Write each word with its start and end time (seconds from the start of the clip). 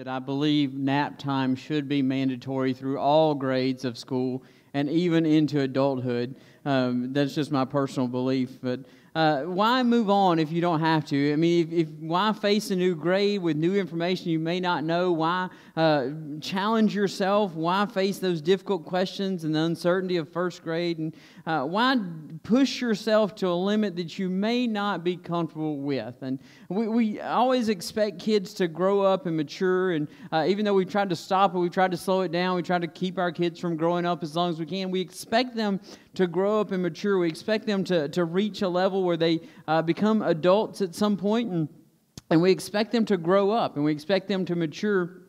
that 0.00 0.08
I 0.08 0.18
believe 0.18 0.72
nap 0.72 1.18
time 1.18 1.54
should 1.54 1.86
be 1.86 2.00
mandatory 2.00 2.72
through 2.72 2.98
all 2.98 3.34
grades 3.34 3.84
of 3.84 3.98
school 3.98 4.42
and 4.72 4.88
even 4.88 5.26
into 5.26 5.60
adulthood. 5.60 6.36
Um, 6.64 7.12
that's 7.12 7.34
just 7.34 7.52
my 7.52 7.66
personal 7.66 8.08
belief. 8.08 8.62
But 8.62 8.80
uh, 9.14 9.42
why 9.42 9.82
move 9.82 10.08
on 10.08 10.38
if 10.38 10.52
you 10.52 10.60
don't 10.60 10.80
have 10.80 11.04
to? 11.06 11.32
I 11.32 11.36
mean, 11.36 11.66
if, 11.66 11.72
if, 11.72 11.88
why 11.98 12.32
face 12.32 12.70
a 12.70 12.76
new 12.76 12.94
grade 12.94 13.42
with 13.42 13.56
new 13.56 13.74
information 13.74 14.30
you 14.30 14.38
may 14.38 14.60
not 14.60 14.84
know? 14.84 15.10
Why 15.10 15.48
uh, 15.76 16.10
challenge 16.40 16.94
yourself? 16.94 17.54
Why 17.54 17.86
face 17.86 18.20
those 18.20 18.40
difficult 18.40 18.86
questions 18.86 19.42
and 19.42 19.54
the 19.54 19.60
uncertainty 19.60 20.16
of 20.16 20.28
first 20.28 20.62
grade? 20.62 20.98
And 20.98 21.16
uh, 21.44 21.64
why 21.64 21.98
push 22.44 22.80
yourself 22.80 23.34
to 23.36 23.48
a 23.48 23.54
limit 23.54 23.96
that 23.96 24.16
you 24.16 24.28
may 24.28 24.68
not 24.68 25.02
be 25.02 25.16
comfortable 25.16 25.78
with? 25.78 26.22
And 26.22 26.38
we, 26.68 26.86
we 26.86 27.20
always 27.20 27.68
expect 27.68 28.20
kids 28.20 28.54
to 28.54 28.68
grow 28.68 29.02
up 29.02 29.26
and 29.26 29.36
mature. 29.36 29.92
And 29.92 30.06
uh, 30.30 30.44
even 30.46 30.64
though 30.64 30.74
we've 30.74 30.90
tried 30.90 31.10
to 31.10 31.16
stop 31.16 31.54
it, 31.54 31.58
we've 31.58 31.72
tried 31.72 31.90
to 31.90 31.96
slow 31.96 32.20
it 32.20 32.30
down, 32.30 32.54
we 32.54 32.62
try 32.62 32.78
to 32.78 32.86
keep 32.86 33.18
our 33.18 33.32
kids 33.32 33.58
from 33.58 33.76
growing 33.76 34.06
up 34.06 34.22
as 34.22 34.36
long 34.36 34.50
as 34.50 34.60
we 34.60 34.66
can. 34.66 34.92
We 34.92 35.00
expect 35.00 35.56
them 35.56 35.80
to 36.14 36.26
grow 36.26 36.60
up 36.60 36.72
and 36.72 36.82
mature. 36.82 37.18
We 37.18 37.28
expect 37.28 37.66
them 37.66 37.84
to, 37.84 38.08
to 38.08 38.24
reach 38.24 38.62
a 38.62 38.68
level 38.68 39.04
where 39.04 39.16
they 39.16 39.40
uh, 39.68 39.82
become 39.82 40.22
adults 40.22 40.82
at 40.82 40.94
some 40.94 41.16
point, 41.16 41.50
and, 41.50 41.68
and 42.30 42.42
we 42.42 42.50
expect 42.50 42.92
them 42.92 43.04
to 43.06 43.16
grow 43.16 43.50
up 43.50 43.76
and 43.76 43.84
we 43.84 43.92
expect 43.92 44.28
them 44.28 44.44
to 44.46 44.56
mature 44.56 45.20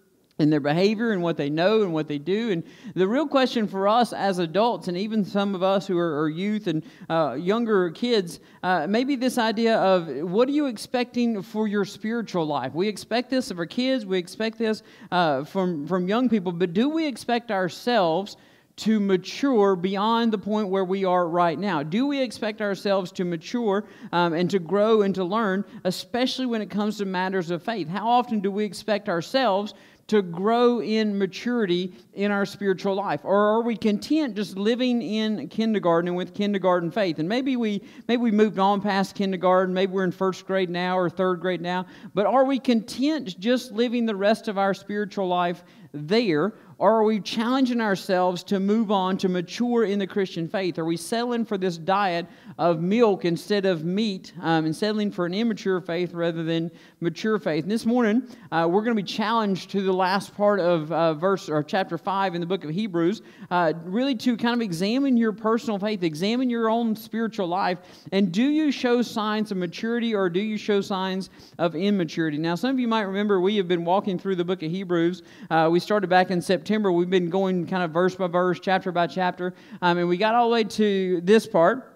in 0.41 0.49
their 0.49 0.59
behavior 0.59 1.11
and 1.11 1.21
what 1.21 1.37
they 1.37 1.49
know 1.49 1.83
and 1.83 1.93
what 1.93 2.07
they 2.07 2.17
do. 2.17 2.51
And 2.51 2.63
the 2.95 3.07
real 3.07 3.27
question 3.27 3.67
for 3.67 3.87
us 3.87 4.11
as 4.11 4.39
adults, 4.39 4.87
and 4.87 4.97
even 4.97 5.23
some 5.23 5.53
of 5.55 5.61
us 5.61 5.85
who 5.85 5.97
are, 5.97 6.21
are 6.21 6.29
youth 6.29 6.67
and 6.67 6.83
uh, 7.09 7.35
younger 7.39 7.91
kids, 7.91 8.39
uh, 8.63 8.87
maybe 8.87 9.15
this 9.15 9.37
idea 9.37 9.77
of 9.77 10.07
what 10.29 10.49
are 10.49 10.53
you 10.53 10.65
expecting 10.65 11.41
for 11.41 11.67
your 11.67 11.85
spiritual 11.85 12.45
life? 12.45 12.73
We 12.73 12.87
expect 12.87 13.29
this 13.29 13.51
of 13.51 13.59
our 13.59 13.65
kids, 13.65 14.05
we 14.05 14.17
expect 14.17 14.57
this 14.57 14.81
uh, 15.11 15.43
from, 15.43 15.87
from 15.87 16.07
young 16.07 16.27
people, 16.27 16.51
but 16.51 16.73
do 16.73 16.89
we 16.89 17.05
expect 17.05 17.51
ourselves? 17.51 18.35
To 18.81 18.99
mature 18.99 19.75
beyond 19.75 20.33
the 20.33 20.37
point 20.39 20.69
where 20.69 20.83
we 20.83 21.05
are 21.05 21.27
right 21.27 21.59
now? 21.59 21.83
Do 21.83 22.07
we 22.07 22.19
expect 22.19 22.61
ourselves 22.61 23.11
to 23.11 23.23
mature 23.23 23.85
um, 24.11 24.33
and 24.33 24.49
to 24.49 24.57
grow 24.57 25.03
and 25.03 25.13
to 25.13 25.23
learn, 25.23 25.63
especially 25.83 26.47
when 26.47 26.63
it 26.63 26.71
comes 26.71 26.97
to 26.97 27.05
matters 27.05 27.51
of 27.51 27.61
faith? 27.61 27.87
How 27.87 28.07
often 28.07 28.39
do 28.39 28.49
we 28.49 28.63
expect 28.63 29.07
ourselves 29.07 29.75
to 30.07 30.23
grow 30.23 30.81
in 30.81 31.17
maturity 31.17 31.93
in 32.15 32.31
our 32.31 32.45
spiritual 32.45 32.95
life 32.95 33.21
or 33.23 33.37
are 33.37 33.61
we 33.61 33.77
content 33.77 34.35
just 34.35 34.57
living 34.57 35.01
in 35.01 35.47
kindergarten 35.47 36.09
and 36.09 36.17
with 36.17 36.33
kindergarten 36.33 36.91
faith 36.91 37.19
and 37.19 37.29
maybe 37.29 37.55
we 37.55 37.81
maybe 38.09 38.21
we 38.21 38.29
moved 38.29 38.59
on 38.59 38.81
past 38.81 39.15
kindergarten 39.15 39.73
maybe 39.73 39.93
we're 39.93 40.03
in 40.03 40.11
first 40.11 40.45
grade 40.45 40.69
now 40.69 40.97
or 40.97 41.09
third 41.09 41.39
grade 41.39 41.61
now 41.61 41.85
but 42.13 42.25
are 42.25 42.43
we 42.43 42.59
content 42.59 43.39
just 43.39 43.71
living 43.71 44.05
the 44.05 44.15
rest 44.15 44.49
of 44.49 44.57
our 44.57 44.73
spiritual 44.73 45.29
life 45.29 45.63
there 45.93 46.53
or 46.81 46.95
are 46.95 47.03
we 47.03 47.19
challenging 47.19 47.79
ourselves 47.79 48.41
to 48.41 48.59
move 48.59 48.89
on 48.89 49.15
to 49.15 49.29
mature 49.29 49.83
in 49.83 49.99
the 49.99 50.07
Christian 50.07 50.47
faith? 50.47 50.79
Are 50.79 50.85
we 50.85 50.97
settling 50.97 51.45
for 51.45 51.55
this 51.55 51.77
diet 51.77 52.25
of 52.57 52.81
milk 52.81 53.23
instead 53.23 53.67
of 53.67 53.85
meat 53.85 54.33
um, 54.41 54.65
and 54.65 54.75
settling 54.75 55.11
for 55.11 55.27
an 55.27 55.33
immature 55.35 55.79
faith 55.79 56.11
rather 56.11 56.43
than 56.43 56.71
mature 56.99 57.37
faith? 57.37 57.65
And 57.65 57.71
this 57.71 57.85
morning, 57.85 58.23
uh, 58.51 58.67
we're 58.67 58.81
going 58.81 58.97
to 58.97 59.03
be 59.03 59.07
challenged 59.07 59.69
to 59.69 59.83
the 59.83 59.93
last 59.93 60.35
part 60.35 60.59
of 60.59 60.91
uh, 60.91 61.13
verse 61.13 61.49
or 61.49 61.61
chapter 61.61 61.99
5 61.99 62.33
in 62.33 62.41
the 62.41 62.47
book 62.47 62.63
of 62.63 62.71
Hebrews, 62.71 63.21
uh, 63.51 63.73
really 63.83 64.15
to 64.15 64.35
kind 64.35 64.55
of 64.55 64.61
examine 64.61 65.17
your 65.17 65.33
personal 65.33 65.77
faith, 65.77 66.01
examine 66.01 66.49
your 66.49 66.67
own 66.67 66.95
spiritual 66.95 67.45
life, 67.45 67.77
and 68.11 68.31
do 68.31 68.49
you 68.49 68.71
show 68.71 69.03
signs 69.03 69.51
of 69.51 69.57
maturity 69.57 70.15
or 70.15 70.31
do 70.31 70.41
you 70.41 70.57
show 70.57 70.81
signs 70.81 71.29
of 71.59 71.75
immaturity? 71.75 72.39
Now, 72.39 72.55
some 72.55 72.71
of 72.71 72.79
you 72.79 72.87
might 72.87 73.01
remember 73.01 73.39
we 73.39 73.57
have 73.57 73.67
been 73.67 73.85
walking 73.85 74.17
through 74.17 74.37
the 74.37 74.45
book 74.45 74.63
of 74.63 74.71
Hebrews. 74.71 75.21
Uh, 75.51 75.69
we 75.71 75.79
started 75.79 76.09
back 76.09 76.31
in 76.31 76.41
September 76.41 76.70
September, 76.71 76.89
we've 76.89 77.09
been 77.09 77.29
going 77.29 77.67
kind 77.67 77.83
of 77.83 77.91
verse 77.91 78.15
by 78.15 78.27
verse, 78.27 78.57
chapter 78.57 78.93
by 78.93 79.05
chapter, 79.05 79.53
um, 79.81 79.97
and 79.97 80.07
we 80.07 80.15
got 80.15 80.35
all 80.35 80.47
the 80.47 80.53
way 80.53 80.63
to 80.63 81.19
this 81.19 81.45
part 81.45 81.90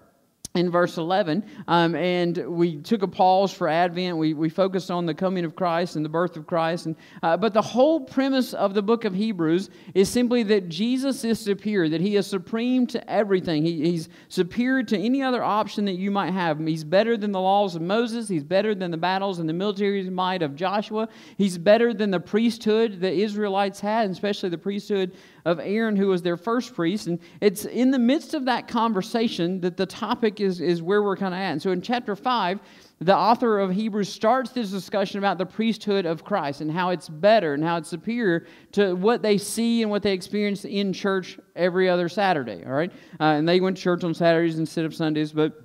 in 0.56 0.70
verse 0.70 0.96
11 0.96 1.44
um, 1.68 1.94
and 1.94 2.36
we 2.48 2.76
took 2.76 3.02
a 3.02 3.08
pause 3.08 3.52
for 3.52 3.68
advent. 3.68 4.16
We, 4.16 4.34
we 4.34 4.48
focused 4.48 4.90
on 4.90 5.06
the 5.06 5.14
coming 5.14 5.44
of 5.44 5.54
christ 5.54 5.96
and 5.96 6.04
the 6.04 6.08
birth 6.08 6.36
of 6.36 6.46
christ. 6.46 6.86
And, 6.86 6.96
uh, 7.22 7.36
but 7.36 7.54
the 7.54 7.62
whole 7.62 8.00
premise 8.00 8.54
of 8.54 8.74
the 8.74 8.82
book 8.82 9.04
of 9.04 9.14
hebrews 9.14 9.70
is 9.94 10.08
simply 10.08 10.42
that 10.44 10.68
jesus 10.68 11.24
is 11.24 11.38
superior 11.38 11.88
that 11.88 12.00
he 12.00 12.16
is 12.16 12.26
supreme 12.26 12.86
to 12.86 13.10
everything. 13.10 13.64
He, 13.64 13.90
he's 13.90 14.08
superior 14.28 14.82
to 14.84 14.98
any 14.98 15.22
other 15.22 15.42
option 15.42 15.84
that 15.84 15.92
you 15.96 16.10
might 16.10 16.32
have. 16.32 16.58
He's 16.58 16.84
better 16.84 17.16
than 17.16 17.32
the 17.32 17.40
laws 17.40 17.76
of 17.76 17.82
moses. 17.82 18.28
He's 18.28 18.44
better 18.44 18.74
than 18.74 18.90
the 18.90 18.96
battles 18.96 19.38
and 19.38 19.48
the 19.48 19.52
military 19.52 20.08
might 20.10 20.42
of 20.42 20.56
joshua. 20.56 21.08
He's 21.36 21.58
better 21.58 21.92
than 21.92 22.10
the 22.10 22.20
priesthood 22.20 23.00
the 23.00 23.12
israelites 23.12 23.80
had 23.80 24.10
especially 24.10 24.48
the 24.48 24.58
priesthood 24.58 25.12
of 25.46 25.60
Aaron, 25.60 25.94
who 25.94 26.08
was 26.08 26.22
their 26.22 26.36
first 26.36 26.74
priest. 26.74 27.06
And 27.06 27.20
it's 27.40 27.64
in 27.64 27.92
the 27.92 28.00
midst 28.00 28.34
of 28.34 28.44
that 28.46 28.66
conversation 28.66 29.60
that 29.60 29.76
the 29.76 29.86
topic 29.86 30.40
is, 30.40 30.60
is 30.60 30.82
where 30.82 31.04
we're 31.04 31.16
kind 31.16 31.32
of 31.32 31.38
at. 31.38 31.52
And 31.52 31.62
so 31.62 31.70
in 31.70 31.80
chapter 31.80 32.16
5, 32.16 32.58
the 32.98 33.16
author 33.16 33.60
of 33.60 33.70
Hebrews 33.70 34.12
starts 34.12 34.50
this 34.50 34.70
discussion 34.70 35.18
about 35.18 35.38
the 35.38 35.46
priesthood 35.46 36.04
of 36.04 36.24
Christ 36.24 36.62
and 36.62 36.70
how 36.70 36.90
it's 36.90 37.08
better 37.08 37.54
and 37.54 37.62
how 37.62 37.76
it's 37.76 37.88
superior 37.88 38.46
to 38.72 38.94
what 38.94 39.22
they 39.22 39.38
see 39.38 39.82
and 39.82 39.90
what 39.90 40.02
they 40.02 40.12
experience 40.12 40.64
in 40.64 40.92
church 40.92 41.38
every 41.54 41.88
other 41.88 42.08
Saturday. 42.08 42.64
All 42.66 42.72
right? 42.72 42.90
Uh, 43.20 43.24
and 43.24 43.48
they 43.48 43.60
went 43.60 43.76
to 43.76 43.82
church 43.84 44.02
on 44.02 44.14
Saturdays 44.14 44.58
instead 44.58 44.84
of 44.84 44.96
Sundays. 44.96 45.30
But 45.32 45.62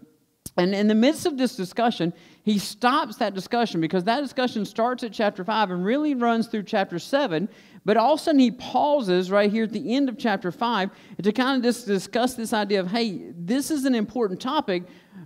and 0.57 0.75
in 0.75 0.87
the 0.87 0.95
midst 0.95 1.25
of 1.25 1.37
this 1.37 1.55
discussion, 1.55 2.13
he 2.43 2.59
stops 2.59 3.15
that 3.17 3.33
discussion 3.33 3.79
because 3.79 4.03
that 4.03 4.21
discussion 4.21 4.65
starts 4.65 5.03
at 5.03 5.13
chapter 5.13 5.43
5 5.43 5.71
and 5.71 5.85
really 5.85 6.13
runs 6.13 6.47
through 6.47 6.63
chapter 6.63 6.99
7. 6.99 7.47
But 7.83 7.97
all 7.97 8.13
of 8.13 8.19
a 8.19 8.23
sudden, 8.23 8.39
he 8.39 8.51
pauses 8.51 9.31
right 9.31 9.51
here 9.51 9.63
at 9.63 9.71
the 9.71 9.95
end 9.95 10.07
of 10.07 10.17
chapter 10.17 10.51
5 10.51 10.91
to 11.23 11.31
kind 11.31 11.57
of 11.57 11.63
just 11.63 11.87
discuss 11.87 12.35
this 12.35 12.53
idea 12.53 12.79
of 12.79 12.87
hey, 12.87 13.31
this 13.35 13.71
is 13.71 13.85
an 13.85 13.95
important 13.95 14.39
topic, 14.39 14.83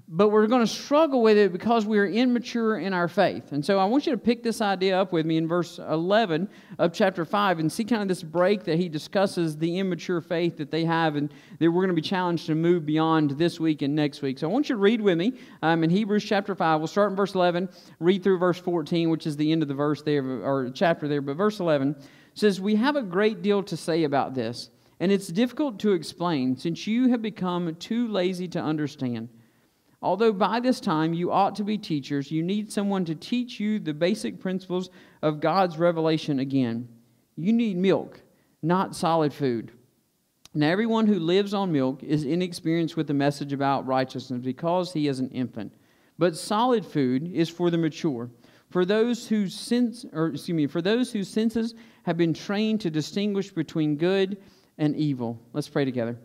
but 0.08 0.30
we're 0.30 0.48
going 0.48 0.66
to 0.66 0.72
struggle 0.72 1.22
with 1.22 1.38
it 1.38 1.52
because 1.52 1.86
we 1.86 1.98
are 2.00 2.08
immature 2.08 2.78
in 2.78 2.94
our 2.94 3.10
faith. 3.10 3.52
And 3.52 3.66
so 3.66 3.78
I 3.78 3.84
want 3.84 4.06
you 4.06 4.14
to 4.14 4.18
pick 4.18 4.42
this 4.42 4.62
idea 4.62 4.98
up 4.98 5.12
with 5.12 5.26
me 5.26 5.36
in 5.36 5.50
verse 5.50 5.80
11 5.80 6.48
of 6.80 6.94
chapter 6.94 7.26
5 7.26 7.60
and 7.60 7.70
see 7.70 7.84
kind 7.84 8.02
of 8.02 8.08
this 8.08 8.24
break 8.24 8.64
that 8.64 8.78
he 8.78 8.88
discusses 8.88 9.58
the 9.58 9.78
immature 9.80 10.22
faith 10.22 10.56
that 10.56 10.72
they 10.72 10.86
have 10.86 11.18
and 11.18 11.34
that 11.60 11.70
we're 11.70 11.82
going 11.82 11.90
to 11.90 12.02
be 12.02 12.02
challenged 12.02 12.46
to 12.46 12.56
move 12.56 12.86
beyond 12.86 13.32
this 13.32 13.60
week 13.60 13.82
and 13.82 13.94
next 13.94 14.22
week. 14.22 14.40
So 14.40 14.48
I 14.48 14.52
want 14.52 14.70
you 14.70 14.76
to 14.76 14.82
read 14.82 15.02
with 15.02 15.18
me 15.18 15.34
um, 15.62 15.84
in 15.84 15.90
Hebrews 15.90 16.24
chapter 16.24 16.56
5. 16.56 16.80
We'll 16.80 16.88
start 16.88 17.10
in 17.10 17.18
verse 17.18 17.36
11, 17.36 17.68
read 18.00 18.24
through 18.24 18.38
verse 18.38 18.60
14, 18.60 19.10
which 19.10 19.28
is 19.28 19.36
the 19.36 19.52
end 19.52 19.62
of 19.62 19.68
the 19.68 19.74
verse 19.74 20.02
there, 20.04 20.24
or 20.24 20.72
chapter 20.74 21.10
there. 21.10 21.22
But 21.22 21.36
verse 21.36 21.60
11 21.60 21.98
says, 22.36 22.62
We 22.62 22.76
have 22.76 22.96
a 22.96 23.02
great 23.02 23.42
deal 23.42 23.64
to 23.64 23.76
say 23.76 24.04
about 24.04 24.36
this, 24.36 24.70
and 25.00 25.12
it's 25.12 25.28
difficult 25.28 25.80
to 25.80 25.94
explain 25.94 26.56
since 26.56 26.86
you 26.86 27.10
have 27.10 27.22
become 27.22 27.74
too 27.76 28.08
lazy 28.08 28.48
to 28.50 28.62
understand. 28.62 29.30
Although 30.02 30.34
by 30.34 30.60
this 30.60 30.80
time 30.80 31.14
you 31.14 31.32
ought 31.32 31.56
to 31.56 31.64
be 31.64 31.80
teachers, 31.80 32.30
you 32.30 32.44
need 32.44 32.72
someone 32.72 33.06
to 33.06 33.16
teach 33.16 33.60
you 33.60 33.80
the 33.80 33.94
basic 33.94 34.40
principles 34.40 34.92
of 35.24 35.40
God's 35.40 35.80
revelation 35.80 36.38
again. 36.38 36.88
You 37.36 37.52
need 37.52 37.78
milk, 37.78 38.22
not 38.62 38.96
solid 38.96 39.34
food. 39.34 39.72
Now, 40.54 40.70
everyone 40.70 41.08
who 41.08 41.20
lives 41.20 41.54
on 41.54 41.72
milk 41.72 42.02
is 42.04 42.24
inexperienced 42.24 42.96
with 42.96 43.08
the 43.08 43.14
message 43.14 43.52
about 43.52 43.88
righteousness 43.88 44.42
because 44.42 44.94
he 44.94 45.08
is 45.08 45.20
an 45.20 45.30
infant. 45.32 45.74
But 46.18 46.38
solid 46.38 46.86
food 46.86 47.30
is 47.34 47.50
for 47.50 47.70
the 47.70 47.78
mature, 47.78 48.30
for 48.70 48.86
those 48.86 49.28
whose 49.28 49.54
sense, 49.54 50.06
or 50.12 50.28
excuse 50.28 50.56
me, 50.56 50.68
for 50.68 50.82
those 50.82 51.12
whose 51.12 51.30
senses 51.30 51.76
have 52.04 52.18
been 52.18 52.34
trained 52.34 52.82
to 52.82 52.90
distinguish 52.90 53.52
between 53.52 53.96
good 53.96 54.38
and 54.78 54.96
evil. 54.96 55.40
Let's 55.54 55.70
pray 55.70 55.86
together. 55.86 56.18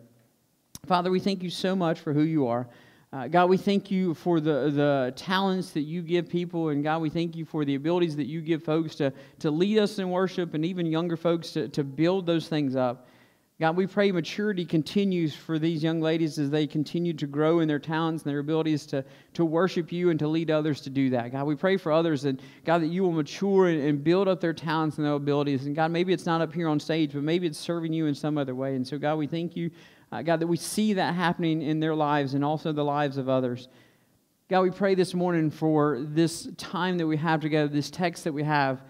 Father, 0.85 1.11
we 1.11 1.19
thank 1.19 1.43
you 1.43 1.49
so 1.49 1.75
much 1.75 1.99
for 1.99 2.13
who 2.13 2.23
you 2.23 2.47
are. 2.47 2.67
Uh, 3.13 3.27
God, 3.27 3.49
we 3.49 3.57
thank 3.57 3.91
you 3.91 4.13
for 4.13 4.39
the, 4.39 4.71
the 4.71 5.13
talents 5.17 5.71
that 5.71 5.81
you 5.81 6.01
give 6.01 6.29
people. 6.29 6.69
And 6.69 6.81
God, 6.81 7.01
we 7.01 7.09
thank 7.09 7.35
you 7.35 7.43
for 7.43 7.65
the 7.65 7.75
abilities 7.75 8.15
that 8.15 8.25
you 8.25 8.41
give 8.41 8.63
folks 8.63 8.95
to, 8.95 9.11
to 9.39 9.51
lead 9.51 9.79
us 9.79 9.99
in 9.99 10.09
worship 10.09 10.53
and 10.53 10.63
even 10.63 10.85
younger 10.85 11.17
folks 11.17 11.51
to, 11.51 11.67
to 11.69 11.83
build 11.83 12.25
those 12.25 12.47
things 12.47 12.75
up. 12.75 13.09
God, 13.61 13.77
we 13.77 13.85
pray 13.85 14.11
maturity 14.11 14.65
continues 14.65 15.35
for 15.35 15.59
these 15.59 15.83
young 15.83 16.01
ladies 16.01 16.39
as 16.39 16.49
they 16.49 16.65
continue 16.65 17.13
to 17.13 17.27
grow 17.27 17.59
in 17.59 17.67
their 17.67 17.77
talents 17.77 18.23
and 18.23 18.31
their 18.31 18.39
abilities 18.39 18.87
to, 18.87 19.05
to 19.35 19.45
worship 19.45 19.91
you 19.91 20.09
and 20.09 20.17
to 20.17 20.27
lead 20.27 20.49
others 20.49 20.81
to 20.81 20.89
do 20.89 21.11
that. 21.11 21.31
God, 21.31 21.45
we 21.45 21.55
pray 21.55 21.77
for 21.77 21.91
others 21.91 22.25
and 22.25 22.41
God, 22.65 22.81
that 22.81 22.87
you 22.87 23.03
will 23.03 23.11
mature 23.11 23.67
and, 23.67 24.03
build 24.03 24.27
up 24.27 24.41
their 24.41 24.51
talents 24.51 24.97
and 24.97 25.05
their 25.05 25.13
abilities. 25.13 25.67
And 25.67 25.75
God, 25.75 25.91
maybe 25.91 26.11
it's 26.11 26.25
not 26.25 26.41
up 26.41 26.51
here 26.51 26.67
on 26.67 26.79
stage, 26.79 27.13
but 27.13 27.21
maybe 27.21 27.45
it's 27.45 27.59
serving 27.59 27.93
you 27.93 28.07
in 28.07 28.15
some 28.15 28.35
other 28.35 28.55
way. 28.55 28.75
And 28.75 28.85
so, 28.85 28.97
God, 28.97 29.19
we 29.19 29.27
thank 29.27 29.55
you 29.55 29.69
uh, 30.11 30.23
God, 30.23 30.39
that 30.39 30.47
we 30.47 30.57
see 30.57 30.93
that 30.93 31.13
happening 31.13 31.61
in 31.61 31.79
their 31.79 31.95
lives 31.95 32.33
and 32.33 32.43
also 32.43 32.71
the 32.71 32.83
lives 32.83 33.17
of 33.17 33.29
others. 33.29 33.69
God, 34.49 34.61
we 34.61 34.71
pray 34.71 34.95
this 34.95 35.13
morning 35.13 35.49
for 35.49 35.99
this 36.01 36.49
time 36.57 36.97
that 36.97 37.07
we 37.07 37.15
have 37.17 37.39
together, 37.39 37.67
this 37.67 37.89
text 37.89 38.23
that 38.25 38.33
we 38.33 38.43
have. 38.43 38.81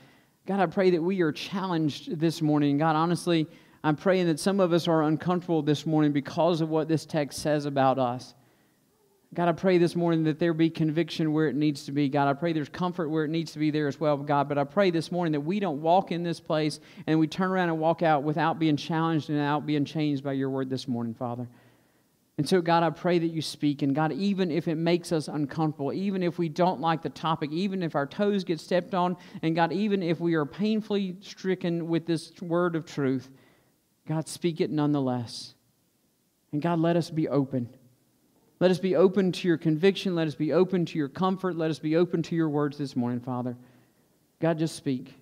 God, 0.48 0.60
I 0.60 0.66
pray 0.66 0.92
that 0.92 1.04
we 1.04 1.22
are 1.22 1.32
challenged 1.32 2.18
this 2.20 2.42
morning. 2.42 2.78
God, 2.78 2.96
honestly, 2.96 3.48
I'm 3.84 3.96
praying 3.96 4.28
that 4.28 4.40
some 4.40 4.60
of 4.60 4.74
us 4.74 4.88
are 4.88 5.04
uncomfortable 5.04 5.64
this 5.64 5.86
morning 5.86 6.12
because 6.12 6.62
of 6.62 6.70
what 6.70 6.88
this 6.88 7.06
text 7.06 7.40
says 7.40 7.66
about 7.66 7.98
us. 7.98 8.36
God, 9.34 9.48
I 9.48 9.54
pray 9.54 9.78
this 9.78 9.96
morning 9.96 10.26
that 10.26 10.40
there 10.40 10.54
be 10.54 10.70
conviction 10.70 11.32
where 11.32 11.48
it 11.48 11.56
needs 11.56 11.86
to 11.86 11.94
be. 11.94 12.10
God, 12.10 12.28
I 12.28 12.34
pray 12.34 12.52
there's 12.52 12.68
comfort 12.68 13.10
where 13.10 13.24
it 13.24 13.30
needs 13.30 13.54
to 13.54 13.60
be 13.60 13.72
there 13.72 13.88
as 13.88 13.98
well, 13.98 14.18
God. 14.18 14.50
But 14.50 14.58
I 14.58 14.66
pray 14.66 14.92
this 14.92 15.10
morning 15.10 15.32
that 15.32 15.40
we 15.40 15.62
don't 15.62 15.82
walk 15.82 16.12
in 16.12 16.22
this 16.22 16.42
place 16.42 16.82
and 17.08 17.18
we 17.18 17.28
turn 17.28 17.50
around 17.50 17.70
and 17.70 17.80
walk 17.80 18.04
out 18.04 18.24
without 18.24 18.60
being 18.60 18.76
challenged 18.76 19.30
and 19.30 19.40
out 19.40 19.66
being 19.66 19.86
changed 19.86 20.22
by 20.22 20.34
your 20.34 20.50
word 20.50 20.70
this 20.70 20.86
morning, 20.86 21.14
Father. 21.14 21.48
And 22.38 22.48
so, 22.48 22.62
God, 22.62 22.84
I 22.84 22.90
pray 22.90 23.20
that 23.20 23.28
you 23.28 23.42
speak. 23.42 23.84
And 23.84 23.96
God, 23.96 24.12
even 24.12 24.52
if 24.52 24.68
it 24.68 24.76
makes 24.76 25.14
us 25.14 25.30
uncomfortable, 25.30 25.94
even 25.94 26.24
if 26.24 26.38
we 26.38 26.50
don't 26.50 26.82
like 26.82 27.02
the 27.02 27.10
topic, 27.10 27.52
even 27.54 27.84
if 27.84 27.96
our 27.96 28.08
toes 28.08 28.44
get 28.44 28.60
stepped 28.60 28.94
on, 28.94 29.16
and 29.44 29.56
God, 29.56 29.72
even 29.72 30.04
if 30.04 30.20
we 30.20 30.34
are 30.34 30.46
painfully 30.46 31.16
stricken 31.22 31.88
with 31.88 32.06
this 32.06 32.34
word 32.42 32.76
of 32.76 32.86
truth, 32.86 33.30
God, 34.12 34.28
speak 34.28 34.60
it 34.60 34.70
nonetheless. 34.70 35.56
And 36.52 36.62
God, 36.62 36.80
let 36.80 36.98
us 36.98 37.10
be 37.10 37.30
open. 37.30 37.70
Let 38.60 38.70
us 38.70 38.78
be 38.78 38.98
open 38.98 39.32
to 39.32 39.48
your 39.48 39.58
conviction. 39.58 40.16
Let 40.16 40.28
us 40.28 40.36
be 40.36 40.52
open 40.52 40.86
to 40.88 40.98
your 40.98 41.08
comfort. 41.08 41.56
Let 41.56 41.72
us 41.72 41.80
be 41.80 41.96
open 41.96 42.22
to 42.24 42.36
your 42.36 42.50
words 42.50 42.78
this 42.78 42.94
morning, 42.98 43.22
Father. 43.22 43.56
God, 44.42 44.60
just 44.60 44.76
speak. 44.76 45.16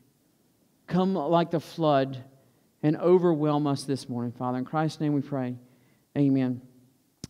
Come 0.88 1.14
like 1.14 1.52
the 1.52 1.60
flood 1.60 2.24
and 2.82 2.98
overwhelm 2.98 3.68
us 3.68 3.84
this 3.84 4.10
morning, 4.10 4.32
Father. 4.32 4.58
In 4.58 4.66
Christ's 4.66 5.00
name 5.00 5.14
we 5.14 5.22
pray. 5.22 5.56
Amen 6.18 6.60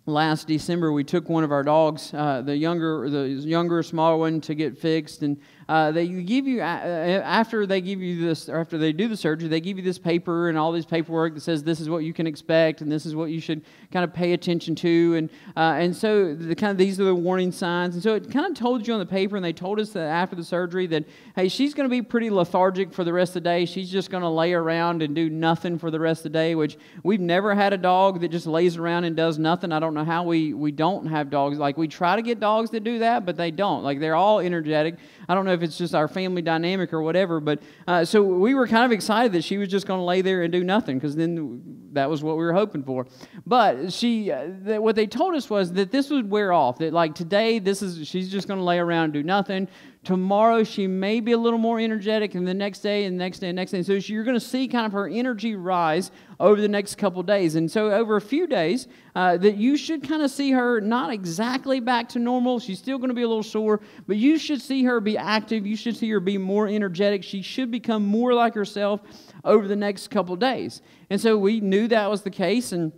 last 0.10 0.48
December, 0.48 0.92
we 0.92 1.04
took 1.04 1.30
one 1.30 1.44
of 1.44 1.52
our 1.52 1.64
dogs, 1.64 2.14
uh, 2.14 2.42
the 2.42 2.56
younger, 2.56 3.10
the 3.10 3.28
younger, 3.28 3.82
smaller 3.84 4.18
one, 4.18 4.42
to 4.42 4.56
get 4.56 4.78
fixed, 4.78 5.22
and 5.22 5.38
uh, 5.69 5.92
they 5.92 6.07
give 6.07 6.48
you 6.48 6.62
uh, 6.62 6.63
after 6.63 7.68
they 7.68 7.80
give 7.80 8.01
you 8.01 8.25
this, 8.25 8.50
after 8.50 8.80
they 8.80 8.92
do 8.92 9.07
the 9.07 9.16
surgery, 9.16 9.48
they 9.48 9.62
give 9.62 9.77
you 9.77 9.83
this 9.83 10.00
paper 10.00 10.50
and 10.50 10.57
all 10.57 10.71
this 10.71 10.83
paperwork 10.83 11.36
that 11.36 11.42
says 11.42 11.62
this 11.62 11.80
is 11.80 11.88
what 11.88 12.00
you 12.00 12.12
can 12.12 12.25
expect 12.25 12.81
and 12.81 12.92
this 12.92 13.06
is 13.06 13.16
what 13.16 13.25
you 13.25 13.39
should 13.39 13.62
kind 13.92 14.04
of 14.04 14.12
pay 14.12 14.33
attention 14.33 14.74
to, 14.74 15.13
and 15.16 15.30
uh, 15.56 15.77
and 15.77 15.95
so 15.95 16.33
the 16.33 16.56
kind 16.56 16.71
of 16.71 16.80
these 16.80 17.00
are 17.00 17.04
the 17.04 17.13
warning 17.13 17.51
signs, 17.51 17.94
and 17.94 18.01
so 18.01 18.16
it 18.16 18.31
kind 18.31 18.48
of 18.48 18.56
told 18.56 18.88
you 18.88 18.94
on 18.95 19.00
the 19.00 19.06
paper, 19.06 19.36
and 19.36 19.45
they 19.45 19.54
told 19.54 19.80
us 19.80 19.92
that 19.92 20.07
after 20.07 20.36
the 20.36 20.44
surgery 20.44 20.88
that 20.88 21.06
hey, 21.36 21.48
she's 21.48 21.75
going 21.75 21.88
to 21.88 21.92
be 21.92 22.01
pretty 22.01 22.31
lethargic 22.31 22.92
for 22.92 23.04
the 23.04 23.13
rest 23.13 23.30
of 23.31 23.36
the 23.36 23.42
day. 23.42 23.66
She's 23.66 23.92
just 23.92 24.10
going 24.10 24.24
to 24.24 24.30
lay 24.30 24.54
around 24.54 25.04
and 25.04 25.13
do 25.13 25.30
nothing 25.30 25.77
for 25.77 25.92
the 25.92 26.00
rest 26.00 26.21
of 26.21 26.24
the 26.24 26.30
day, 26.38 26.56
which 26.56 26.80
we've 27.04 27.21
never 27.21 27.54
had 27.54 27.74
a 27.74 27.77
dog 27.77 28.21
that 28.21 28.30
just 28.30 28.48
lays 28.48 28.77
around 28.77 29.04
and 29.04 29.16
does 29.16 29.38
nothing. 29.38 29.71
I 29.71 29.80
don't 29.80 29.94
know 29.94 30.04
how 30.04 30.24
we 30.24 30.51
we 30.56 30.71
don't 30.71 31.06
have 31.06 31.30
dogs. 31.30 31.60
Like 31.60 31.77
we 31.77 31.88
try 31.88 32.16
to 32.16 32.24
get 32.24 32.39
dogs 32.39 32.71
that 32.71 32.83
do 32.83 32.98
that, 33.00 33.24
but 33.24 33.38
they 33.38 33.51
don't. 33.51 33.83
Like 33.83 34.00
they're 34.00 34.16
all 34.16 34.39
energetic. 34.39 34.95
I 35.27 35.36
don't 35.36 35.45
know 35.45 35.54
if 35.54 35.59
it's 35.64 35.78
just 35.78 35.96
our 35.96 36.08
family 36.08 36.42
dynamic 36.42 36.94
or 36.94 37.02
whatever, 37.02 37.40
but 37.40 37.62
uh, 37.88 38.06
so 38.06 38.22
we 38.22 38.54
were 38.54 38.68
kind 38.68 38.86
of 38.86 38.92
excited 38.92 39.32
that 39.34 39.44
she 39.44 39.58
was 39.58 39.70
just 39.70 39.88
going 39.88 40.00
to 40.00 40.04
lay 40.04 40.22
there 40.22 40.44
and 40.44 40.52
do 40.52 40.64
nothing 40.64 40.98
because 40.98 41.16
then 41.16 41.62
that 41.94 42.10
was 42.10 42.24
what 42.24 42.38
we 42.38 42.44
were 42.44 42.54
hoping 42.54 42.84
for. 42.84 43.08
But 43.46 43.92
she, 43.92 44.32
uh, 44.32 44.48
th- 44.66 44.80
what 44.80 44.96
they 44.96 45.08
told 45.08 45.36
us 45.36 45.50
was 45.50 45.74
that 45.74 45.92
this 45.92 46.10
would 46.10 46.30
wear 46.30 46.54
off. 46.54 46.78
That 46.80 46.94
like 46.94 47.16
today, 47.16 47.60
this 47.60 47.82
is 47.82 48.08
she's 48.08 48.32
just 48.32 48.48
going 48.48 48.60
to 48.60 48.64
lay 48.64 48.80
around 48.80 49.06
and 49.06 49.14
do 49.14 49.24
nothing. 49.24 49.68
Tomorrow 50.06 50.63
she 50.63 50.88
may 50.88 51.19
be 51.19 51.34
a 51.34 51.38
little 51.38 51.60
more 51.60 51.78
energetic, 51.78 52.34
and 52.34 52.48
the 52.48 52.54
next 52.54 52.80
day, 52.80 53.04
and 53.04 53.19
the 53.19 53.24
next 53.24 53.40
day, 53.40 53.50
and 53.50 53.56
next 53.57 53.72
day. 53.72 53.84
So 53.84 53.94
you're 53.94 54.24
going 54.24 54.40
to 54.40 54.46
see 54.46 54.68
kind 54.68 54.86
of 54.86 54.94
her 54.94 55.07
energy 55.07 55.56
rise 55.56 56.10
over 56.40 56.62
the 56.62 56.69
next 56.69 56.96
couple 56.96 57.22
days. 57.22 57.56
And 57.56 57.69
so 57.69 57.92
over 57.92 58.16
a 58.16 58.22
few 58.22 58.48
days, 58.48 58.88
uh, 59.13 59.36
that 59.38 59.57
you 59.57 59.75
should 59.75 60.07
kind 60.07 60.22
of 60.22 60.31
see 60.31 60.51
her 60.51 60.80
not 60.80 61.12
exactly 61.12 61.81
back 61.81 62.07
to 62.10 62.19
normal. 62.19 62.60
She's 62.60 62.80
still 62.80 62.98
going 62.98 63.10
to 63.10 63.13
be 63.13 63.24
a 63.24 63.28
little 63.28 63.44
sore, 63.44 63.81
but 64.07 64.16
you 64.16 64.38
should 64.38 64.62
see 64.62 64.86
her 64.86 65.01
be 65.01 65.18
active. 65.18 65.68
You 65.68 65.75
should 65.75 65.98
see 65.98 66.10
her 66.12 66.22
be 66.22 66.38
more 66.38 66.68
energetic. 66.68 67.22
She 67.24 67.42
should 67.42 67.69
become 67.69 68.06
more 68.06 68.34
like 68.34 68.56
herself 68.56 69.02
over 69.44 69.68
the 69.68 69.75
next 69.75 70.10
couple 70.10 70.38
days. 70.38 70.81
And 71.10 71.19
so 71.19 71.38
we 71.38 71.60
knew 71.60 71.90
that 71.90 72.10
was 72.10 72.22
the 72.22 72.31
case, 72.31 72.72
and 72.72 72.94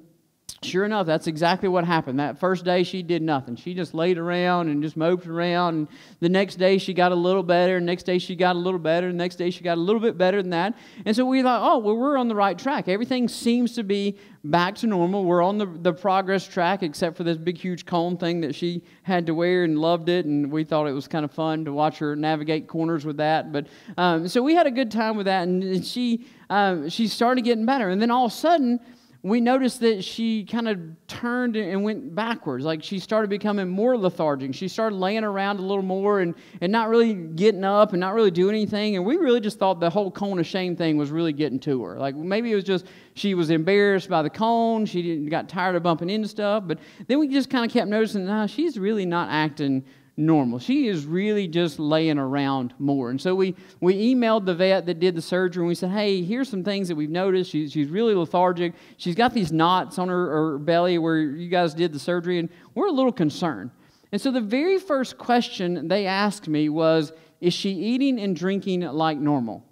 Sure 0.63 0.85
enough, 0.85 1.07
that's 1.07 1.25
exactly 1.25 1.67
what 1.67 1.85
happened. 1.85 2.19
That 2.19 2.39
first 2.39 2.63
day, 2.63 2.83
she 2.83 3.01
did 3.01 3.23
nothing. 3.23 3.55
She 3.55 3.73
just 3.73 3.95
laid 3.95 4.19
around 4.19 4.69
and 4.69 4.83
just 4.83 4.95
moped 4.95 5.25
around. 5.25 5.73
And 5.73 5.87
the 6.19 6.29
next 6.29 6.57
day, 6.57 6.77
she 6.77 6.93
got 6.93 7.11
a 7.11 7.15
little 7.15 7.41
better. 7.41 7.79
The 7.79 7.85
next 7.85 8.03
day, 8.03 8.19
she 8.19 8.35
got 8.35 8.55
a 8.55 8.59
little 8.59 8.79
better. 8.79 9.07
The 9.07 9.17
next 9.17 9.37
day, 9.37 9.49
she 9.49 9.63
got 9.63 9.79
a 9.79 9.81
little 9.81 9.99
bit 9.99 10.19
better 10.19 10.39
than 10.39 10.51
that. 10.51 10.77
And 11.03 11.15
so 11.15 11.25
we 11.25 11.41
thought, 11.41 11.61
oh, 11.63 11.79
well, 11.79 11.97
we're 11.97 12.15
on 12.15 12.27
the 12.27 12.35
right 12.35 12.59
track. 12.59 12.87
Everything 12.87 13.27
seems 13.27 13.73
to 13.73 13.83
be 13.83 14.19
back 14.43 14.75
to 14.75 14.87
normal. 14.87 15.25
We're 15.25 15.41
on 15.41 15.57
the, 15.57 15.65
the 15.65 15.93
progress 15.93 16.47
track, 16.47 16.83
except 16.83 17.17
for 17.17 17.23
this 17.23 17.37
big, 17.37 17.57
huge 17.57 17.87
cone 17.87 18.17
thing 18.17 18.41
that 18.41 18.53
she 18.53 18.83
had 19.01 19.25
to 19.25 19.33
wear 19.33 19.63
and 19.63 19.79
loved 19.79 20.09
it. 20.09 20.27
And 20.27 20.51
we 20.51 20.63
thought 20.63 20.85
it 20.85 20.93
was 20.93 21.07
kind 21.07 21.25
of 21.25 21.31
fun 21.31 21.65
to 21.65 21.73
watch 21.73 21.97
her 21.97 22.15
navigate 22.15 22.67
corners 22.67 23.03
with 23.03 23.17
that. 23.17 23.51
But 23.51 23.65
um, 23.97 24.27
so 24.27 24.43
we 24.43 24.53
had 24.53 24.67
a 24.67 24.71
good 24.71 24.91
time 24.91 25.17
with 25.17 25.25
that. 25.25 25.47
And 25.47 25.83
she, 25.83 26.27
um, 26.51 26.87
she 26.87 27.07
started 27.07 27.45
getting 27.45 27.65
better. 27.65 27.89
And 27.89 27.99
then 27.99 28.11
all 28.11 28.27
of 28.27 28.31
a 28.31 28.35
sudden, 28.35 28.79
we 29.23 29.39
noticed 29.39 29.81
that 29.81 30.03
she 30.03 30.43
kind 30.45 30.67
of 30.67 30.79
turned 31.07 31.55
and 31.55 31.83
went 31.83 32.15
backwards. 32.15 32.65
Like 32.65 32.81
she 32.81 32.97
started 32.97 33.29
becoming 33.29 33.69
more 33.69 33.95
lethargic. 33.95 34.55
She 34.55 34.67
started 34.67 34.95
laying 34.95 35.23
around 35.23 35.59
a 35.59 35.61
little 35.61 35.83
more 35.83 36.21
and, 36.21 36.33
and 36.59 36.71
not 36.71 36.89
really 36.89 37.13
getting 37.13 37.63
up 37.63 37.93
and 37.93 37.99
not 37.99 38.15
really 38.15 38.31
doing 38.31 38.55
anything. 38.55 38.95
And 38.95 39.05
we 39.05 39.17
really 39.17 39.39
just 39.39 39.59
thought 39.59 39.79
the 39.79 39.91
whole 39.91 40.09
cone 40.09 40.39
of 40.39 40.47
shame 40.47 40.75
thing 40.75 40.97
was 40.97 41.11
really 41.11 41.33
getting 41.33 41.59
to 41.59 41.83
her. 41.83 41.99
Like 41.99 42.15
maybe 42.15 42.51
it 42.51 42.55
was 42.55 42.63
just 42.63 42.87
she 43.13 43.35
was 43.35 43.51
embarrassed 43.51 44.09
by 44.09 44.23
the 44.23 44.29
cone. 44.29 44.87
She 44.87 45.17
got 45.25 45.47
tired 45.47 45.75
of 45.75 45.83
bumping 45.83 46.09
into 46.09 46.27
stuff. 46.27 46.63
But 46.65 46.79
then 47.05 47.19
we 47.19 47.27
just 47.27 47.51
kind 47.51 47.63
of 47.63 47.71
kept 47.71 47.89
noticing, 47.89 48.25
nah, 48.25 48.47
she's 48.47 48.79
really 48.79 49.05
not 49.05 49.29
acting 49.29 49.85
normal. 50.25 50.59
She 50.59 50.87
is 50.87 51.05
really 51.05 51.47
just 51.47 51.79
laying 51.79 52.17
around 52.17 52.73
more. 52.79 53.09
And 53.09 53.19
so 53.19 53.35
we, 53.35 53.55
we 53.79 54.13
emailed 54.13 54.45
the 54.45 54.55
vet 54.55 54.85
that 54.85 54.99
did 54.99 55.15
the 55.15 55.21
surgery 55.21 55.61
and 55.61 55.67
we 55.67 55.75
said, 55.75 55.89
hey, 55.89 56.21
here's 56.23 56.49
some 56.49 56.63
things 56.63 56.87
that 56.87 56.95
we've 56.95 57.09
noticed. 57.09 57.51
She's, 57.51 57.71
she's 57.71 57.89
really 57.89 58.15
lethargic. 58.15 58.73
She's 58.97 59.15
got 59.15 59.33
these 59.33 59.51
knots 59.51 59.99
on 59.99 60.07
her, 60.07 60.29
her 60.29 60.57
belly 60.57 60.97
where 60.97 61.17
you 61.17 61.49
guys 61.49 61.73
did 61.73 61.93
the 61.93 61.99
surgery, 61.99 62.39
and 62.39 62.49
we're 62.75 62.87
a 62.87 62.91
little 62.91 63.11
concerned. 63.11 63.71
And 64.11 64.21
so 64.21 64.31
the 64.31 64.41
very 64.41 64.77
first 64.77 65.17
question 65.17 65.87
they 65.87 66.05
asked 66.05 66.47
me 66.47 66.69
was, 66.69 67.13
is 67.39 67.53
she 67.53 67.71
eating 67.71 68.19
and 68.19 68.35
drinking 68.35 68.81
like 68.81 69.17
normal? 69.17 69.65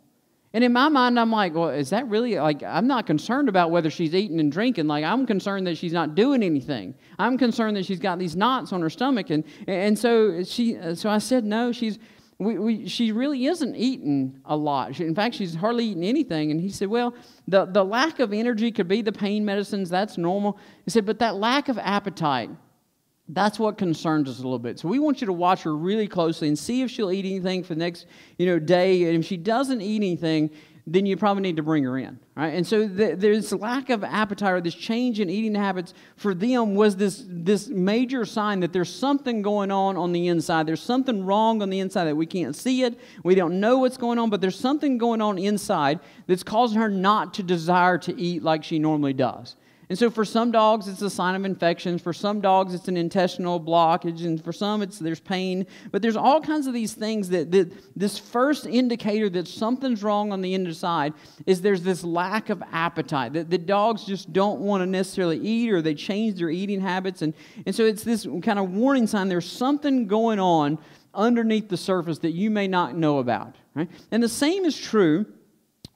And 0.52 0.64
in 0.64 0.74
my 0.74 0.90
mind, 0.90 1.20
I'm 1.20 1.32
like, 1.32 1.54
well, 1.54 1.70
is 1.70 1.92
that 1.92 2.08
really 2.08 2.36
like, 2.36 2.64
I'm 2.64 2.88
not 2.88 3.06
concerned 3.06 3.50
about 3.50 3.70
whether 3.70 3.92
she's 3.92 4.16
eating 4.16 4.40
and 4.40 4.52
drinking. 4.52 4.88
Like, 4.88 5.04
I'm 5.04 5.28
concerned 5.28 5.68
that 5.68 5.78
she's 5.78 5.94
not 5.94 6.16
doing 6.16 6.42
anything. 6.42 6.96
I'm 7.20 7.38
concerned 7.38 7.78
that 7.78 7.86
she's 7.86 8.00
got 8.00 8.18
these 8.18 8.36
knots 8.36 8.74
on 8.74 8.82
her 8.82 8.90
stomach. 8.90 9.30
And, 9.30 9.44
and 9.68 9.98
so 9.98 10.44
she, 10.44 10.76
so 10.96 11.08
I 11.10 11.20
said, 11.20 11.44
no, 11.44 11.72
she's, 11.72 12.00
we, 12.40 12.58
we, 12.58 12.88
she 12.88 13.12
really 13.12 13.46
isn't 13.46 13.76
eating 13.76 14.40
a 14.46 14.56
lot. 14.56 14.96
She, 14.96 15.04
in 15.04 15.14
fact, 15.14 15.36
she's 15.36 15.54
hardly 15.54 15.86
eating 15.86 16.04
anything. 16.04 16.50
And 16.50 16.60
he 16.60 16.70
said, 16.70 16.88
well, 16.88 17.14
the, 17.48 17.66
the 17.66 17.84
lack 17.84 18.20
of 18.20 18.34
energy 18.34 18.72
could 18.72 18.88
be 18.88 19.04
the 19.04 19.12
pain 19.12 19.46
medicines. 19.46 19.90
That's 19.90 20.18
normal. 20.18 20.58
He 20.84 20.90
said, 20.90 21.06
but 21.06 21.20
that 21.20 21.36
lack 21.36 21.70
of 21.70 21.78
appetite, 21.78 22.50
that's 23.30 23.60
what 23.60 23.78
concerns 23.78 24.28
us 24.28 24.40
a 24.40 24.44
little 24.44 24.60
bit. 24.60 24.80
So 24.80 24.88
we 24.88 25.00
want 25.00 25.22
you 25.22 25.28
to 25.28 25.34
watch 25.34 25.64
her 25.64 25.76
really 25.76 26.08
closely 26.08 26.48
and 26.48 26.58
see 26.58 26.82
if 26.82 26.90
she'll 26.90 27.12
eat 27.12 27.26
anything 27.26 27.64
for 27.64 27.76
the 27.76 27.80
next, 27.80 28.08
you 28.38 28.48
know, 28.48 28.58
day. 28.58 29.04
And 29.04 29.20
if 29.20 29.26
she 29.26 29.38
doesn't 29.38 29.82
eat 29.82 29.98
anything, 29.98 30.50
then 30.88 31.06
you 31.06 31.16
probably 31.16 31.44
need 31.44 31.58
to 31.58 31.62
bring 31.62 31.84
her 31.84 32.00
in, 32.00 32.20
right? 32.36 32.56
And 32.56 32.66
so 32.66 32.88
the, 32.88 33.16
there's 33.16 33.54
lack 33.54 33.92
of 33.92 34.04
appetite 34.04 34.54
or 34.54 34.62
this 34.62 34.74
change 34.74 35.20
in 35.20 35.30
eating 35.30 35.54
habits 35.54 35.94
for 36.16 36.34
them 36.34 36.74
was 36.74 36.96
this 36.96 37.24
this 37.28 37.68
major 37.68 38.26
sign 38.26 38.62
that 38.62 38.74
there's 38.74 38.92
something 38.92 39.44
going 39.44 39.70
on 39.70 39.98
on 39.98 40.12
the 40.12 40.28
inside. 40.28 40.66
There's 40.66 40.82
something 40.82 41.24
wrong 41.24 41.62
on 41.62 41.70
the 41.70 41.80
inside 41.80 42.06
that 42.06 42.16
we 42.16 42.26
can't 42.26 42.56
see 42.56 42.82
it. 42.82 43.00
We 43.24 43.36
don't 43.36 43.60
know 43.60 43.78
what's 43.78 43.98
going 43.98 44.18
on, 44.18 44.32
but 44.32 44.42
there's 44.42 44.60
something 44.60 44.98
going 44.98 45.22
on 45.22 45.38
inside 45.38 46.00
that's 46.26 46.44
causing 46.44 46.80
her 46.80 46.90
not 46.90 47.36
to 47.36 47.44
desire 47.44 48.00
to 48.00 48.20
eat 48.20 48.42
like 48.42 48.64
she 48.64 48.80
normally 48.80 49.14
does. 49.14 49.56
And 49.90 49.98
so 49.98 50.12
for 50.12 50.24
some 50.24 50.52
dogs, 50.52 50.88
it's 50.88 51.02
a 51.02 51.10
sign 51.10 51.34
of 51.34 51.46
infections. 51.46 52.04
For 52.04 52.14
some 52.14 52.42
dogs, 52.42 52.76
it's 52.76 52.88
an 52.88 52.96
intestinal 52.96 53.60
blockage. 53.60 54.24
And 54.24 54.42
for 54.44 54.54
some, 54.54 54.84
it's 54.84 55.00
there's 55.00 55.20
pain. 55.20 55.66
But 55.92 56.04
there's 56.04 56.16
all 56.16 56.40
kinds 56.42 56.68
of 56.68 56.76
these 56.76 56.94
things 56.94 57.30
that, 57.30 57.52
that 57.52 57.72
this 57.98 58.20
first 58.20 58.68
indicator 58.68 59.30
that 59.32 59.48
something's 59.48 60.04
wrong 60.04 60.32
on 60.32 60.42
the 60.42 60.54
inside 60.54 61.14
is 61.48 61.62
there's 61.62 61.82
this 61.82 62.04
lack 62.04 62.52
of 62.52 62.62
appetite. 62.72 63.34
That 63.34 63.50
the 63.50 63.58
dogs 63.58 64.06
just 64.06 64.32
don't 64.32 64.60
want 64.60 64.82
to 64.82 64.86
necessarily 64.86 65.40
eat 65.40 65.72
or 65.72 65.82
they 65.82 65.96
change 65.96 66.38
their 66.38 66.52
eating 66.52 66.82
habits. 66.82 67.24
And, 67.24 67.34
and 67.66 67.74
so 67.74 67.84
it's 67.84 68.04
this 68.04 68.28
kind 68.44 68.60
of 68.60 68.72
warning 68.72 69.08
sign 69.08 69.28
there's 69.28 69.52
something 69.52 70.06
going 70.06 70.40
on 70.40 70.78
underneath 71.16 71.68
the 71.68 71.78
surface 71.78 72.20
that 72.20 72.32
you 72.32 72.52
may 72.52 72.68
not 72.68 72.96
know 72.96 73.18
about. 73.18 73.56
Right? 73.74 73.90
And 74.12 74.22
the 74.22 74.30
same 74.30 74.66
is 74.66 74.80
true 74.80 75.26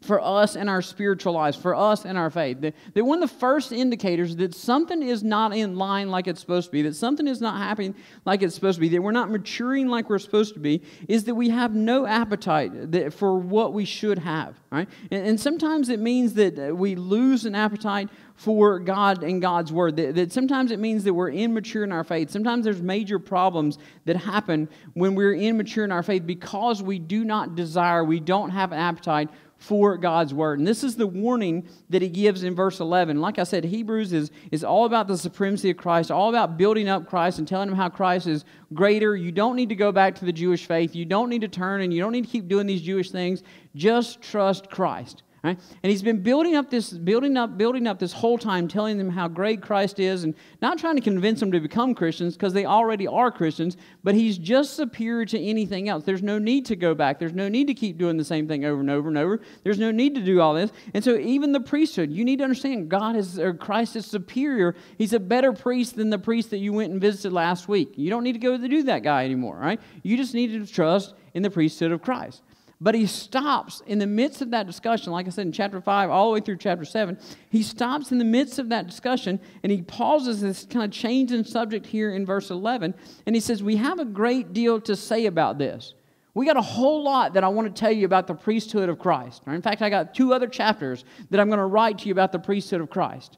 for 0.04 0.22
us 0.22 0.56
and 0.56 0.70
our 0.70 0.82
spiritual 0.82 1.34
lives, 1.34 1.56
for 1.56 1.74
us 1.74 2.04
and 2.04 2.18
our 2.18 2.30
faith. 2.30 2.60
That, 2.62 2.76
that 2.94 3.06
one 3.06 3.24
of 3.24 3.30
the 3.30 3.36
first 3.38 3.72
indicators 3.72 4.36
that 4.36 4.54
something 4.54 5.02
is 5.02 5.24
not 5.24 5.56
in 5.56 5.78
line 5.78 6.10
like 6.10 6.28
it's 6.28 6.42
supposed 6.42 6.68
to 6.68 6.72
be, 6.72 6.82
that 6.84 6.96
something 6.96 7.26
is 7.26 7.40
not 7.40 7.58
happening 7.58 7.96
like 8.26 8.44
it's 8.44 8.54
supposed 8.54 8.76
to 8.76 8.82
be, 8.82 8.90
that 8.90 9.02
we're 9.02 9.12
not 9.12 9.32
maturing 9.32 9.88
like 9.88 10.10
we're 10.10 10.20
supposed 10.20 10.54
to 10.56 10.60
be, 10.60 10.82
is 11.08 11.24
that 11.24 11.36
we 11.36 11.50
have 11.50 11.74
no 11.74 12.06
appetite 12.06 12.92
that, 12.92 13.14
for 13.14 13.38
what 13.40 13.74
we 13.74 13.86
should 13.86 14.20
have. 14.20 14.60
Right? 14.72 14.90
And, 15.10 15.26
and 15.26 15.40
sometimes 15.40 15.90
it 15.90 16.00
means 16.00 16.34
that 16.34 16.60
uh, 16.60 16.76
we 16.76 16.96
lose 16.96 17.46
an 17.46 17.56
appetite 17.56 18.10
for 18.36 18.80
God 18.80 19.24
and 19.24 19.42
God's 19.42 19.72
Word. 19.72 19.96
That, 19.96 20.16
that, 20.16 20.32
sometimes 20.34 20.72
it 20.72 20.80
means 20.80 21.04
that 21.06 21.14
we're 21.14 21.32
immature 21.32 21.84
in 21.84 21.92
our 21.92 22.04
faith. 22.04 22.30
Sometimes 22.30 22.66
there's 22.66 22.82
major 22.82 23.20
problems 23.20 23.78
that 24.06 24.18
happen 24.18 24.68
when 24.96 25.16
we're 25.16 25.36
immature 25.36 25.86
in 25.86 25.92
our 25.92 26.04
faith 26.04 26.26
because 26.26 26.82
we 26.84 27.00
do 27.00 27.24
not 27.24 27.56
desire, 27.56 28.04
we 28.04 28.20
don't 28.20 28.50
have 28.50 28.72
an 28.72 28.80
appetite 28.80 29.30
for 29.64 29.98
God's 29.98 30.34
word. 30.34 30.60
And 30.60 30.68
this 30.68 30.84
is 30.84 30.98
the 30.98 31.08
warning 31.08 31.66
that 31.90 32.02
he 32.02 32.10
gives 32.10 32.44
in 32.44 32.54
verse 32.54 32.82
11. 32.82 33.22
Like 33.22 33.40
I 33.40 33.44
said, 33.44 33.64
Hebrews 33.64 34.12
is, 34.12 34.30
is 34.52 34.62
all 34.62 34.84
about 34.84 35.08
the 35.08 35.18
supremacy 35.18 35.70
of 35.70 35.78
Christ, 35.78 36.12
all 36.12 36.28
about 36.28 36.58
building 36.58 36.90
up 36.90 37.08
Christ 37.08 37.40
and 37.40 37.48
telling 37.48 37.70
him 37.70 37.76
how 37.76 37.88
Christ 37.88 38.28
is 38.28 38.44
greater. 38.74 39.16
You 39.16 39.32
don't 39.32 39.56
need 39.56 39.70
to 39.70 39.76
go 39.76 39.94
back 39.94 40.16
to 40.16 40.26
the 40.26 40.34
Jewish 40.34 40.66
faith. 40.66 40.94
You 40.94 41.06
don't 41.06 41.30
need 41.30 41.42
to 41.42 41.48
turn 41.48 41.80
and 41.80 41.94
you 41.94 42.02
don't 42.02 42.12
need 42.12 42.26
to 42.26 42.30
keep 42.30 42.50
doing 42.50 42.68
these 42.68 42.82
Jewish 42.82 43.10
things. 43.10 43.42
Just 43.74 44.22
trust 44.22 44.70
Christ. 44.70 45.24
Right? 45.44 45.60
And 45.84 45.90
he's 45.90 46.02
been 46.02 46.22
building 46.22 46.56
up 46.56 46.70
this, 46.70 46.94
building 46.94 47.36
up, 47.36 47.58
building 47.58 47.86
up 47.86 48.00
this 48.00 48.14
whole 48.14 48.38
time, 48.38 48.70
telling 48.70 48.98
them 48.98 49.10
how 49.10 49.28
great 49.28 49.62
Christ 49.62 50.00
is, 50.00 50.24
and 50.24 50.36
not 50.62 50.78
trying 50.78 50.96
to 50.96 51.02
convince 51.02 51.42
them 51.42 51.52
to 51.52 51.60
become 51.60 51.94
Christians 51.94 52.36
because 52.38 52.54
they 52.54 52.66
already 52.66 53.08
are 53.08 53.30
Christians, 53.30 53.76
but 54.06 54.16
he's 54.16 54.38
just 54.38 54.78
superior 54.78 55.26
to 55.26 55.38
anything 55.38 55.90
else. 55.90 56.06
There's 56.06 56.24
no 56.24 56.40
need 56.40 56.66
to 56.68 56.78
go 56.78 56.96
back. 56.96 57.20
There's 57.20 57.34
no 57.34 57.50
need 57.50 57.68
to 57.68 57.74
keep 57.74 57.98
doing 57.98 58.16
the 58.16 58.24
same 58.24 58.48
thing 58.48 58.64
over 58.64 58.80
and 58.80 58.90
over 58.90 59.10
and 59.10 59.18
over. 59.18 59.42
There's 59.66 59.80
no 59.80 59.92
need 59.92 60.16
to 60.16 60.22
do 60.22 60.40
all 60.40 60.54
this. 60.54 60.72
And 60.94 61.04
so 61.04 61.18
even 61.18 61.52
the 61.52 61.60
priesthood, 61.60 62.10
you 62.10 62.24
need 62.24 62.38
to 62.38 62.46
understand 62.46 62.88
God 62.88 63.18
is 63.18 63.38
or 63.38 63.54
Christ 63.54 63.98
is 63.98 64.06
superior. 64.06 64.76
He's 64.98 65.12
a 65.12 65.20
better 65.20 65.52
priest 65.52 65.98
than 65.98 66.10
the 66.10 66.20
priest 66.20 66.52
that 66.52 66.60
you 66.60 66.72
went 66.72 66.94
and 66.94 67.02
visited 67.02 67.34
last 67.34 67.68
week. 67.68 67.92
You 67.98 68.10
don't 68.10 68.24
need 68.24 68.34
to 68.34 68.40
go 68.40 68.58
to 68.58 68.68
do 68.70 68.84
that 68.84 69.04
guy 69.04 69.26
anymore, 69.26 69.58
right? 69.58 69.82
You 70.04 70.16
just 70.16 70.34
need 70.34 70.54
to 70.54 70.66
trust 70.66 71.16
in 71.34 71.44
the 71.44 71.50
priesthood 71.50 71.92
of 71.92 72.02
Christ. 72.02 72.44
But 72.82 72.96
he 72.96 73.06
stops 73.06 73.82
in 73.88 74.00
the 74.00 74.08
midst 74.08 74.42
of 74.42 74.52
that 74.52 74.68
discussion, 74.68 75.14
like 75.14 75.28
I 75.28 75.30
said 75.30 75.46
in 75.46 75.54
chapter 75.54 75.80
5, 75.80 76.10
all 76.10 76.28
the 76.28 76.34
way 76.34 76.40
through 76.42 76.58
chapter 76.58 76.84
7. 76.84 77.18
He 77.50 77.64
stops 77.64 78.12
in 78.12 78.18
the 78.18 78.26
midst 78.26 78.60
of 78.60 78.70
that 78.70 78.88
discussion 78.88 79.40
and 79.64 79.72
he 79.72 79.82
pauses 79.82 80.42
this 80.42 80.66
kind 80.70 80.84
of 80.84 80.92
change 80.92 81.32
in 81.32 81.46
subject 81.46 81.86
here 81.86 82.14
in 82.14 82.26
verse 82.26 82.50
11. 82.50 82.94
And 83.26 83.36
he 83.36 83.40
says, 83.40 83.64
We 83.64 83.78
have 83.78 84.00
a 84.00 84.06
great 84.06 84.54
deal 84.54 84.82
to 84.82 84.96
say 84.96 85.28
about 85.28 85.58
this. 85.58 85.94
We 86.34 86.46
got 86.46 86.58
a 86.58 86.62
whole 86.62 87.04
lot 87.04 87.36
that 87.36 87.44
I 87.44 87.48
want 87.48 87.74
to 87.74 87.80
tell 87.80 87.92
you 87.92 88.06
about 88.06 88.26
the 88.26 88.34
priesthood 88.34 88.90
of 88.90 88.98
Christ. 88.98 89.44
In 89.46 89.62
fact, 89.62 89.82
I 89.82 89.90
got 89.90 90.16
two 90.16 90.34
other 90.34 90.48
chapters 90.48 91.06
that 91.30 91.40
I'm 91.40 91.48
going 91.48 91.60
to 91.60 91.66
write 91.66 92.00
to 92.00 92.06
you 92.08 92.12
about 92.12 92.32
the 92.32 92.40
priesthood 92.40 92.82
of 92.82 92.90
Christ. 92.90 93.38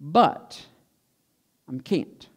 But 0.00 0.64
I 1.68 1.72
am 1.72 1.80
can't. 1.80 2.28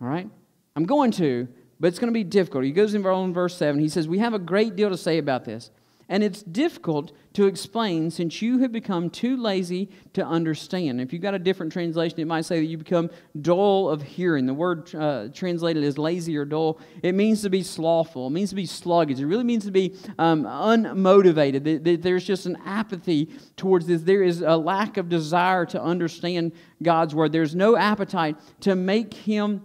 All 0.00 0.08
right? 0.08 0.28
I'm 0.76 0.84
going 0.84 1.10
to, 1.12 1.48
but 1.80 1.88
it's 1.88 1.98
going 1.98 2.12
to 2.12 2.18
be 2.18 2.24
difficult. 2.24 2.64
He 2.64 2.72
goes 2.72 2.94
in 2.94 3.02
verse 3.02 3.56
7. 3.56 3.80
He 3.80 3.88
says, 3.88 4.08
We 4.08 4.18
have 4.18 4.34
a 4.34 4.38
great 4.38 4.76
deal 4.76 4.90
to 4.90 4.96
say 4.96 5.18
about 5.18 5.44
this, 5.44 5.70
and 6.08 6.24
it's 6.24 6.42
difficult 6.42 7.12
to 7.34 7.46
explain 7.46 8.10
since 8.10 8.40
you 8.40 8.58
have 8.58 8.72
become 8.72 9.10
too 9.10 9.36
lazy 9.36 9.90
to 10.14 10.26
understand. 10.26 11.00
If 11.00 11.12
you've 11.12 11.22
got 11.22 11.34
a 11.34 11.38
different 11.38 11.70
translation, 11.70 12.18
it 12.18 12.26
might 12.26 12.46
say 12.46 12.58
that 12.58 12.66
you 12.66 12.78
become 12.78 13.10
dull 13.40 13.90
of 13.90 14.02
hearing. 14.02 14.46
The 14.46 14.54
word 14.54 14.92
uh, 14.94 15.28
translated 15.34 15.84
as 15.84 15.98
lazy 15.98 16.36
or 16.36 16.46
dull, 16.46 16.80
it 17.02 17.14
means 17.14 17.42
to 17.42 17.50
be 17.50 17.62
slothful, 17.62 18.28
it 18.28 18.30
means 18.30 18.50
to 18.50 18.56
be 18.56 18.64
sluggish, 18.64 19.18
it 19.18 19.26
really 19.26 19.44
means 19.44 19.66
to 19.66 19.70
be 19.70 19.94
um, 20.18 20.44
unmotivated. 20.44 22.02
There's 22.02 22.24
just 22.24 22.46
an 22.46 22.56
apathy 22.64 23.28
towards 23.56 23.86
this. 23.86 24.02
There 24.02 24.22
is 24.22 24.40
a 24.40 24.56
lack 24.56 24.96
of 24.96 25.10
desire 25.10 25.66
to 25.66 25.82
understand 25.82 26.52
God's 26.82 27.14
word, 27.14 27.32
there's 27.32 27.54
no 27.54 27.76
appetite 27.76 28.36
to 28.60 28.74
make 28.74 29.12
Him 29.12 29.64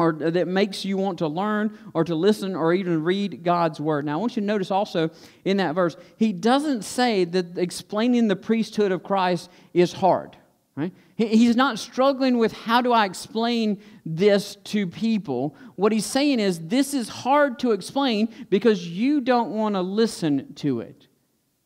or 0.00 0.14
that 0.14 0.48
makes 0.48 0.82
you 0.82 0.96
want 0.96 1.18
to 1.18 1.28
learn 1.28 1.78
or 1.92 2.04
to 2.04 2.14
listen 2.14 2.56
or 2.56 2.72
even 2.72 3.04
read 3.04 3.44
God's 3.44 3.78
word. 3.78 4.06
Now, 4.06 4.14
I 4.14 4.16
want 4.16 4.34
you 4.34 4.40
to 4.40 4.46
notice 4.46 4.70
also 4.70 5.10
in 5.44 5.58
that 5.58 5.74
verse, 5.74 5.94
he 6.16 6.32
doesn't 6.32 6.84
say 6.84 7.24
that 7.26 7.58
explaining 7.58 8.26
the 8.26 8.34
priesthood 8.34 8.92
of 8.92 9.02
Christ 9.02 9.50
is 9.74 9.92
hard. 9.92 10.38
Right? 10.74 10.94
He's 11.16 11.54
not 11.54 11.78
struggling 11.78 12.38
with 12.38 12.52
how 12.52 12.80
do 12.80 12.92
I 12.92 13.04
explain 13.04 13.82
this 14.06 14.56
to 14.64 14.86
people. 14.86 15.54
What 15.76 15.92
he's 15.92 16.06
saying 16.06 16.40
is 16.40 16.58
this 16.60 16.94
is 16.94 17.10
hard 17.10 17.58
to 17.58 17.72
explain 17.72 18.34
because 18.48 18.88
you 18.88 19.20
don't 19.20 19.50
want 19.50 19.74
to 19.74 19.82
listen 19.82 20.54
to 20.54 20.80
it. 20.80 21.08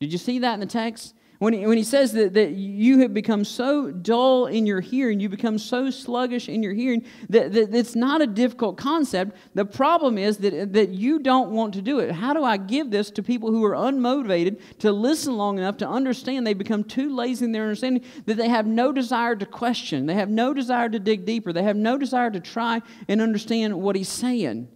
Did 0.00 0.10
you 0.10 0.18
see 0.18 0.40
that 0.40 0.54
in 0.54 0.60
the 0.60 0.66
text? 0.66 1.14
When 1.40 1.52
he, 1.52 1.66
when 1.66 1.76
he 1.76 1.82
says 1.82 2.12
that, 2.12 2.34
that 2.34 2.52
you 2.52 3.00
have 3.00 3.12
become 3.12 3.44
so 3.44 3.90
dull 3.90 4.46
in 4.46 4.66
your 4.66 4.80
hearing, 4.80 5.18
you 5.18 5.28
become 5.28 5.58
so 5.58 5.90
sluggish 5.90 6.48
in 6.48 6.62
your 6.62 6.72
hearing, 6.72 7.04
that, 7.28 7.52
that 7.52 7.74
it's 7.74 7.96
not 7.96 8.22
a 8.22 8.26
difficult 8.26 8.76
concept. 8.76 9.36
The 9.54 9.64
problem 9.64 10.16
is 10.16 10.38
that, 10.38 10.72
that 10.74 10.90
you 10.90 11.18
don't 11.18 11.50
want 11.50 11.74
to 11.74 11.82
do 11.82 11.98
it. 11.98 12.12
How 12.12 12.34
do 12.34 12.44
I 12.44 12.56
give 12.56 12.90
this 12.90 13.10
to 13.12 13.22
people 13.22 13.50
who 13.50 13.64
are 13.64 13.74
unmotivated 13.74 14.60
to 14.78 14.92
listen 14.92 15.36
long 15.36 15.58
enough 15.58 15.76
to 15.78 15.88
understand 15.88 16.46
they 16.46 16.54
become 16.54 16.84
too 16.84 17.14
lazy 17.14 17.44
in 17.44 17.52
their 17.52 17.64
understanding 17.64 18.04
that 18.26 18.36
they 18.36 18.48
have 18.48 18.66
no 18.66 18.92
desire 18.92 19.34
to 19.34 19.46
question, 19.46 20.06
they 20.06 20.14
have 20.14 20.30
no 20.30 20.54
desire 20.54 20.88
to 20.88 21.00
dig 21.00 21.26
deeper, 21.26 21.52
they 21.52 21.64
have 21.64 21.76
no 21.76 21.98
desire 21.98 22.30
to 22.30 22.40
try 22.40 22.80
and 23.08 23.20
understand 23.20 23.74
what 23.74 23.96
he's 23.96 24.08
saying? 24.08 24.68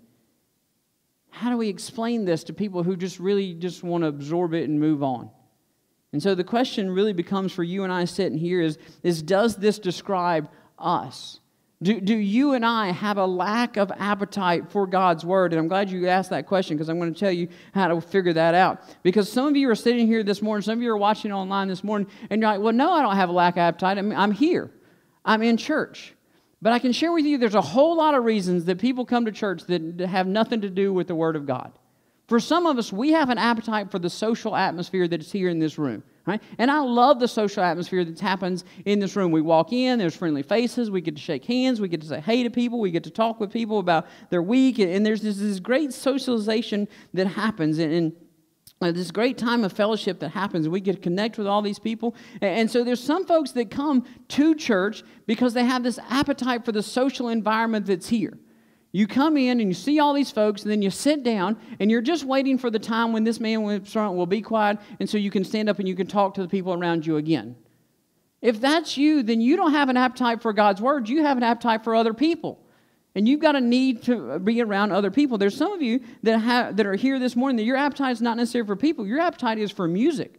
How 1.30 1.50
do 1.50 1.56
we 1.56 1.68
explain 1.68 2.24
this 2.24 2.42
to 2.44 2.52
people 2.52 2.82
who 2.82 2.96
just 2.96 3.20
really 3.20 3.54
just 3.54 3.84
want 3.84 4.02
to 4.02 4.08
absorb 4.08 4.54
it 4.54 4.68
and 4.68 4.80
move 4.80 5.04
on? 5.04 5.30
And 6.12 6.22
so 6.22 6.34
the 6.34 6.44
question 6.44 6.90
really 6.90 7.12
becomes 7.12 7.52
for 7.52 7.62
you 7.62 7.84
and 7.84 7.92
I 7.92 8.04
sitting 8.06 8.38
here 8.38 8.60
is, 8.60 8.78
is 9.02 9.22
does 9.22 9.56
this 9.56 9.78
describe 9.78 10.48
us? 10.78 11.40
Do, 11.80 12.00
do 12.00 12.16
you 12.16 12.54
and 12.54 12.66
I 12.66 12.90
have 12.90 13.18
a 13.18 13.26
lack 13.26 13.76
of 13.76 13.92
appetite 13.96 14.68
for 14.70 14.86
God's 14.86 15.24
word? 15.24 15.52
And 15.52 15.60
I'm 15.60 15.68
glad 15.68 15.90
you 15.90 16.08
asked 16.08 16.30
that 16.30 16.46
question 16.46 16.76
because 16.76 16.88
I'm 16.88 16.98
going 16.98 17.14
to 17.14 17.18
tell 17.18 17.30
you 17.30 17.48
how 17.72 17.86
to 17.86 18.00
figure 18.00 18.32
that 18.32 18.54
out. 18.54 18.80
Because 19.04 19.30
some 19.30 19.46
of 19.46 19.54
you 19.54 19.70
are 19.70 19.76
sitting 19.76 20.06
here 20.08 20.24
this 20.24 20.42
morning, 20.42 20.62
some 20.62 20.78
of 20.78 20.82
you 20.82 20.90
are 20.90 20.98
watching 20.98 21.30
online 21.30 21.68
this 21.68 21.84
morning, 21.84 22.08
and 22.30 22.42
you're 22.42 22.50
like, 22.50 22.60
well, 22.60 22.72
no, 22.72 22.92
I 22.92 23.02
don't 23.02 23.14
have 23.14 23.28
a 23.28 23.32
lack 23.32 23.54
of 23.54 23.58
appetite. 23.58 23.96
I'm, 23.96 24.10
I'm 24.12 24.32
here, 24.32 24.72
I'm 25.24 25.42
in 25.42 25.56
church. 25.56 26.14
But 26.60 26.72
I 26.72 26.80
can 26.80 26.90
share 26.90 27.12
with 27.12 27.24
you 27.24 27.38
there's 27.38 27.54
a 27.54 27.60
whole 27.60 27.96
lot 27.96 28.14
of 28.16 28.24
reasons 28.24 28.64
that 28.64 28.80
people 28.80 29.04
come 29.04 29.26
to 29.26 29.32
church 29.32 29.62
that 29.66 30.00
have 30.00 30.26
nothing 30.26 30.62
to 30.62 30.70
do 30.70 30.92
with 30.92 31.06
the 31.06 31.14
Word 31.14 31.36
of 31.36 31.46
God. 31.46 31.72
For 32.28 32.38
some 32.38 32.66
of 32.66 32.76
us, 32.76 32.92
we 32.92 33.12
have 33.12 33.30
an 33.30 33.38
appetite 33.38 33.90
for 33.90 33.98
the 33.98 34.10
social 34.10 34.54
atmosphere 34.54 35.08
that 35.08 35.20
is 35.20 35.32
here 35.32 35.48
in 35.48 35.58
this 35.58 35.78
room. 35.78 36.02
Right? 36.26 36.42
And 36.58 36.70
I 36.70 36.80
love 36.80 37.20
the 37.20 37.26
social 37.26 37.64
atmosphere 37.64 38.04
that 38.04 38.20
happens 38.20 38.62
in 38.84 38.98
this 38.98 39.16
room. 39.16 39.32
We 39.32 39.40
walk 39.40 39.72
in, 39.72 39.98
there's 39.98 40.14
friendly 40.14 40.42
faces, 40.42 40.90
we 40.90 41.00
get 41.00 41.16
to 41.16 41.22
shake 41.22 41.46
hands, 41.46 41.80
we 41.80 41.88
get 41.88 42.02
to 42.02 42.06
say 42.06 42.20
hey 42.20 42.42
to 42.42 42.50
people, 42.50 42.80
we 42.80 42.90
get 42.90 43.04
to 43.04 43.10
talk 43.10 43.40
with 43.40 43.50
people 43.50 43.78
about 43.78 44.06
their 44.28 44.42
week, 44.42 44.78
and 44.78 45.06
there's 45.06 45.22
this, 45.22 45.38
this 45.38 45.58
great 45.58 45.90
socialization 45.94 46.86
that 47.14 47.28
happens. 47.28 47.78
And, 47.78 47.92
and 47.94 48.12
uh, 48.82 48.92
this 48.92 49.10
great 49.10 49.38
time 49.38 49.64
of 49.64 49.72
fellowship 49.72 50.20
that 50.20 50.28
happens. 50.28 50.68
We 50.68 50.80
get 50.80 50.96
to 50.96 51.00
connect 51.00 51.38
with 51.38 51.46
all 51.46 51.62
these 51.62 51.78
people. 51.78 52.14
And 52.42 52.70
so 52.70 52.84
there's 52.84 53.02
some 53.02 53.24
folks 53.24 53.52
that 53.52 53.70
come 53.70 54.04
to 54.28 54.54
church 54.54 55.02
because 55.26 55.54
they 55.54 55.64
have 55.64 55.82
this 55.82 55.98
appetite 56.10 56.64
for 56.64 56.72
the 56.72 56.82
social 56.82 57.28
environment 57.28 57.86
that's 57.86 58.08
here. 58.08 58.38
You 58.90 59.06
come 59.06 59.36
in 59.36 59.60
and 59.60 59.68
you 59.68 59.74
see 59.74 59.98
all 59.98 60.14
these 60.14 60.30
folks, 60.30 60.62
and 60.62 60.70
then 60.70 60.80
you 60.80 60.90
sit 60.90 61.22
down, 61.22 61.58
and 61.78 61.90
you're 61.90 62.00
just 62.00 62.24
waiting 62.24 62.56
for 62.56 62.70
the 62.70 62.78
time 62.78 63.12
when 63.12 63.24
this 63.24 63.38
man 63.38 63.62
in 63.68 63.84
front 63.84 64.14
will 64.14 64.26
be 64.26 64.40
quiet, 64.40 64.78
and 64.98 65.08
so 65.08 65.18
you 65.18 65.30
can 65.30 65.44
stand 65.44 65.68
up 65.68 65.78
and 65.78 65.86
you 65.86 65.94
can 65.94 66.06
talk 66.06 66.34
to 66.34 66.42
the 66.42 66.48
people 66.48 66.72
around 66.72 67.06
you 67.06 67.16
again. 67.16 67.54
If 68.40 68.60
that's 68.60 68.96
you, 68.96 69.22
then 69.22 69.40
you 69.40 69.56
don't 69.56 69.72
have 69.72 69.88
an 69.88 69.96
appetite 69.96 70.40
for 70.40 70.52
God's 70.52 70.80
word, 70.80 71.08
you 71.08 71.22
have 71.24 71.36
an 71.36 71.42
appetite 71.42 71.84
for 71.84 71.94
other 71.94 72.14
people. 72.14 72.64
And 73.14 73.26
you've 73.26 73.40
got 73.40 73.56
a 73.56 73.60
need 73.60 74.04
to 74.04 74.38
be 74.38 74.62
around 74.62 74.92
other 74.92 75.10
people. 75.10 75.38
There's 75.38 75.56
some 75.56 75.72
of 75.72 75.82
you 75.82 76.00
that, 76.22 76.38
have, 76.38 76.76
that 76.76 76.86
are 76.86 76.94
here 76.94 77.18
this 77.18 77.34
morning 77.34 77.56
that 77.56 77.64
your 77.64 77.76
appetite 77.76 78.12
is 78.12 78.22
not 78.22 78.36
necessarily 78.36 78.66
for 78.66 78.76
people, 78.76 79.06
your 79.06 79.20
appetite 79.20 79.58
is 79.58 79.72
for 79.72 79.88
music 79.88 80.37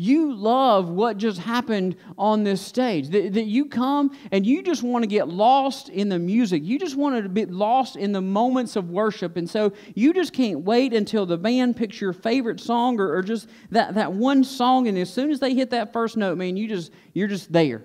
you 0.00 0.32
love 0.32 0.88
what 0.88 1.18
just 1.18 1.38
happened 1.38 1.94
on 2.16 2.42
this 2.42 2.62
stage. 2.62 3.10
That, 3.10 3.34
that, 3.34 3.44
you 3.44 3.66
come 3.66 4.16
and 4.32 4.46
you 4.46 4.62
just 4.62 4.82
want 4.82 5.02
to 5.02 5.06
get 5.06 5.28
lost 5.28 5.90
in 5.90 6.08
the 6.08 6.18
music. 6.18 6.62
You 6.64 6.78
just 6.78 6.96
want 6.96 7.22
to 7.22 7.28
be 7.28 7.44
lost 7.44 7.96
in 7.96 8.12
the 8.12 8.22
moments 8.22 8.76
of 8.76 8.88
worship. 8.88 9.36
And 9.36 9.48
so 9.48 9.74
you 9.94 10.14
just 10.14 10.32
can't 10.32 10.60
wait 10.60 10.94
until 10.94 11.26
the 11.26 11.36
band 11.36 11.76
picks 11.76 12.00
your 12.00 12.14
favorite 12.14 12.60
song 12.60 12.98
or, 12.98 13.14
or 13.14 13.20
just 13.20 13.50
that, 13.72 13.94
that 13.96 14.10
one 14.10 14.42
song. 14.42 14.88
And 14.88 14.96
as 14.96 15.12
soon 15.12 15.30
as 15.30 15.38
they 15.38 15.52
hit 15.52 15.68
that 15.70 15.92
first 15.92 16.16
note, 16.16 16.38
man, 16.38 16.56
you 16.56 16.66
just, 16.66 16.92
you're 17.12 17.28
just 17.28 17.52
there. 17.52 17.84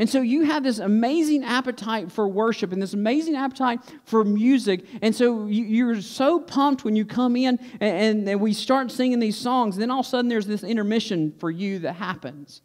And 0.00 0.08
so 0.08 0.22
you 0.22 0.44
have 0.44 0.64
this 0.64 0.78
amazing 0.78 1.44
appetite 1.44 2.10
for 2.10 2.26
worship 2.26 2.72
and 2.72 2.80
this 2.80 2.94
amazing 2.94 3.36
appetite 3.36 3.80
for 4.04 4.24
music. 4.24 4.86
And 5.02 5.14
so 5.14 5.44
you, 5.44 5.90
are 5.90 6.00
so 6.00 6.40
pumped 6.40 6.86
when 6.86 6.96
you 6.96 7.04
come 7.04 7.36
in 7.36 7.60
and, 7.80 8.40
we 8.40 8.54
start 8.54 8.90
singing 8.90 9.18
these 9.18 9.36
songs. 9.36 9.76
Then 9.76 9.90
all 9.90 10.00
of 10.00 10.06
a 10.06 10.08
sudden 10.08 10.30
there's 10.30 10.46
this 10.46 10.64
intermission 10.64 11.34
for 11.38 11.50
you 11.50 11.80
that 11.80 11.96
happens. 11.96 12.62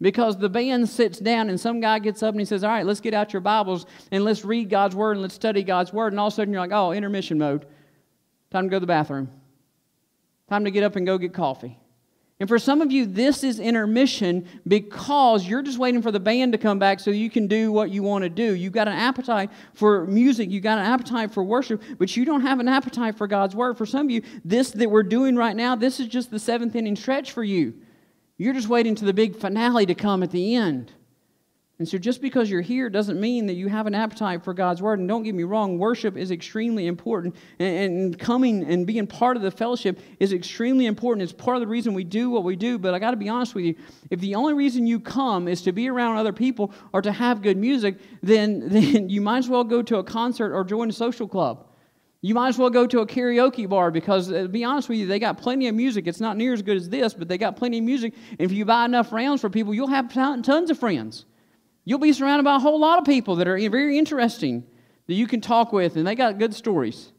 Because 0.00 0.38
the 0.38 0.48
band 0.48 0.88
sits 0.88 1.18
down 1.18 1.50
and 1.50 1.60
some 1.60 1.80
guy 1.80 1.98
gets 1.98 2.22
up 2.22 2.32
and 2.32 2.40
he 2.40 2.46
says, 2.46 2.64
All 2.64 2.70
right, 2.70 2.86
let's 2.86 3.00
get 3.00 3.12
out 3.12 3.34
your 3.34 3.42
Bibles 3.42 3.84
and 4.10 4.24
let's 4.24 4.42
read 4.42 4.70
God's 4.70 4.96
Word 4.96 5.12
and 5.12 5.20
let's 5.20 5.34
study 5.34 5.62
God's 5.62 5.92
Word. 5.92 6.14
And 6.14 6.20
all 6.20 6.28
of 6.28 6.32
a 6.32 6.36
sudden 6.36 6.54
you're 6.54 6.62
like, 6.62 6.72
Oh, 6.72 6.92
intermission 6.92 7.36
mode. 7.36 7.66
Time 8.50 8.64
to 8.64 8.70
go 8.70 8.76
to 8.76 8.80
the 8.80 8.86
bathroom. 8.86 9.28
Time 10.48 10.64
to 10.64 10.70
get 10.70 10.84
up 10.84 10.96
and 10.96 11.04
go 11.04 11.18
get 11.18 11.34
coffee. 11.34 11.78
And 12.40 12.48
for 12.48 12.58
some 12.58 12.80
of 12.80 12.92
you, 12.92 13.04
this 13.04 13.42
is 13.42 13.58
intermission 13.58 14.46
because 14.66 15.44
you're 15.44 15.62
just 15.62 15.78
waiting 15.78 16.02
for 16.02 16.12
the 16.12 16.20
band 16.20 16.52
to 16.52 16.58
come 16.58 16.78
back 16.78 17.00
so 17.00 17.10
you 17.10 17.30
can 17.30 17.48
do 17.48 17.72
what 17.72 17.90
you 17.90 18.04
want 18.04 18.22
to 18.22 18.28
do. 18.28 18.54
You've 18.54 18.72
got 18.72 18.86
an 18.86 18.94
appetite 18.94 19.50
for 19.74 20.06
music, 20.06 20.48
you've 20.48 20.62
got 20.62 20.78
an 20.78 20.84
appetite 20.84 21.32
for 21.32 21.42
worship, 21.42 21.82
but 21.98 22.16
you 22.16 22.24
don't 22.24 22.42
have 22.42 22.60
an 22.60 22.68
appetite 22.68 23.16
for 23.16 23.26
God's 23.26 23.56
word. 23.56 23.76
For 23.76 23.86
some 23.86 24.06
of 24.06 24.10
you, 24.12 24.22
this 24.44 24.70
that 24.70 24.88
we're 24.88 25.02
doing 25.02 25.34
right 25.34 25.56
now, 25.56 25.74
this 25.74 25.98
is 25.98 26.06
just 26.06 26.30
the 26.30 26.38
seventh 26.38 26.76
inning 26.76 26.94
stretch 26.94 27.32
for 27.32 27.42
you. 27.42 27.74
You're 28.36 28.54
just 28.54 28.68
waiting 28.68 28.94
to 28.94 29.04
the 29.04 29.12
big 29.12 29.34
finale 29.34 29.84
to 29.86 29.96
come 29.96 30.22
at 30.22 30.30
the 30.30 30.54
end. 30.54 30.92
And 31.78 31.88
so, 31.88 31.96
just 31.96 32.20
because 32.20 32.50
you're 32.50 32.60
here 32.60 32.90
doesn't 32.90 33.20
mean 33.20 33.46
that 33.46 33.54
you 33.54 33.68
have 33.68 33.86
an 33.86 33.94
appetite 33.94 34.42
for 34.42 34.52
God's 34.52 34.82
word. 34.82 34.98
And 34.98 35.08
don't 35.08 35.22
get 35.22 35.32
me 35.32 35.44
wrong, 35.44 35.78
worship 35.78 36.16
is 36.16 36.32
extremely 36.32 36.88
important. 36.88 37.36
And, 37.60 37.76
and, 37.76 38.18
coming 38.18 38.64
and 38.64 38.84
being 38.84 39.06
part 39.06 39.36
of 39.36 39.44
the 39.44 39.52
fellowship 39.52 40.00
is 40.18 40.32
extremely 40.32 40.86
important. 40.86 41.22
It's 41.22 41.32
part 41.32 41.56
of 41.56 41.60
the 41.60 41.68
reason 41.68 41.94
we 41.94 42.02
do 42.02 42.30
what 42.30 42.42
we 42.42 42.56
do. 42.56 42.78
But 42.78 42.94
I 42.94 42.98
got 42.98 43.12
to 43.12 43.16
be 43.16 43.28
honest 43.28 43.54
with 43.54 43.64
you 43.64 43.76
if 44.10 44.18
the 44.18 44.34
only 44.34 44.54
reason 44.54 44.88
you 44.88 44.98
come 44.98 45.46
is 45.46 45.62
to 45.62 45.72
be 45.72 45.88
around 45.88 46.16
other 46.16 46.32
people 46.32 46.72
or 46.92 47.00
to 47.00 47.12
have 47.12 47.42
good 47.42 47.56
music, 47.56 47.98
then, 48.24 48.68
then 48.68 49.08
you 49.08 49.20
might 49.20 49.38
as 49.38 49.48
well 49.48 49.62
go 49.62 49.80
to 49.80 49.98
a 49.98 50.04
concert 50.04 50.52
or 50.52 50.64
join 50.64 50.88
a 50.88 50.92
social 50.92 51.28
club. 51.28 51.64
You 52.22 52.34
might 52.34 52.48
as 52.48 52.58
well 52.58 52.70
go 52.70 52.88
to 52.88 53.02
a 53.02 53.06
karaoke 53.06 53.68
bar 53.68 53.92
because, 53.92 54.32
uh, 54.32 54.42
to 54.42 54.48
be 54.48 54.64
honest 54.64 54.88
with 54.88 54.98
you, 54.98 55.06
they 55.06 55.20
got 55.20 55.38
plenty 55.38 55.68
of 55.68 55.76
music. 55.76 56.08
It's 56.08 56.18
not 56.18 56.36
near 56.36 56.52
as 56.52 56.62
good 56.62 56.76
as 56.76 56.88
this, 56.88 57.14
but 57.14 57.28
they 57.28 57.38
got 57.38 57.54
plenty 57.54 57.78
of 57.78 57.84
music. 57.84 58.14
And 58.32 58.40
if 58.40 58.50
you 58.50 58.64
buy 58.64 58.84
enough 58.84 59.12
rounds 59.12 59.40
for 59.40 59.48
people, 59.48 59.72
you'll 59.72 59.86
have 59.86 60.12
tons 60.12 60.70
of 60.70 60.76
friends. 60.76 61.24
You'll 61.88 61.98
be 61.98 62.12
surrounded 62.12 62.42
by 62.42 62.56
a 62.56 62.58
whole 62.58 62.78
lot 62.78 62.98
of 62.98 63.06
people 63.06 63.36
that 63.36 63.48
are 63.48 63.56
very 63.70 63.96
interesting 63.96 64.62
that 65.06 65.14
you 65.14 65.26
can 65.26 65.40
talk 65.40 65.72
with, 65.72 65.96
and 65.96 66.06
they 66.06 66.14
got 66.14 66.38
good 66.38 66.52
stories. 66.52 67.12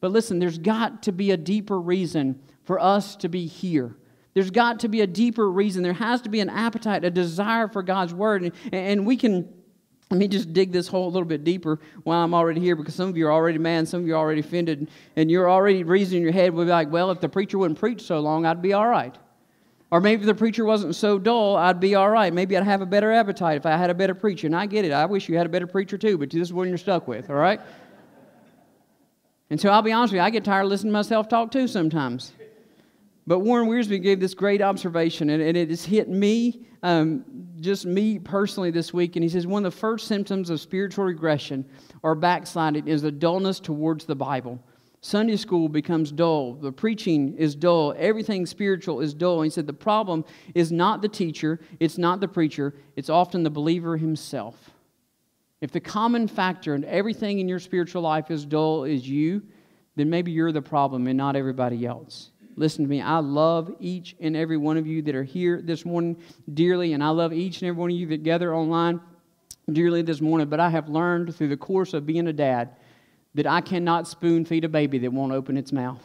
But 0.00 0.12
listen, 0.12 0.38
there's 0.38 0.58
got 0.58 1.04
to 1.04 1.12
be 1.12 1.30
a 1.30 1.36
deeper 1.38 1.80
reason 1.80 2.42
for 2.64 2.78
us 2.78 3.16
to 3.16 3.30
be 3.30 3.46
here. 3.46 3.96
There's 4.34 4.50
got 4.50 4.80
to 4.80 4.88
be 4.88 5.00
a 5.00 5.06
deeper 5.06 5.50
reason. 5.50 5.82
There 5.82 5.94
has 5.94 6.20
to 6.20 6.28
be 6.28 6.40
an 6.40 6.50
appetite, 6.50 7.04
a 7.04 7.10
desire 7.10 7.68
for 7.68 7.82
God's 7.82 8.12
word. 8.12 8.42
And, 8.42 8.52
and 8.70 9.06
we 9.06 9.16
can, 9.16 9.48
let 10.10 10.18
me 10.18 10.28
just 10.28 10.52
dig 10.52 10.72
this 10.72 10.88
hole 10.88 11.08
a 11.08 11.08
little 11.08 11.24
bit 11.24 11.42
deeper 11.42 11.80
while 12.02 12.22
I'm 12.22 12.34
already 12.34 12.60
here 12.60 12.76
because 12.76 12.94
some 12.94 13.08
of 13.08 13.16
you 13.16 13.28
are 13.28 13.32
already 13.32 13.56
mad, 13.56 13.88
some 13.88 14.02
of 14.02 14.06
you 14.06 14.14
are 14.14 14.18
already 14.18 14.40
offended, 14.40 14.90
and 15.16 15.30
you're 15.30 15.48
already 15.48 15.84
reasoning 15.84 16.18
in 16.18 16.24
your 16.24 16.34
head, 16.34 16.54
be 16.54 16.64
like, 16.64 16.92
well, 16.92 17.10
if 17.12 17.22
the 17.22 17.30
preacher 17.30 17.56
wouldn't 17.56 17.80
preach 17.80 18.02
so 18.02 18.20
long, 18.20 18.44
I'd 18.44 18.60
be 18.60 18.74
all 18.74 18.88
right. 18.88 19.16
Or 19.90 20.00
maybe 20.00 20.24
the 20.24 20.34
preacher 20.34 20.64
wasn't 20.64 20.96
so 20.96 21.18
dull, 21.18 21.56
I'd 21.56 21.78
be 21.78 21.94
all 21.94 22.10
right. 22.10 22.32
Maybe 22.32 22.56
I'd 22.56 22.64
have 22.64 22.80
a 22.82 22.86
better 22.86 23.12
appetite 23.12 23.56
if 23.56 23.66
I 23.66 23.76
had 23.76 23.88
a 23.88 23.94
better 23.94 24.14
preacher. 24.14 24.46
And 24.46 24.56
I 24.56 24.66
get 24.66 24.84
it. 24.84 24.90
I 24.90 25.06
wish 25.06 25.28
you 25.28 25.36
had 25.36 25.46
a 25.46 25.48
better 25.48 25.66
preacher 25.66 25.96
too, 25.96 26.18
but 26.18 26.30
this 26.30 26.42
is 26.42 26.52
what 26.52 26.66
you're 26.66 26.76
stuck 26.76 27.06
with, 27.06 27.30
all 27.30 27.36
right? 27.36 27.60
And 29.48 29.60
so 29.60 29.70
I'll 29.70 29.82
be 29.82 29.92
honest 29.92 30.12
with 30.12 30.18
you, 30.18 30.24
I 30.24 30.30
get 30.30 30.44
tired 30.44 30.64
of 30.64 30.70
listening 30.70 30.92
to 30.92 30.98
myself 30.98 31.28
talk 31.28 31.52
too 31.52 31.68
sometimes. 31.68 32.32
But 33.28 33.40
Warren 33.40 33.68
Wiersbe 33.68 34.02
gave 34.02 34.20
this 34.20 34.34
great 34.34 34.62
observation, 34.62 35.30
and, 35.30 35.42
it 35.42 35.68
has 35.68 35.84
hit 35.84 36.08
me, 36.08 36.66
um, 36.82 37.24
just 37.60 37.84
me 37.84 38.18
personally 38.18 38.70
this 38.70 38.92
week. 38.92 39.16
And 39.16 39.22
he 39.22 39.28
says 39.28 39.46
one 39.46 39.64
of 39.64 39.72
the 39.72 39.78
first 39.78 40.06
symptoms 40.06 40.50
of 40.50 40.60
spiritual 40.60 41.04
regression 41.04 41.64
or 42.02 42.14
backsliding 42.14 42.86
is 42.86 43.02
a 43.04 43.10
dullness 43.10 43.58
towards 43.58 44.04
the 44.04 44.14
Bible. 44.14 44.60
Sunday 45.06 45.36
school 45.36 45.68
becomes 45.68 46.10
dull. 46.10 46.54
The 46.54 46.72
preaching 46.72 47.36
is 47.36 47.54
dull. 47.54 47.94
Everything 47.96 48.44
spiritual 48.44 49.00
is 49.00 49.14
dull. 49.14 49.36
And 49.36 49.46
he 49.46 49.50
said 49.50 49.68
the 49.68 49.72
problem 49.72 50.24
is 50.52 50.72
not 50.72 51.00
the 51.00 51.08
teacher, 51.08 51.60
it's 51.78 51.96
not 51.96 52.18
the 52.18 52.26
preacher, 52.26 52.74
it's 52.96 53.08
often 53.08 53.44
the 53.44 53.50
believer 53.50 53.96
himself. 53.96 54.70
If 55.60 55.70
the 55.70 55.78
common 55.78 56.26
factor 56.26 56.74
in 56.74 56.84
everything 56.84 57.38
in 57.38 57.48
your 57.48 57.60
spiritual 57.60 58.02
life 58.02 58.32
is 58.32 58.44
dull 58.44 58.82
is 58.82 59.08
you, 59.08 59.42
then 59.94 60.10
maybe 60.10 60.32
you're 60.32 60.50
the 60.50 60.60
problem 60.60 61.06
and 61.06 61.16
not 61.16 61.36
everybody 61.36 61.86
else. 61.86 62.32
Listen 62.56 62.84
to 62.84 62.90
me. 62.90 63.00
I 63.00 63.18
love 63.18 63.76
each 63.78 64.16
and 64.18 64.36
every 64.36 64.56
one 64.56 64.76
of 64.76 64.88
you 64.88 65.02
that 65.02 65.14
are 65.14 65.22
here 65.22 65.62
this 65.62 65.84
morning 65.84 66.16
dearly, 66.52 66.94
and 66.94 67.04
I 67.04 67.10
love 67.10 67.32
each 67.32 67.62
and 67.62 67.68
every 67.68 67.80
one 67.80 67.90
of 67.92 67.96
you 67.96 68.08
that 68.08 68.24
gather 68.24 68.52
online 68.52 69.00
dearly 69.70 70.02
this 70.02 70.20
morning. 70.20 70.48
But 70.48 70.58
I 70.58 70.68
have 70.70 70.88
learned 70.88 71.36
through 71.36 71.48
the 71.48 71.56
course 71.56 71.94
of 71.94 72.06
being 72.06 72.26
a 72.26 72.32
dad 72.32 72.74
that 73.36 73.46
I 73.46 73.60
cannot 73.60 74.08
spoon 74.08 74.44
feed 74.44 74.64
a 74.64 74.68
baby 74.68 74.98
that 74.98 75.12
won't 75.12 75.32
open 75.32 75.56
its 75.56 75.70
mouth. 75.70 76.02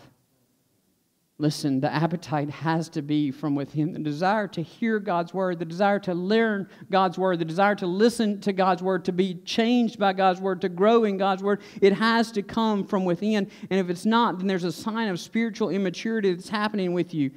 Listen, 1.37 1.79
the 1.79 1.91
appetite 1.91 2.51
has 2.51 2.87
to 2.89 3.01
be 3.01 3.31
from 3.31 3.55
within. 3.55 3.93
The 3.93 3.99
desire 3.99 4.47
to 4.49 4.61
hear 4.61 4.99
God's 4.99 5.33
word, 5.33 5.57
the 5.57 5.65
desire 5.65 5.97
to 6.01 6.13
learn 6.13 6.69
God's 6.91 7.17
word, 7.17 7.39
the 7.39 7.45
desire 7.45 7.73
to 7.75 7.87
listen 7.87 8.41
to 8.41 8.53
God's 8.53 8.83
word, 8.83 9.05
to 9.05 9.11
be 9.11 9.35
changed 9.43 9.97
by 9.97 10.13
God's 10.13 10.39
word, 10.39 10.61
to 10.61 10.69
grow 10.69 11.03
in 11.03 11.17
God's 11.17 11.41
word, 11.41 11.61
it 11.81 11.93
has 11.93 12.31
to 12.33 12.43
come 12.43 12.85
from 12.85 13.05
within. 13.05 13.49
And 13.71 13.79
if 13.79 13.89
it's 13.89 14.05
not, 14.05 14.37
then 14.37 14.45
there's 14.45 14.65
a 14.65 14.71
sign 14.71 15.07
of 15.07 15.19
spiritual 15.19 15.69
immaturity 15.69 16.31
that's 16.31 16.49
happening 16.49 16.93
with 16.93 17.11
you. 17.11 17.31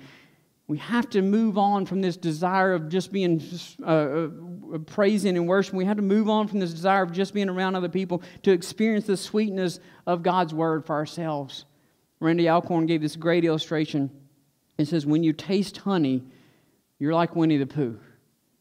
We 0.66 0.78
have 0.78 1.11
to 1.11 1.21
move 1.21 1.59
on 1.59 1.85
from 1.85 2.00
this 2.00 2.16
desire 2.16 2.73
of 2.73 2.88
just 2.88 3.12
being 3.12 3.42
uh, 3.83 3.87
uh, 3.87 4.28
praising 4.87 5.37
and 5.37 5.47
worshiping. 5.47 5.78
We 5.78 5.85
have 5.85 5.99
to 5.99 6.02
move 6.02 6.28
on 6.28 6.49
from 6.49 6.59
this 6.59 6.73
desire 6.73 7.02
of 7.02 7.12
just 7.12 7.35
being 7.35 7.50
around 7.50 7.75
other 7.75 7.90
people 7.90 8.23
to 8.44 8.50
experience 8.50 9.06
the 9.06 9.16
sweetness 9.16 9.78
of 10.06 10.23
God's 10.23 10.54
word 10.54 10.87
for 10.87 10.94
ourselves. 10.94 11.66
Randy 12.18 12.49
Alcorn 12.49 12.87
gave 12.87 13.02
this 13.02 13.16
great 13.16 13.44
illustration. 13.44 14.11
It 14.78 14.88
says, 14.88 15.04
When 15.04 15.23
you 15.23 15.35
taste 15.35 15.76
honey, 15.76 16.25
you're 16.99 17.12
like 17.12 17.37
Winnie 17.37 17.59
the 17.59 17.66
Pooh. 17.66 18.00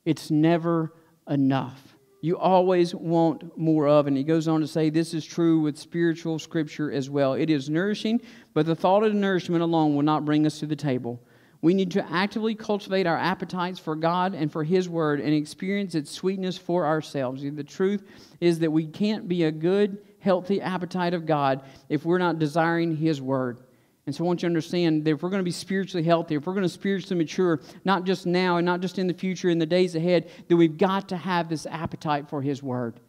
It's 0.04 0.30
never 0.30 0.94
enough. 1.30 1.96
You 2.20 2.38
always 2.38 2.94
want 2.94 3.58
more 3.58 3.88
of. 3.88 4.08
And 4.08 4.18
he 4.18 4.24
goes 4.24 4.50
on 4.50 4.60
to 4.60 4.68
say, 4.68 4.90
This 4.90 5.14
is 5.14 5.24
true 5.24 5.62
with 5.62 5.78
spiritual 5.78 6.38
scripture 6.38 6.92
as 6.92 7.10
well. 7.10 7.34
It 7.34 7.50
is 7.50 7.70
nourishing, 7.70 8.22
but 8.54 8.66
the 8.66 8.76
thought 8.76 9.04
of 9.04 9.14
nourishment 9.14 9.64
alone 9.64 9.96
will 9.96 10.04
not 10.04 10.26
bring 10.26 10.46
us 10.46 10.60
to 10.60 10.66
the 10.66 10.76
table. 10.76 11.22
We 11.64 11.74
need 11.74 11.92
to 11.92 12.06
actively 12.12 12.56
cultivate 12.56 13.08
our 13.08 13.18
appetites 13.18 13.80
for 13.80 13.96
God 13.96 14.36
and 14.36 14.52
for 14.52 14.66
His 14.66 14.90
Word 14.90 15.22
and 15.22 15.34
experience 15.34 15.96
its 15.96 16.12
sweetness 16.12 16.58
for 16.58 16.86
ourselves. 16.86 17.42
The 17.42 17.64
truth 17.64 18.04
is 18.42 18.60
that 18.60 18.70
we 18.70 18.86
can't 18.86 19.30
be 19.30 19.44
a 19.44 19.52
good, 19.52 20.00
healthy 20.20 20.60
appetite 20.60 21.14
of 21.14 21.26
God 21.26 21.64
if 21.88 22.04
we're 22.04 22.18
not 22.18 22.38
desiring 22.38 22.98
His 22.98 23.22
Word. 23.22 23.60
And 24.06 24.14
so 24.14 24.26
I 24.26 24.28
want 24.28 24.42
you 24.42 24.48
to 24.48 24.48
understand 24.48 25.06
that 25.06 25.12
if 25.12 25.24
we're 25.24 25.30
going 25.30 25.40
to 25.40 25.46
be 25.46 25.52
spiritually 25.52 26.04
healthy, 26.04 26.36
if 26.36 26.46
we're 26.46 26.52
going 26.52 26.64
to 26.64 26.70
spiritually 26.70 27.16
mature, 27.16 27.62
not 27.86 28.04
just 28.04 28.26
now 28.26 28.58
and 28.58 28.66
not 28.66 28.82
just 28.82 29.00
in 29.00 29.08
the 29.08 29.14
future, 29.14 29.50
in 29.50 29.58
the 29.58 29.66
days 29.66 29.96
ahead, 29.96 30.30
that 30.50 30.58
we've 30.58 30.78
got 30.78 31.08
to 31.08 31.16
have 31.16 31.48
this 31.48 31.66
appetite 31.66 32.28
for 32.28 32.42
His 32.42 32.62
Word. 32.62 33.00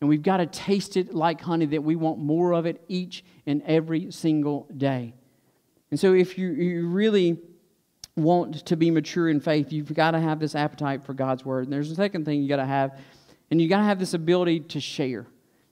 And 0.00 0.08
we've 0.08 0.22
got 0.22 0.38
to 0.38 0.46
taste 0.46 0.96
it 0.96 1.14
like 1.14 1.42
honey, 1.42 1.66
that 1.66 1.84
we 1.84 1.96
want 1.96 2.18
more 2.18 2.52
of 2.52 2.64
it 2.64 2.82
each 2.88 3.22
and 3.44 3.60
every 3.66 4.10
single 4.10 4.66
day. 4.74 5.12
And 5.90 6.00
so 6.00 6.14
if 6.14 6.38
you, 6.38 6.48
you 6.52 6.88
really 6.88 7.38
want 8.20 8.66
to 8.66 8.76
be 8.76 8.90
mature 8.90 9.28
in 9.28 9.40
faith, 9.40 9.72
you've 9.72 9.92
got 9.92 10.12
to 10.12 10.20
have 10.20 10.38
this 10.38 10.54
appetite 10.54 11.04
for 11.04 11.14
God's 11.14 11.44
word. 11.44 11.64
And 11.64 11.72
there's 11.72 11.90
a 11.90 11.94
second 11.94 12.24
thing 12.24 12.42
you 12.42 12.48
got 12.48 12.56
to 12.56 12.66
have, 12.66 12.98
and 13.50 13.60
you 13.60 13.68
got 13.68 13.78
to 13.78 13.84
have 13.84 13.98
this 13.98 14.14
ability 14.14 14.60
to 14.60 14.80
share. 14.80 15.26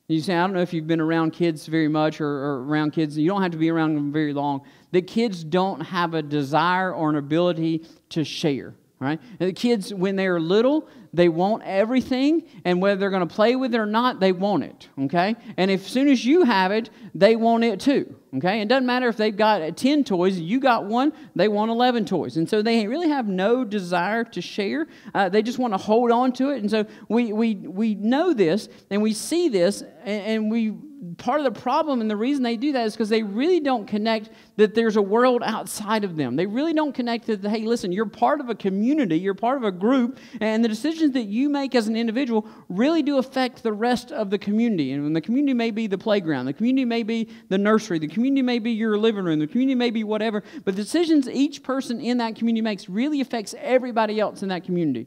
You 0.08 0.20
say, 0.22 0.34
I 0.34 0.40
don't 0.40 0.54
know 0.54 0.62
if 0.62 0.72
you've 0.72 0.86
been 0.86 1.02
around 1.02 1.32
kids 1.32 1.66
very 1.66 1.88
much 1.88 2.22
or, 2.22 2.26
or, 2.26 2.64
around 2.64 2.92
kids. 2.92 3.18
You 3.18 3.28
don't 3.28 3.42
have 3.42 3.50
to 3.50 3.58
be 3.58 3.70
around 3.70 3.94
them 3.94 4.10
very 4.10 4.32
long. 4.32 4.62
The 4.90 5.02
kids 5.02 5.44
don't 5.44 5.80
have 5.82 6.14
a 6.14 6.22
desire 6.22 6.94
or 6.94 7.10
an 7.10 7.16
ability 7.16 7.84
to 8.10 8.24
share 8.24 8.74
right? 9.00 9.20
And 9.38 9.48
the 9.48 9.52
kids, 9.52 9.94
when 9.94 10.16
they're 10.16 10.40
little, 10.40 10.88
they 11.12 11.28
want 11.28 11.62
everything, 11.64 12.42
and 12.64 12.82
whether 12.82 12.98
they're 12.98 13.10
going 13.10 13.26
to 13.26 13.34
play 13.34 13.56
with 13.56 13.74
it 13.74 13.78
or 13.78 13.86
not, 13.86 14.20
they 14.20 14.32
want 14.32 14.64
it, 14.64 14.88
okay? 15.00 15.36
And 15.56 15.70
if, 15.70 15.86
as 15.86 15.92
soon 15.92 16.08
as 16.08 16.24
you 16.24 16.44
have 16.44 16.72
it, 16.72 16.90
they 17.14 17.36
want 17.36 17.64
it 17.64 17.80
too, 17.80 18.14
okay? 18.36 18.60
It 18.60 18.68
doesn't 18.68 18.86
matter 18.86 19.08
if 19.08 19.16
they've 19.16 19.36
got 19.36 19.76
10 19.76 20.04
toys, 20.04 20.38
you 20.38 20.60
got 20.60 20.84
one, 20.84 21.12
they 21.34 21.48
want 21.48 21.70
11 21.70 22.04
toys. 22.04 22.36
And 22.36 22.48
so 22.48 22.60
they 22.60 22.86
really 22.86 23.08
have 23.08 23.28
no 23.28 23.64
desire 23.64 24.24
to 24.24 24.40
share. 24.42 24.86
Uh, 25.14 25.28
they 25.28 25.42
just 25.42 25.58
want 25.58 25.72
to 25.74 25.78
hold 25.78 26.10
on 26.10 26.32
to 26.32 26.50
it. 26.50 26.58
And 26.58 26.70
so 26.70 26.84
we, 27.08 27.32
we, 27.32 27.54
we 27.54 27.94
know 27.94 28.34
this, 28.34 28.68
and 28.90 29.00
we 29.00 29.14
see 29.14 29.48
this, 29.48 29.82
and, 30.04 30.22
and 30.22 30.50
we 30.50 30.74
part 31.16 31.40
of 31.40 31.44
the 31.44 31.60
problem 31.60 32.00
and 32.00 32.10
the 32.10 32.16
reason 32.16 32.42
they 32.42 32.56
do 32.56 32.72
that 32.72 32.86
is 32.86 32.94
because 32.94 33.08
they 33.08 33.22
really 33.22 33.60
don't 33.60 33.86
connect 33.86 34.30
that 34.56 34.74
there's 34.74 34.96
a 34.96 35.02
world 35.02 35.42
outside 35.44 36.04
of 36.04 36.16
them. 36.16 36.36
They 36.36 36.46
really 36.46 36.72
don't 36.72 36.94
connect 36.94 37.26
that, 37.26 37.44
hey, 37.44 37.62
listen, 37.62 37.92
you're 37.92 38.06
part 38.06 38.40
of 38.40 38.48
a 38.48 38.54
community, 38.54 39.18
you're 39.18 39.34
part 39.34 39.56
of 39.58 39.64
a 39.64 39.70
group, 39.70 40.18
and 40.40 40.64
the 40.64 40.68
decisions 40.68 41.12
that 41.12 41.24
you 41.24 41.48
make 41.48 41.74
as 41.74 41.88
an 41.88 41.96
individual 41.96 42.46
really 42.68 43.02
do 43.02 43.18
affect 43.18 43.62
the 43.62 43.72
rest 43.72 44.10
of 44.10 44.30
the 44.30 44.38
community. 44.38 44.92
And 44.92 45.14
the 45.14 45.20
community 45.20 45.54
may 45.54 45.70
be 45.70 45.86
the 45.86 45.98
playground, 45.98 46.46
the 46.46 46.52
community 46.52 46.84
may 46.84 47.02
be 47.02 47.28
the 47.48 47.58
nursery, 47.58 47.98
the 47.98 48.08
community 48.08 48.42
may 48.42 48.58
be 48.58 48.72
your 48.72 48.98
living 48.98 49.24
room, 49.24 49.38
the 49.38 49.46
community 49.46 49.76
may 49.76 49.90
be 49.90 50.04
whatever, 50.04 50.42
but 50.64 50.74
the 50.74 50.82
decisions 50.82 51.28
each 51.28 51.62
person 51.62 52.00
in 52.00 52.18
that 52.18 52.34
community 52.34 52.62
makes 52.62 52.88
really 52.88 53.20
affects 53.20 53.54
everybody 53.58 54.18
else 54.18 54.42
in 54.42 54.48
that 54.48 54.64
community. 54.64 55.06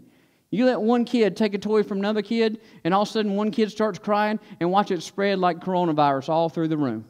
You 0.51 0.65
let 0.65 0.81
one 0.81 1.05
kid 1.05 1.37
take 1.37 1.53
a 1.53 1.57
toy 1.57 1.81
from 1.81 1.99
another 1.99 2.21
kid, 2.21 2.59
and 2.83 2.93
all 2.93 3.03
of 3.03 3.07
a 3.07 3.11
sudden 3.11 3.35
one 3.35 3.51
kid 3.51 3.71
starts 3.71 3.97
crying, 3.97 4.39
and 4.59 4.69
watch 4.69 4.91
it 4.91 5.01
spread 5.01 5.39
like 5.39 5.59
coronavirus 5.59 6.27
all 6.27 6.49
through 6.49 6.67
the 6.67 6.77
room. 6.77 7.05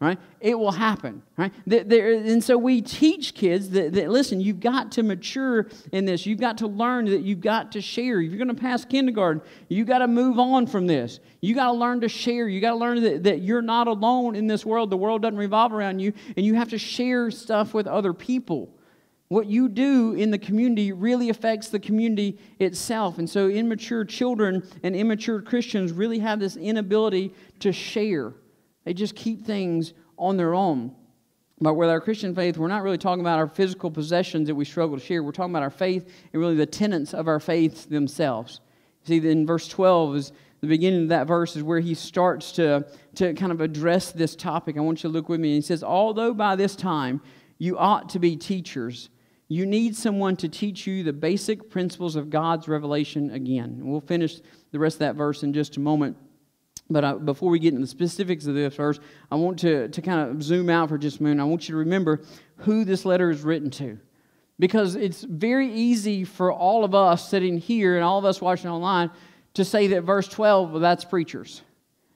Right? 0.00 0.18
It 0.40 0.58
will 0.58 0.72
happen. 0.72 1.22
Right? 1.36 1.52
There, 1.66 2.12
and 2.12 2.44
so 2.44 2.58
we 2.58 2.82
teach 2.82 3.34
kids 3.34 3.70
that, 3.70 3.94
that, 3.94 4.10
listen, 4.10 4.40
you've 4.40 4.60
got 4.60 4.92
to 4.92 5.02
mature 5.02 5.68
in 5.92 6.04
this. 6.04 6.26
You've 6.26 6.40
got 6.40 6.58
to 6.58 6.66
learn 6.66 7.06
that 7.06 7.22
you've 7.22 7.40
got 7.40 7.72
to 7.72 7.80
share. 7.80 8.20
If 8.20 8.30
you're 8.30 8.44
going 8.44 8.54
to 8.54 8.60
pass 8.60 8.84
kindergarten, 8.84 9.42
you've 9.68 9.86
got 9.86 9.98
to 9.98 10.08
move 10.08 10.38
on 10.38 10.66
from 10.66 10.86
this. 10.86 11.20
You've 11.40 11.56
got 11.56 11.72
to 11.72 11.78
learn 11.78 12.00
to 12.02 12.08
share. 12.08 12.48
You've 12.48 12.62
got 12.62 12.72
to 12.72 12.76
learn 12.76 13.02
that, 13.02 13.22
that 13.22 13.42
you're 13.42 13.62
not 13.62 13.88
alone 13.88 14.36
in 14.36 14.46
this 14.46 14.66
world. 14.66 14.90
The 14.90 14.96
world 14.96 15.22
doesn't 15.22 15.38
revolve 15.38 15.72
around 15.72 16.00
you, 16.00 16.12
and 16.36 16.44
you 16.44 16.54
have 16.54 16.68
to 16.70 16.78
share 16.78 17.30
stuff 17.30 17.72
with 17.72 17.86
other 17.86 18.12
people 18.12 18.68
what 19.28 19.46
you 19.46 19.68
do 19.68 20.12
in 20.14 20.30
the 20.30 20.38
community 20.38 20.92
really 20.92 21.30
affects 21.30 21.68
the 21.68 21.80
community 21.80 22.38
itself. 22.58 23.18
And 23.18 23.28
so, 23.28 23.48
immature 23.48 24.04
children 24.04 24.66
and 24.82 24.94
immature 24.94 25.40
Christians 25.40 25.92
really 25.92 26.18
have 26.18 26.40
this 26.40 26.56
inability 26.56 27.32
to 27.60 27.72
share, 27.72 28.34
they 28.84 28.94
just 28.94 29.16
keep 29.16 29.44
things 29.44 29.94
on 30.18 30.36
their 30.36 30.54
own. 30.54 30.94
But 31.60 31.74
with 31.74 31.88
our 31.88 32.00
Christian 32.00 32.34
faith, 32.34 32.58
we're 32.58 32.68
not 32.68 32.82
really 32.82 32.98
talking 32.98 33.20
about 33.20 33.38
our 33.38 33.46
physical 33.46 33.90
possessions 33.90 34.48
that 34.48 34.54
we 34.54 34.64
struggle 34.64 34.98
to 34.98 35.04
share. 35.04 35.22
We're 35.22 35.32
talking 35.32 35.52
about 35.52 35.62
our 35.62 35.70
faith 35.70 36.04
and 36.32 36.40
really 36.40 36.56
the 36.56 36.66
tenets 36.66 37.14
of 37.14 37.28
our 37.28 37.40
faith 37.40 37.88
themselves. 37.88 38.60
See, 39.04 39.16
in 39.16 39.46
verse 39.46 39.68
12 39.68 40.16
is 40.16 40.32
the 40.60 40.66
beginning 40.66 41.02
of 41.04 41.08
that 41.10 41.26
verse 41.26 41.56
is 41.56 41.62
where 41.62 41.80
he 41.80 41.94
starts 41.94 42.52
to, 42.52 42.86
to 43.16 43.34
kind 43.34 43.52
of 43.52 43.60
address 43.60 44.12
this 44.12 44.34
topic. 44.34 44.76
I 44.76 44.80
want 44.80 45.02
you 45.02 45.10
to 45.10 45.12
look 45.12 45.28
with 45.28 45.38
me. 45.38 45.54
He 45.54 45.60
says, 45.60 45.84
Although 45.84 46.34
by 46.34 46.56
this 46.56 46.74
time 46.74 47.20
you 47.58 47.78
ought 47.78 48.08
to 48.10 48.18
be 48.18 48.36
teachers, 48.36 49.10
you 49.48 49.66
need 49.66 49.94
someone 49.94 50.36
to 50.36 50.48
teach 50.48 50.86
you 50.86 51.02
the 51.02 51.12
basic 51.12 51.70
principles 51.70 52.16
of 52.16 52.30
God's 52.30 52.66
revelation 52.66 53.30
again. 53.30 53.80
We'll 53.82 54.00
finish 54.00 54.40
the 54.72 54.78
rest 54.78 54.96
of 54.96 55.00
that 55.00 55.16
verse 55.16 55.42
in 55.42 55.52
just 55.52 55.76
a 55.76 55.80
moment. 55.80 56.16
But 56.88 57.04
I, 57.04 57.14
before 57.14 57.50
we 57.50 57.58
get 57.58 57.68
into 57.68 57.82
the 57.82 57.86
specifics 57.86 58.46
of 58.46 58.54
this 58.54 58.74
verse, 58.74 59.00
I 59.30 59.36
want 59.36 59.58
to, 59.60 59.88
to 59.88 60.02
kind 60.02 60.30
of 60.30 60.42
zoom 60.42 60.70
out 60.70 60.88
for 60.88 60.98
just 60.98 61.20
a 61.20 61.22
minute. 61.22 61.42
I 61.42 61.44
want 61.46 61.68
you 61.68 61.74
to 61.74 61.78
remember 61.78 62.22
who 62.58 62.84
this 62.84 63.04
letter 63.04 63.30
is 63.30 63.42
written 63.42 63.70
to. 63.72 63.98
Because 64.58 64.94
it's 64.94 65.22
very 65.22 65.72
easy 65.72 66.24
for 66.24 66.52
all 66.52 66.84
of 66.84 66.94
us 66.94 67.28
sitting 67.28 67.58
here 67.58 67.96
and 67.96 68.04
all 68.04 68.18
of 68.18 68.24
us 68.24 68.40
watching 68.40 68.70
online 68.70 69.10
to 69.54 69.64
say 69.64 69.88
that 69.88 70.02
verse 70.02 70.28
12, 70.28 70.70
well, 70.70 70.80
that's 70.80 71.04
preachers. 71.04 71.62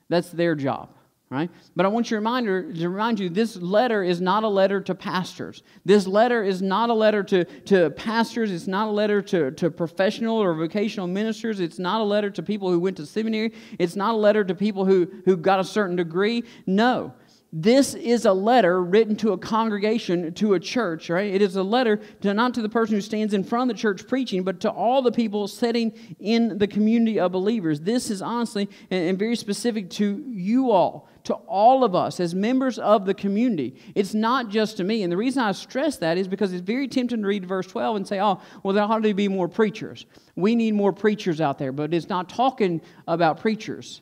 That's 0.07 0.29
their 0.29 0.55
job 0.55 0.89
right? 1.29 1.51
But 1.75 1.85
I 1.85 1.89
want 1.89 2.07
you 2.07 2.15
to 2.15 2.19
reminder 2.19 2.73
to 2.73 2.89
remind 2.89 3.19
you 3.19 3.29
this 3.29 3.55
letter 3.55 4.03
is 4.03 4.19
not 4.19 4.43
a 4.43 4.47
letter 4.47 4.81
to 4.81 4.95
pastors. 4.95 5.61
This 5.85 6.07
letter 6.07 6.43
is 6.43 6.61
not 6.61 6.89
a 6.89 6.93
letter 6.93 7.21
to, 7.23 7.45
to 7.45 7.91
pastors. 7.91 8.51
It's 8.51 8.67
not 8.67 8.87
a 8.87 8.91
letter 8.91 9.21
to, 9.21 9.51
to 9.51 9.69
professional 9.69 10.37
or 10.37 10.55
vocational 10.55 11.07
ministers. 11.07 11.59
It's 11.59 11.77
not 11.77 12.01
a 12.01 12.03
letter 12.03 12.31
to 12.31 12.41
people 12.41 12.71
who 12.71 12.79
went 12.79 12.97
to 12.97 13.05
seminary. 13.05 13.53
It's 13.77 13.95
not 13.95 14.15
a 14.15 14.17
letter 14.17 14.43
to 14.43 14.55
people 14.55 14.85
who, 14.85 15.07
who 15.25 15.37
got 15.37 15.59
a 15.59 15.63
certain 15.63 15.95
degree. 15.95 16.43
No. 16.65 17.13
This 17.51 17.95
is 17.95 18.25
a 18.25 18.33
letter 18.33 18.83
written 18.83 19.15
to 19.17 19.31
a 19.31 19.37
congregation, 19.37 20.33
to 20.35 20.53
a 20.53 20.59
church, 20.59 21.09
right? 21.09 21.33
It 21.33 21.41
is 21.41 21.55
a 21.55 21.63
letter 21.63 21.97
to 22.21 22.31
not 22.31 22.53
to 22.53 22.61
the 22.61 22.69
person 22.69 22.93
who 22.93 23.01
stands 23.01 23.33
in 23.33 23.43
front 23.43 23.71
of 23.71 23.75
the 23.75 23.81
church 23.81 24.07
preaching, 24.07 24.43
but 24.43 24.59
to 24.59 24.69
all 24.69 25.01
the 25.01 25.11
people 25.11 25.47
sitting 25.47 25.91
in 26.19 26.59
the 26.59 26.67
community 26.67 27.19
of 27.19 27.31
believers. 27.31 27.81
This 27.81 28.11
is 28.11 28.21
honestly 28.21 28.69
and 28.91 29.17
very 29.17 29.35
specific 29.35 29.89
to 29.91 30.23
you 30.27 30.69
all, 30.69 31.08
to 31.29 31.35
all 31.35 31.83
of 31.83 31.93
us 31.93 32.19
as 32.19 32.33
members 32.33 32.79
of 32.79 33.05
the 33.05 33.13
community. 33.13 33.75
It's 33.93 34.15
not 34.15 34.49
just 34.49 34.77
to 34.77 34.83
me. 34.83 35.03
And 35.03 35.11
the 35.11 35.17
reason 35.17 35.43
I 35.43 35.51
stress 35.51 35.97
that 35.97 36.17
is 36.17 36.27
because 36.27 36.51
it's 36.53 36.63
very 36.63 36.87
tempting 36.87 37.21
to 37.21 37.27
read 37.27 37.45
verse 37.45 37.67
12 37.67 37.97
and 37.97 38.07
say, 38.07 38.19
oh, 38.19 38.41
well, 38.63 38.73
there 38.73 38.83
ought 38.83 39.03
to 39.03 39.13
be 39.13 39.27
more 39.27 39.47
preachers. 39.47 40.07
We 40.35 40.55
need 40.55 40.73
more 40.73 40.91
preachers 40.91 41.39
out 41.39 41.59
there. 41.59 41.71
But 41.71 41.93
it's 41.93 42.09
not 42.09 42.29
talking 42.29 42.81
about 43.07 43.39
preachers. 43.39 44.01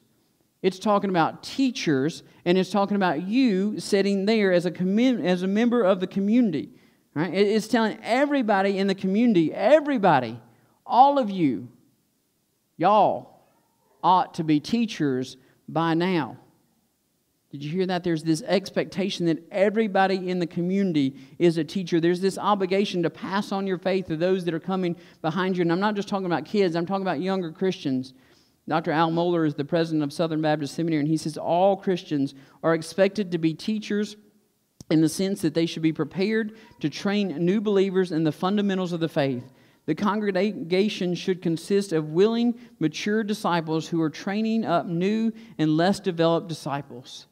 It's 0.62 0.80
talking 0.80 1.10
about 1.10 1.44
teachers, 1.44 2.24
and 2.46 2.58
it's 2.58 2.72
talking 2.72 2.96
about 2.96 3.24
you 3.24 3.78
sitting 3.78 4.26
there 4.26 4.54
as 4.54 4.66
a, 4.66 4.72
as 5.24 5.44
a 5.44 5.48
member 5.48 5.84
of 5.84 6.00
the 6.00 6.08
community. 6.08 6.70
Right? 7.14 7.34
It's 7.34 7.68
telling 7.68 7.98
everybody 8.04 8.78
in 8.78 8.88
the 8.88 8.96
community, 8.96 9.54
everybody, 9.54 10.40
all 10.86 11.20
of 11.20 11.30
you, 11.30 11.68
y'all 12.78 13.42
ought 14.02 14.36
to 14.36 14.46
be 14.46 14.62
teachers 14.62 15.36
by 15.68 15.94
now. 15.94 16.38
Did 17.52 17.64
you 17.64 17.72
hear 17.72 17.86
that? 17.86 18.04
There's 18.04 18.24
this 18.24 18.42
expectation 18.42 19.26
that 19.28 19.42
everybody 19.52 20.30
in 20.30 20.40
the 20.40 20.48
community 20.48 21.16
is 21.40 21.58
a 21.58 21.64
teacher. 21.64 22.02
There's 22.02 22.20
this 22.20 22.38
obligation 22.38 23.04
to 23.04 23.10
pass 23.10 23.54
on 23.54 23.66
your 23.66 23.78
faith 23.78 24.08
to 24.08 24.18
those 24.18 24.44
that 24.46 24.54
are 24.54 24.60
coming 24.60 24.98
behind 25.22 25.56
you. 25.56 25.62
And 25.62 25.72
I'm 25.72 25.80
not 25.80 25.96
just 25.96 26.10
talking 26.10 26.26
about 26.26 26.46
kids, 26.46 26.76
I'm 26.76 26.86
talking 26.86 27.04
about 27.04 27.22
younger 27.22 27.52
Christians. 27.52 28.14
Dr. 28.68 28.92
Al 28.92 29.12
Mohler 29.12 29.48
is 29.48 29.56
the 29.56 29.64
president 29.64 30.04
of 30.04 30.12
Southern 30.12 30.42
Baptist 30.42 30.76
Seminary, 30.76 31.00
and 31.00 31.08
he 31.08 31.16
says 31.16 31.38
all 31.38 31.78
Christians 31.78 32.36
are 32.64 32.74
expected 32.74 33.32
to 33.32 33.38
be 33.38 33.54
teachers 33.54 34.18
in 34.90 35.00
the 35.00 35.08
sense 35.08 35.42
that 35.42 35.54
they 35.54 35.66
should 35.66 35.84
be 35.84 35.94
prepared 35.94 36.58
to 36.82 36.90
train 36.90 37.30
new 37.46 37.62
believers 37.62 38.12
in 38.12 38.26
the 38.26 38.32
fundamentals 38.34 38.92
of 38.92 39.00
the 39.00 39.08
faith. 39.08 39.54
The 39.86 39.96
congregation 39.96 41.16
should 41.16 41.42
consist 41.42 41.94
of 41.94 42.10
willing, 42.10 42.60
mature 42.80 43.24
disciples 43.24 43.88
who 43.88 44.02
are 44.02 44.10
training 44.10 44.66
up 44.66 44.86
new 44.86 45.32
and 45.58 45.78
less 45.78 46.02
developed 46.02 46.50
disciples. 46.50 47.28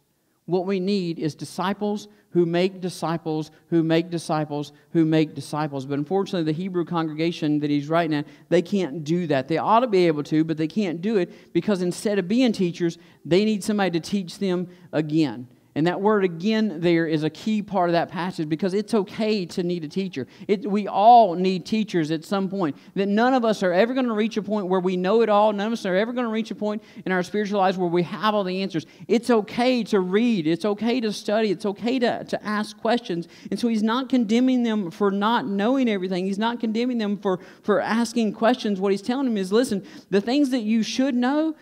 What 0.45 0.65
we 0.65 0.79
need 0.79 1.17
is 1.17 1.33
disciples 1.33 2.07
who 2.29 2.45
make 2.45 2.81
disciples, 2.81 3.49
who 3.69 3.81
make 3.81 4.11
disciples, 4.11 4.73
who 4.91 5.05
make 5.05 5.33
disciples. 5.33 5.85
But 5.85 5.97
unfortunately, 5.97 6.43
the 6.43 6.57
Hebrew 6.57 6.85
congregation 6.85 7.59
that 7.61 7.69
he's 7.69 7.87
writing 7.87 8.17
at, 8.17 8.27
they 8.49 8.61
can't 8.61 9.03
do 9.03 9.25
that. 9.27 9.47
They 9.47 9.57
ought 9.57 9.79
to 9.79 9.87
be 9.87 10.05
able 10.05 10.23
to, 10.23 10.43
but 10.43 10.57
they 10.57 10.67
can't 10.67 11.01
do 11.01 11.17
it 11.17 11.53
because 11.53 11.81
instead 11.81 12.19
of 12.19 12.27
being 12.27 12.51
teachers, 12.51 12.97
they 13.23 13.45
need 13.45 13.63
somebody 13.63 13.91
to 13.91 13.99
teach 13.99 14.37
them 14.37 14.67
again. 14.91 15.47
And 15.77 15.87
that 15.87 15.99
word 15.99 16.23
again 16.23 16.79
there 16.79 17.05
is 17.05 17.23
a 17.23 17.29
key 17.29 17.61
part 17.61 17.89
of 17.89 17.93
that 17.93 18.09
passage 18.09 18.47
because 18.47 18.73
it's 18.73 18.93
okay 18.93 19.45
to 19.47 19.61
need 19.61 19.83
a 19.83 19.89
teacher. 19.89 20.25
It, 20.47 20.69
we 20.69 20.87
all 20.87 21.35
need 21.35 21.65
teachers 21.65 22.11
at 22.11 22.23
some 22.23 22.49
point. 22.49 22.77
That 22.95 23.07
none 23.07 23.33
of 23.33 23.43
us 23.43 23.61
are 23.61 23.73
ever 23.73 23.93
going 23.93 24.05
to 24.05 24.13
reach 24.13 24.37
a 24.37 24.41
point 24.41 24.67
where 24.67 24.79
we 24.79 24.95
know 24.95 25.21
it 25.21 25.27
all. 25.27 25.51
None 25.51 25.67
of 25.67 25.73
us 25.73 25.85
are 25.85 25.95
ever 25.95 26.13
going 26.13 26.25
to 26.25 26.31
reach 26.31 26.49
a 26.49 26.55
point 26.55 26.81
in 27.05 27.11
our 27.11 27.23
spiritual 27.23 27.59
lives 27.59 27.77
where 27.77 27.89
we 27.89 28.03
have 28.03 28.33
all 28.33 28.45
the 28.45 28.61
answers. 28.61 28.85
It's 29.09 29.29
okay 29.29 29.83
to 29.85 29.99
read. 29.99 30.47
It's 30.47 30.63
okay 30.63 31.01
to 31.01 31.11
study. 31.11 31.51
It's 31.51 31.65
okay 31.65 31.99
to, 31.99 32.23
to 32.23 32.45
ask 32.45 32.77
questions. 32.77 33.27
And 33.51 33.59
so 33.59 33.67
he's 33.67 33.83
not 33.83 34.07
condemning 34.07 34.63
them 34.63 34.91
for 34.91 35.11
not 35.11 35.45
knowing 35.45 35.89
everything. 35.89 36.25
He's 36.25 36.39
not 36.39 36.61
condemning 36.61 36.99
them 36.99 37.17
for, 37.17 37.41
for 37.63 37.81
asking 37.81 38.31
questions. 38.31 38.79
What 38.79 38.93
he's 38.93 39.01
telling 39.01 39.25
them 39.25 39.37
is 39.37 39.51
listen, 39.51 39.85
the 40.09 40.21
things 40.21 40.51
that 40.51 40.61
you 40.61 40.83
should 40.83 41.15
know, 41.15 41.53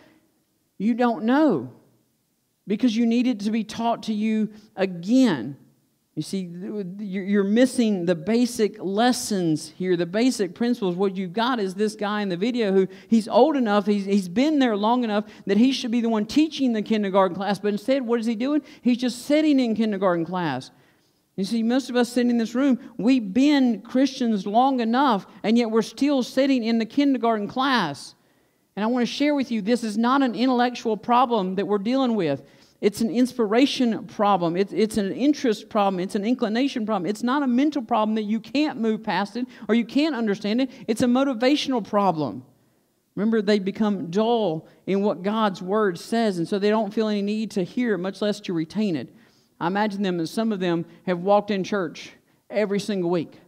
you 0.77 0.93
don't 0.93 1.23
know 1.23 1.71
because 2.67 2.95
you 2.95 3.05
need 3.05 3.27
it 3.27 3.41
to 3.41 3.51
be 3.51 3.63
taught 3.63 4.03
to 4.03 4.13
you 4.13 4.49
again. 4.75 5.57
You 6.15 6.21
see, 6.21 6.47
you're 6.99 7.43
missing 7.43 8.05
the 8.05 8.13
basic 8.13 8.79
lessons 8.79 9.69
here, 9.69 9.97
the 9.97 10.05
basic 10.05 10.53
principles. 10.53 10.95
What 10.95 11.17
you've 11.17 11.33
got 11.33 11.59
is 11.59 11.73
this 11.73 11.95
guy 11.95 12.21
in 12.21 12.29
the 12.29 12.37
video 12.37 12.71
who 12.71 12.87
he's 13.07 13.27
old 13.27 13.55
enough, 13.55 13.87
he's, 13.87 14.05
he's 14.05 14.29
been 14.29 14.59
there 14.59 14.77
long 14.77 15.03
enough 15.03 15.25
that 15.47 15.57
he 15.57 15.71
should 15.71 15.89
be 15.89 16.01
the 16.01 16.09
one 16.09 16.27
teaching 16.27 16.73
the 16.73 16.83
kindergarten 16.83 17.35
class. 17.35 17.57
But 17.57 17.69
instead, 17.69 18.05
what 18.05 18.19
is 18.19 18.27
he 18.27 18.35
doing? 18.35 18.61
He's 18.83 18.99
just 18.99 19.25
sitting 19.25 19.59
in 19.59 19.75
kindergarten 19.75 20.23
class. 20.23 20.69
You 21.35 21.45
see, 21.45 21.63
most 21.63 21.89
of 21.89 21.95
us 21.95 22.09
sitting 22.09 22.29
in 22.29 22.37
this 22.37 22.53
room, 22.53 22.77
we've 22.97 23.33
been 23.33 23.81
Christians 23.81 24.45
long 24.45 24.81
enough, 24.81 25.25
and 25.41 25.57
yet 25.57 25.71
we're 25.71 25.81
still 25.81 26.21
sitting 26.21 26.63
in 26.63 26.77
the 26.77 26.85
kindergarten 26.85 27.47
class. 27.47 28.13
And 28.75 28.83
I 28.83 28.87
want 28.87 29.03
to 29.03 29.11
share 29.11 29.35
with 29.35 29.51
you 29.51 29.61
this 29.61 29.83
is 29.83 29.97
not 29.97 30.21
an 30.21 30.35
intellectual 30.35 30.97
problem 30.97 31.55
that 31.55 31.67
we're 31.67 31.77
dealing 31.77 32.15
with. 32.15 32.43
It's 32.81 32.99
an 32.99 33.09
inspiration 33.09 34.07
problem. 34.07 34.57
It's, 34.57 34.73
it's 34.73 34.97
an 34.97 35.13
interest 35.13 35.69
problem. 35.69 36.01
It's 36.01 36.15
an 36.15 36.25
inclination 36.25 36.85
problem. 36.85 37.09
It's 37.09 37.23
not 37.23 37.41
a 37.41 37.47
mental 37.47 37.81
problem 37.81 38.15
that 38.15 38.23
you 38.23 38.39
can't 38.39 38.79
move 38.79 39.03
past 39.03 39.37
it 39.37 39.47
or 39.69 39.75
you 39.75 39.85
can't 39.85 40.15
understand 40.15 40.59
it. 40.59 40.69
It's 40.87 41.01
a 41.01 41.05
motivational 41.05 41.87
problem. 41.87 42.43
Remember, 43.15 43.41
they 43.41 43.59
become 43.59 44.09
dull 44.09 44.67
in 44.87 45.01
what 45.03 45.21
God's 45.21 45.61
word 45.61 45.99
says, 45.99 46.39
and 46.39 46.47
so 46.47 46.57
they 46.57 46.69
don't 46.69 46.93
feel 46.93 47.07
any 47.07 47.21
need 47.21 47.51
to 47.51 47.63
hear 47.63 47.93
it, 47.93 47.99
much 47.99 48.21
less 48.21 48.39
to 48.41 48.53
retain 48.53 48.95
it. 48.95 49.13
I 49.59 49.67
imagine 49.67 50.01
them, 50.01 50.19
and 50.19 50.27
some 50.27 50.51
of 50.51 50.59
them 50.59 50.85
have 51.05 51.19
walked 51.19 51.51
in 51.51 51.63
church 51.63 52.13
every 52.49 52.79
single 52.79 53.11
week. 53.11 53.39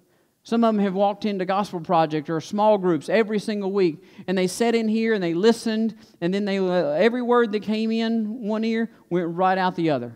Some 0.46 0.64
of 0.64 0.76
them 0.76 0.84
have 0.84 0.94
walked 0.94 1.26
into 1.26 1.44
Gospel 1.44 1.80
Project 1.80 2.30
or 2.30 2.40
small 2.40 2.78
groups 2.78 3.10
every 3.10 3.40
single 3.40 3.72
week, 3.72 4.04
and 4.28 4.38
they 4.38 4.46
sat 4.46 4.76
in 4.76 4.88
here 4.88 5.16
and 5.16 5.24
they 5.24 5.34
listened, 5.34 5.96
and 6.22 6.32
then 6.32 6.46
they 6.46 6.60
uh, 6.60 6.92
every 6.92 7.24
word 7.24 7.52
that 7.54 7.64
came 7.64 7.92
in 7.92 8.44
one 8.44 8.64
ear 8.64 8.92
went 9.10 9.28
right 9.36 9.58
out 9.58 9.76
the 9.76 9.90
other. 9.90 10.16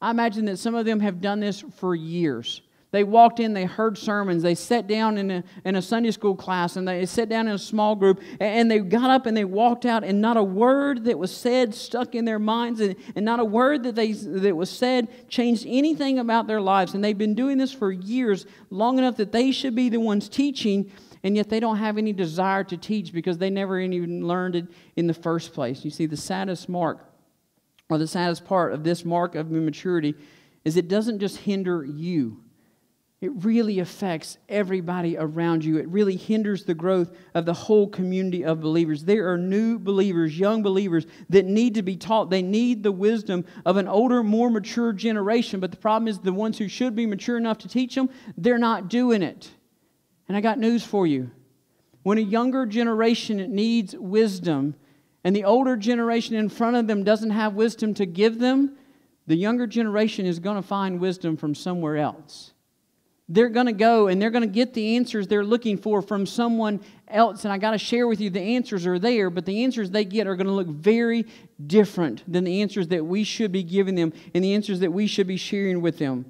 I 0.00 0.10
imagine 0.10 0.46
that 0.46 0.58
some 0.58 0.74
of 0.74 0.86
them 0.86 0.98
have 1.00 1.20
done 1.20 1.40
this 1.40 1.62
for 1.76 1.94
years. 1.94 2.62
They 2.94 3.02
walked 3.02 3.40
in, 3.40 3.54
they 3.54 3.64
heard 3.64 3.98
sermons, 3.98 4.44
they 4.44 4.54
sat 4.54 4.86
down 4.86 5.18
in 5.18 5.28
a, 5.28 5.44
in 5.64 5.74
a 5.74 5.82
Sunday 5.82 6.12
school 6.12 6.36
class, 6.36 6.76
and 6.76 6.86
they 6.86 7.04
sat 7.06 7.28
down 7.28 7.48
in 7.48 7.54
a 7.54 7.58
small 7.58 7.96
group, 7.96 8.22
and 8.38 8.70
they 8.70 8.78
got 8.78 9.10
up 9.10 9.26
and 9.26 9.36
they 9.36 9.44
walked 9.44 9.84
out, 9.84 10.04
and 10.04 10.20
not 10.20 10.36
a 10.36 10.44
word 10.44 11.02
that 11.06 11.18
was 11.18 11.36
said 11.36 11.74
stuck 11.74 12.14
in 12.14 12.24
their 12.24 12.38
minds, 12.38 12.78
and, 12.78 12.94
and 13.16 13.24
not 13.24 13.40
a 13.40 13.44
word 13.44 13.82
that, 13.82 13.96
they, 13.96 14.12
that 14.12 14.56
was 14.56 14.70
said 14.70 15.28
changed 15.28 15.64
anything 15.66 16.20
about 16.20 16.46
their 16.46 16.60
lives. 16.60 16.94
And 16.94 17.02
they've 17.02 17.18
been 17.18 17.34
doing 17.34 17.58
this 17.58 17.72
for 17.72 17.90
years, 17.90 18.46
long 18.70 18.96
enough 18.96 19.16
that 19.16 19.32
they 19.32 19.50
should 19.50 19.74
be 19.74 19.88
the 19.88 19.98
ones 19.98 20.28
teaching, 20.28 20.92
and 21.24 21.34
yet 21.34 21.48
they 21.48 21.58
don't 21.58 21.78
have 21.78 21.98
any 21.98 22.12
desire 22.12 22.62
to 22.62 22.76
teach 22.76 23.12
because 23.12 23.38
they 23.38 23.50
never 23.50 23.80
even 23.80 24.24
learned 24.24 24.54
it 24.54 24.66
in 24.94 25.08
the 25.08 25.14
first 25.14 25.52
place. 25.52 25.84
You 25.84 25.90
see, 25.90 26.06
the 26.06 26.16
saddest 26.16 26.68
mark, 26.68 27.04
or 27.90 27.98
the 27.98 28.06
saddest 28.06 28.44
part 28.44 28.72
of 28.72 28.84
this 28.84 29.04
mark 29.04 29.34
of 29.34 29.50
immaturity, 29.50 30.14
is 30.64 30.76
it 30.76 30.86
doesn't 30.86 31.18
just 31.18 31.38
hinder 31.38 31.84
you 31.84 32.43
it 33.24 33.32
really 33.42 33.78
affects 33.78 34.36
everybody 34.50 35.16
around 35.16 35.64
you. 35.64 35.78
It 35.78 35.88
really 35.88 36.14
hinders 36.14 36.64
the 36.64 36.74
growth 36.74 37.10
of 37.32 37.46
the 37.46 37.54
whole 37.54 37.88
community 37.88 38.44
of 38.44 38.60
believers. 38.60 39.02
There 39.02 39.32
are 39.32 39.38
new 39.38 39.78
believers, 39.78 40.38
young 40.38 40.62
believers 40.62 41.06
that 41.30 41.46
need 41.46 41.76
to 41.76 41.82
be 41.82 41.96
taught. 41.96 42.28
They 42.28 42.42
need 42.42 42.82
the 42.82 42.92
wisdom 42.92 43.46
of 43.64 43.78
an 43.78 43.88
older, 43.88 44.22
more 44.22 44.50
mature 44.50 44.92
generation. 44.92 45.58
But 45.58 45.70
the 45.70 45.78
problem 45.78 46.06
is, 46.06 46.18
the 46.18 46.34
ones 46.34 46.58
who 46.58 46.68
should 46.68 46.94
be 46.94 47.06
mature 47.06 47.38
enough 47.38 47.56
to 47.58 47.68
teach 47.68 47.94
them, 47.94 48.10
they're 48.36 48.58
not 48.58 48.88
doing 48.88 49.22
it. 49.22 49.50
And 50.28 50.36
I 50.36 50.42
got 50.42 50.58
news 50.58 50.84
for 50.84 51.06
you. 51.06 51.30
When 52.02 52.18
a 52.18 52.22
younger 52.22 52.66
generation 52.66 53.54
needs 53.54 53.96
wisdom, 53.96 54.74
and 55.24 55.34
the 55.34 55.44
older 55.44 55.78
generation 55.78 56.36
in 56.36 56.50
front 56.50 56.76
of 56.76 56.86
them 56.86 57.04
doesn't 57.04 57.30
have 57.30 57.54
wisdom 57.54 57.94
to 57.94 58.04
give 58.04 58.38
them, 58.38 58.76
the 59.26 59.36
younger 59.36 59.66
generation 59.66 60.26
is 60.26 60.38
going 60.38 60.56
to 60.56 60.62
find 60.62 61.00
wisdom 61.00 61.38
from 61.38 61.54
somewhere 61.54 61.96
else. 61.96 62.53
They're 63.28 63.48
going 63.48 63.66
to 63.66 63.72
go 63.72 64.08
and 64.08 64.20
they're 64.20 64.30
going 64.30 64.42
to 64.42 64.46
get 64.46 64.74
the 64.74 64.96
answers 64.96 65.26
they're 65.26 65.44
looking 65.44 65.78
for 65.78 66.02
from 66.02 66.26
someone 66.26 66.80
else. 67.08 67.44
And 67.44 67.52
I 67.52 67.58
got 67.58 67.70
to 67.70 67.78
share 67.78 68.06
with 68.06 68.20
you 68.20 68.28
the 68.28 68.40
answers 68.40 68.86
are 68.86 68.98
there, 68.98 69.30
but 69.30 69.46
the 69.46 69.64
answers 69.64 69.90
they 69.90 70.04
get 70.04 70.26
are 70.26 70.36
going 70.36 70.46
to 70.46 70.52
look 70.52 70.68
very 70.68 71.26
different 71.66 72.30
than 72.30 72.44
the 72.44 72.60
answers 72.60 72.88
that 72.88 73.04
we 73.04 73.24
should 73.24 73.50
be 73.50 73.62
giving 73.62 73.94
them 73.94 74.12
and 74.34 74.44
the 74.44 74.54
answers 74.54 74.80
that 74.80 74.92
we 74.92 75.06
should 75.06 75.26
be 75.26 75.38
sharing 75.38 75.80
with 75.80 75.98
them. 75.98 76.26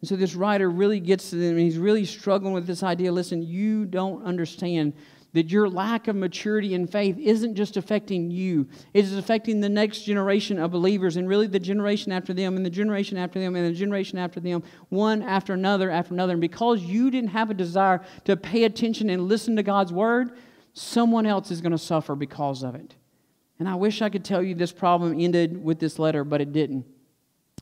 And 0.00 0.08
so 0.08 0.16
this 0.16 0.34
writer 0.34 0.70
really 0.70 0.98
gets 0.98 1.28
to 1.30 1.36
them 1.36 1.50
and 1.50 1.60
he's 1.60 1.76
really 1.76 2.06
struggling 2.06 2.54
with 2.54 2.66
this 2.66 2.82
idea 2.82 3.12
listen, 3.12 3.42
you 3.42 3.84
don't 3.84 4.24
understand 4.24 4.94
that 5.32 5.50
your 5.50 5.68
lack 5.68 6.08
of 6.08 6.16
maturity 6.16 6.74
in 6.74 6.86
faith 6.86 7.16
isn't 7.18 7.54
just 7.54 7.76
affecting 7.76 8.30
you, 8.30 8.68
it 8.92 9.04
is 9.04 9.16
affecting 9.16 9.60
the 9.60 9.68
next 9.68 10.02
generation 10.02 10.58
of 10.58 10.70
believers 10.70 11.16
and 11.16 11.28
really 11.28 11.46
the 11.46 11.60
generation 11.60 12.10
after 12.10 12.32
them 12.32 12.56
and 12.56 12.66
the 12.66 12.70
generation 12.70 13.16
after 13.16 13.38
them 13.38 13.54
and 13.54 13.66
the 13.66 13.78
generation 13.78 14.18
after 14.18 14.40
them, 14.40 14.62
one 14.88 15.22
after 15.22 15.54
another 15.54 15.90
after 15.90 16.14
another. 16.14 16.32
And 16.32 16.40
because 16.40 16.82
you 16.82 17.10
didn't 17.10 17.30
have 17.30 17.50
a 17.50 17.54
desire 17.54 18.04
to 18.24 18.36
pay 18.36 18.64
attention 18.64 19.10
and 19.10 19.28
listen 19.28 19.56
to 19.56 19.62
God's 19.62 19.92
word, 19.92 20.32
someone 20.72 21.26
else 21.26 21.50
is 21.50 21.60
going 21.60 21.72
to 21.72 21.78
suffer 21.78 22.14
because 22.14 22.62
of 22.62 22.74
it. 22.74 22.94
And 23.58 23.68
I 23.68 23.74
wish 23.74 24.02
I 24.02 24.08
could 24.08 24.24
tell 24.24 24.42
you 24.42 24.54
this 24.54 24.72
problem 24.72 25.20
ended 25.20 25.62
with 25.62 25.78
this 25.78 25.98
letter, 25.98 26.24
but 26.24 26.40
it 26.40 26.52
didn't. 26.52 26.86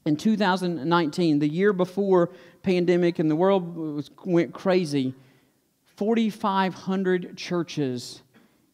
In 0.07 0.17
2019, 0.17 1.41
the 1.41 1.49
year 1.49 1.73
before 1.73 2.31
pandemic 2.63 3.19
and 3.19 3.31
the 3.31 3.37
world 3.37 3.77
was, 3.77 4.11
went 4.25 4.55
crazy, 4.55 5.15
4,500 5.99 7.37
churches 7.37 8.23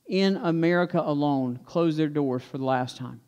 in 0.07 0.37
America 0.37 1.01
alone 1.03 1.59
closed 1.65 1.99
their 1.99 2.11
doors 2.11 2.43
for 2.43 2.59
the 2.59 2.67
last 2.67 2.99
time. 2.99 3.23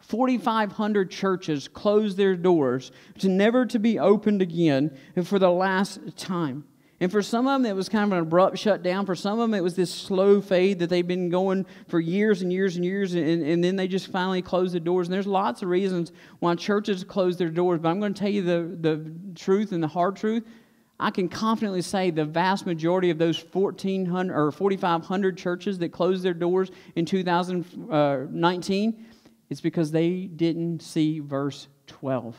4,500 0.00 1.10
churches 1.10 1.66
closed 1.66 2.18
their 2.18 2.36
doors 2.36 2.92
to 3.20 3.30
never 3.30 3.64
to 3.64 3.78
be 3.78 3.98
opened 3.98 4.42
again 4.42 4.94
for 5.24 5.38
the 5.38 5.50
last 5.50 6.14
time. 6.18 6.64
And 7.00 7.10
for 7.10 7.22
some 7.22 7.46
of 7.46 7.62
them, 7.62 7.70
it 7.70 7.74
was 7.74 7.88
kind 7.88 8.04
of 8.04 8.12
an 8.12 8.22
abrupt 8.22 8.58
shutdown. 8.58 9.06
For 9.06 9.14
some 9.14 9.38
of 9.38 9.48
them, 9.48 9.54
it 9.54 9.62
was 9.62 9.76
this 9.76 9.94
slow 9.94 10.42
fade 10.42 10.80
that 10.80 10.90
they've 10.90 11.06
been 11.06 11.30
going 11.30 11.64
for 11.86 12.00
years 12.00 12.42
and 12.42 12.52
years 12.52 12.76
and 12.76 12.84
years, 12.84 13.14
and, 13.14 13.42
and 13.42 13.64
then 13.64 13.76
they 13.76 13.88
just 13.88 14.08
finally 14.08 14.42
closed 14.42 14.74
the 14.74 14.80
doors. 14.80 15.06
And 15.06 15.14
there's 15.14 15.26
lots 15.26 15.62
of 15.62 15.70
reasons 15.70 16.12
why 16.40 16.54
churches 16.54 17.02
close 17.02 17.38
their 17.38 17.48
doors, 17.48 17.80
but 17.80 17.88
I'm 17.88 17.98
going 17.98 18.12
to 18.12 18.20
tell 18.20 18.28
you 18.28 18.42
the, 18.42 18.76
the 18.78 19.10
truth 19.34 19.72
and 19.72 19.82
the 19.82 19.88
hard 19.88 20.16
truth. 20.16 20.44
I 21.00 21.10
can 21.10 21.28
confidently 21.28 21.82
say 21.82 22.10
the 22.10 22.24
vast 22.24 22.66
majority 22.66 23.10
of 23.10 23.18
those 23.18 23.38
1,400 23.52 24.34
or 24.34 24.50
4,500 24.50 25.38
churches 25.38 25.78
that 25.78 25.92
closed 25.92 26.24
their 26.24 26.34
doors 26.34 26.70
in 26.96 27.04
2019, 27.06 28.88
uh, 28.90 29.02
it's 29.48 29.60
because 29.60 29.92
they 29.92 30.22
didn't 30.22 30.82
see 30.82 31.20
verse 31.20 31.68
12. 31.86 32.36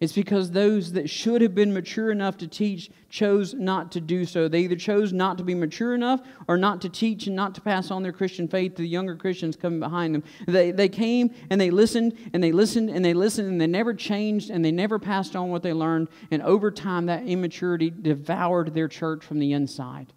It's 0.00 0.12
because 0.12 0.50
those 0.50 0.92
that 0.92 1.08
should 1.08 1.40
have 1.40 1.54
been 1.54 1.72
mature 1.72 2.10
enough 2.10 2.36
to 2.38 2.48
teach 2.48 2.90
chose 3.08 3.54
not 3.54 3.92
to 3.92 4.00
do 4.00 4.24
so. 4.24 4.48
They 4.48 4.60
either 4.60 4.76
chose 4.76 5.12
not 5.12 5.38
to 5.38 5.44
be 5.44 5.54
mature 5.54 5.94
enough 5.94 6.20
or 6.48 6.56
not 6.56 6.80
to 6.82 6.88
teach 6.88 7.28
and 7.28 7.36
not 7.36 7.54
to 7.54 7.60
pass 7.60 7.92
on 7.92 8.02
their 8.02 8.12
Christian 8.12 8.48
faith 8.48 8.74
to 8.74 8.82
the 8.82 8.88
younger 8.88 9.14
Christians 9.14 9.54
coming 9.54 9.78
behind 9.78 10.14
them. 10.14 10.24
They, 10.48 10.72
they 10.72 10.88
came 10.88 11.32
and 11.48 11.60
they 11.60 11.70
listened 11.70 12.18
and 12.32 12.42
they 12.42 12.50
listened 12.50 12.90
and 12.90 13.04
they 13.04 13.14
listened 13.14 13.48
and 13.48 13.60
they 13.60 13.68
never 13.68 13.94
changed 13.94 14.50
and 14.50 14.64
they 14.64 14.72
never 14.72 14.98
passed 14.98 15.36
on 15.36 15.50
what 15.50 15.62
they 15.62 15.72
learned. 15.72 16.08
And 16.32 16.42
over 16.42 16.72
time, 16.72 17.06
that 17.06 17.24
immaturity 17.24 17.90
devoured 17.90 18.74
their 18.74 18.88
church 18.88 19.24
from 19.24 19.38
the 19.38 19.52
inside. 19.52 20.12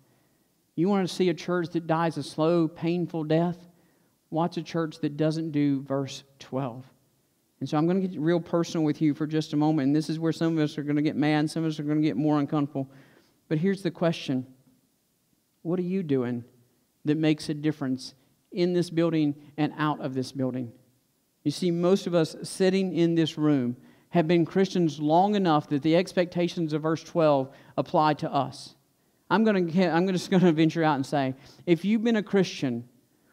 You 0.75 0.89
want 0.89 1.07
to 1.07 1.13
see 1.13 1.29
a 1.29 1.35
church 1.35 1.69
that 1.69 1.85
dies 1.85 2.17
a 2.17 2.23
slow, 2.23 2.67
painful 2.67 3.25
death? 3.25 3.57
Watch 4.31 4.57
a 4.57 4.63
church 4.63 4.99
that 5.01 5.17
doesn't 5.17 5.51
do 5.51 5.81
verse 5.83 6.23
12. 6.39 6.83
And 7.59 7.67
so 7.67 7.77
I'm 7.77 7.87
going 7.87 8.01
to 8.01 8.07
get 8.07 8.19
real 8.19 8.39
personal 8.39 8.85
with 8.85 9.01
you 9.01 9.13
for 9.13 9.25
just 9.25 9.53
a 9.53 9.57
moment. 9.57 9.87
And 9.87 9.95
this 9.95 10.09
is 10.09 10.19
where 10.19 10.31
some 10.31 10.57
of 10.57 10.63
us 10.63 10.77
are 10.77 10.83
going 10.83 10.95
to 10.95 11.01
get 11.01 11.15
mad, 11.15 11.49
some 11.49 11.63
of 11.63 11.71
us 11.71 11.79
are 11.79 11.83
going 11.83 12.01
to 12.01 12.07
get 12.07 12.17
more 12.17 12.39
uncomfortable. 12.39 12.89
But 13.47 13.57
here's 13.57 13.81
the 13.81 13.91
question 13.91 14.45
What 15.63 15.79
are 15.79 15.83
you 15.83 16.03
doing 16.03 16.43
that 17.05 17.17
makes 17.17 17.49
a 17.49 17.53
difference 17.53 18.13
in 18.51 18.73
this 18.73 18.89
building 18.89 19.35
and 19.57 19.73
out 19.77 20.01
of 20.01 20.13
this 20.13 20.31
building? 20.31 20.71
You 21.43 21.51
see, 21.51 21.71
most 21.71 22.07
of 22.07 22.13
us 22.13 22.35
sitting 22.43 22.93
in 22.93 23.15
this 23.15 23.37
room 23.37 23.77
have 24.09 24.27
been 24.27 24.45
Christians 24.45 24.99
long 24.99 25.35
enough 25.35 25.69
that 25.69 25.81
the 25.81 25.95
expectations 25.95 26.73
of 26.73 26.81
verse 26.81 27.03
12 27.03 27.49
apply 27.77 28.15
to 28.15 28.31
us. 28.31 28.75
I'm, 29.29 29.43
going 29.43 29.71
to, 29.71 29.89
I'm 29.89 30.07
just 30.07 30.29
going 30.29 30.43
to 30.43 30.51
venture 30.51 30.83
out 30.83 30.95
and 30.95 31.05
say 31.05 31.35
if 31.65 31.83
you've 31.85 32.03
been 32.03 32.15
a 32.15 32.23
Christian 32.23 32.87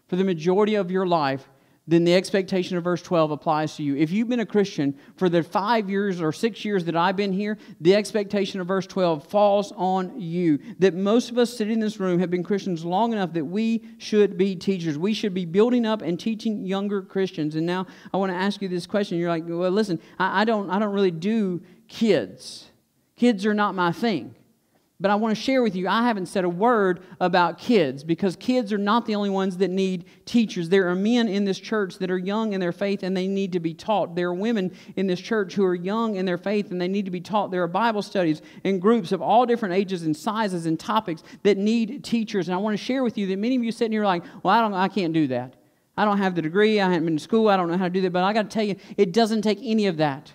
for 0.09 0.17
the 0.17 0.25
majority 0.25 0.75
of 0.75 0.91
your 0.91 1.07
life, 1.07 1.49
then 1.87 2.05
the 2.05 2.15
expectation 2.15 2.79
of 2.79 2.85
verse 2.85 3.03
12 3.03 3.31
applies 3.31 3.77
to 3.77 3.83
you. 3.83 3.95
If 3.97 4.11
you've 4.11 4.29
been 4.29 4.41
a 4.41 4.47
Christian 4.47 4.99
for 5.17 5.29
the 5.29 5.43
five 5.43 5.91
years 5.91 6.23
or 6.23 6.33
six 6.33 6.65
years 6.65 6.87
that 6.87 6.97
I've 6.97 7.17
been 7.17 7.33
here, 7.33 7.59
the 7.81 7.95
expectation 7.95 8.59
of 8.61 8.67
verse 8.67 8.87
12 8.87 9.27
falls 9.27 9.71
on 9.73 10.19
you. 10.19 10.59
That 10.79 10.95
most 10.95 11.31
of 11.31 11.37
us 11.37 11.55
sitting 11.55 11.75
in 11.75 11.81
this 11.81 12.01
room 12.01 12.21
have 12.21 12.31
been 12.31 12.43
Christians 12.43 12.87
long 12.87 13.13
enough 13.13 13.35
that 13.35 13.45
we 13.45 13.85
should 13.99 14.39
be 14.39 14.57
teachers. 14.57 14.97
We 14.97 15.13
should 15.13 15.35
be 15.35 15.45
building 15.45 15.85
up 15.85 16.01
and 16.01 16.19
teaching 16.19 16.65
younger 16.65 17.03
Christians. 17.03 17.55
And 17.55 17.67
now 17.67 17.87
I 18.15 18.17
want 18.17 18.33
to 18.33 18.37
ask 18.37 18.63
you 18.63 18.69
this 18.69 18.87
question. 18.87 19.19
You're 19.19 19.29
like, 19.29 19.45
well, 19.47 19.71
listen, 19.71 20.01
I, 20.19 20.41
I 20.41 20.45
don't, 20.47 20.71
I 20.71 20.79
don't 20.79 20.95
really 20.95 21.11
do 21.11 21.63
kids. 21.89 22.71
Kids 23.17 23.45
are 23.45 23.55
not 23.55 23.75
my 23.75 23.93
thing. 23.93 24.35
But 25.01 25.11
I 25.11 25.17
want 25.17 25.37
to 25.37 25.43
share 25.43 25.61
with 25.63 25.75
you, 25.75 25.89
I 25.89 26.05
haven't 26.05 26.27
said 26.27 26.45
a 26.45 26.49
word 26.49 27.03
about 27.21 27.59
kids 27.59 28.05
because 28.05 28.37
kids 28.37 28.73
are 28.73 28.79
not 28.79 29.07
the 29.07 29.17
only 29.17 29.29
ones 29.29 29.57
that 29.57 29.71
need 29.71 30.05
teachers. 30.25 30.69
There 30.69 30.89
are 30.89 30.95
men 30.95 31.27
in 31.27 31.45
this 31.45 31.59
church 31.59 31.99
that 31.99 32.13
are 32.13 32.19
young 32.19 32.53
in 32.53 32.61
their 32.61 32.71
faith 32.71 33.03
and 33.03 33.17
they 33.17 33.27
need 33.27 33.53
to 33.53 33.61
be 33.61 33.75
taught. 33.75 34.15
There 34.15 34.29
are 34.29 34.35
women 34.35 34.73
in 34.95 35.09
this 35.09 35.21
church 35.21 35.55
who 35.55 35.65
are 35.65 35.75
young 35.75 36.15
in 36.15 36.27
their 36.27 36.39
faith 36.39 36.71
and 36.71 36.81
they 36.81 36.87
need 36.87 37.07
to 37.07 37.11
be 37.11 37.21
taught. 37.21 37.51
There 37.51 37.65
are 37.65 37.69
Bible 37.69 38.03
studies 38.03 38.41
and 38.63 38.81
groups 38.81 39.11
of 39.11 39.21
all 39.21 39.47
different 39.47 39.75
ages 39.75 40.05
and 40.05 40.17
sizes 40.17 40.65
and 40.65 40.79
topics 40.79 41.25
that 41.43 41.59
need 41.59 42.05
teachers. 42.05 42.47
And 42.47 42.55
I 42.55 42.59
want 42.59 42.79
to 42.79 42.83
share 42.83 43.03
with 43.03 43.19
you 43.19 43.27
that 43.27 43.39
many 43.39 43.57
of 43.57 43.65
you 43.65 43.73
sitting 43.73 43.93
here 43.93 44.05
like, 44.05 44.23
well, 44.45 44.55
I, 44.55 44.61
don't, 44.61 44.75
I 44.75 44.87
can't 44.87 45.13
do 45.13 45.27
that. 45.27 45.55
I 45.97 46.05
don't 46.05 46.19
have 46.19 46.37
the 46.37 46.43
degree. 46.43 46.81
I 46.81 46.89
haven't 46.89 47.05
been 47.05 47.17
to 47.17 47.23
school. 47.23 47.49
I 47.49 47.57
don't 47.57 47.69
know 47.69 47.77
how 47.77 47.85
to 47.85 47.91
do 47.91 48.01
that. 48.03 48.11
But 48.11 48.23
I 48.23 48.33
got 48.33 48.49
to 48.49 48.55
tell 48.55 48.65
you, 48.65 48.77
it 48.97 49.13
doesn't 49.13 49.43
take 49.43 49.59
any 49.61 49.87
of 49.87 49.97
that. 49.97 50.33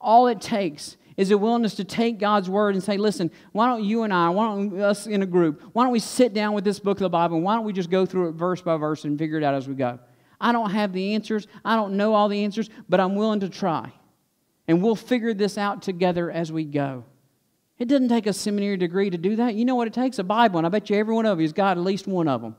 All 0.00 0.26
it 0.26 0.42
takes 0.42 0.98
is 1.16 1.30
a 1.30 1.38
willingness 1.38 1.74
to 1.76 1.84
take 1.84 2.18
God's 2.18 2.50
word 2.50 2.74
and 2.74 2.82
say, 2.82 2.96
listen, 2.96 3.30
why 3.52 3.66
don't 3.68 3.84
you 3.84 4.02
and 4.02 4.12
I, 4.12 4.28
why 4.30 4.48
don't 4.48 4.80
us 4.80 5.06
in 5.06 5.22
a 5.22 5.26
group, 5.26 5.62
why 5.72 5.84
don't 5.84 5.92
we 5.92 5.98
sit 5.98 6.34
down 6.34 6.52
with 6.52 6.64
this 6.64 6.78
book 6.78 6.98
of 6.98 7.02
the 7.02 7.08
Bible 7.08 7.36
and 7.36 7.44
why 7.44 7.54
don't 7.54 7.64
we 7.64 7.72
just 7.72 7.90
go 7.90 8.04
through 8.04 8.28
it 8.28 8.32
verse 8.32 8.60
by 8.60 8.76
verse 8.76 9.04
and 9.04 9.18
figure 9.18 9.38
it 9.38 9.44
out 9.44 9.54
as 9.54 9.68
we 9.68 9.74
go? 9.74 9.98
I 10.40 10.52
don't 10.52 10.70
have 10.70 10.92
the 10.92 11.14
answers. 11.14 11.46
I 11.64 11.76
don't 11.76 11.96
know 11.96 12.14
all 12.14 12.28
the 12.28 12.44
answers, 12.44 12.68
but 12.88 13.00
I'm 13.00 13.14
willing 13.14 13.40
to 13.40 13.48
try. 13.48 13.92
And 14.68 14.82
we'll 14.82 14.96
figure 14.96 15.32
this 15.32 15.56
out 15.56 15.82
together 15.82 16.30
as 16.30 16.52
we 16.52 16.64
go. 16.64 17.04
It 17.78 17.88
doesn't 17.88 18.08
take 18.08 18.26
a 18.26 18.32
seminary 18.32 18.76
degree 18.76 19.10
to 19.10 19.18
do 19.18 19.36
that. 19.36 19.54
You 19.54 19.64
know 19.64 19.74
what 19.74 19.86
it 19.86 19.94
takes? 19.94 20.18
A 20.18 20.24
Bible, 20.24 20.58
and 20.58 20.66
I 20.66 20.70
bet 20.70 20.90
you 20.90 20.96
every 20.96 21.14
one 21.14 21.26
of 21.26 21.38
you 21.38 21.44
has 21.44 21.52
got 21.52 21.76
at 21.76 21.84
least 21.84 22.06
one 22.06 22.28
of 22.28 22.42
them. 22.42 22.56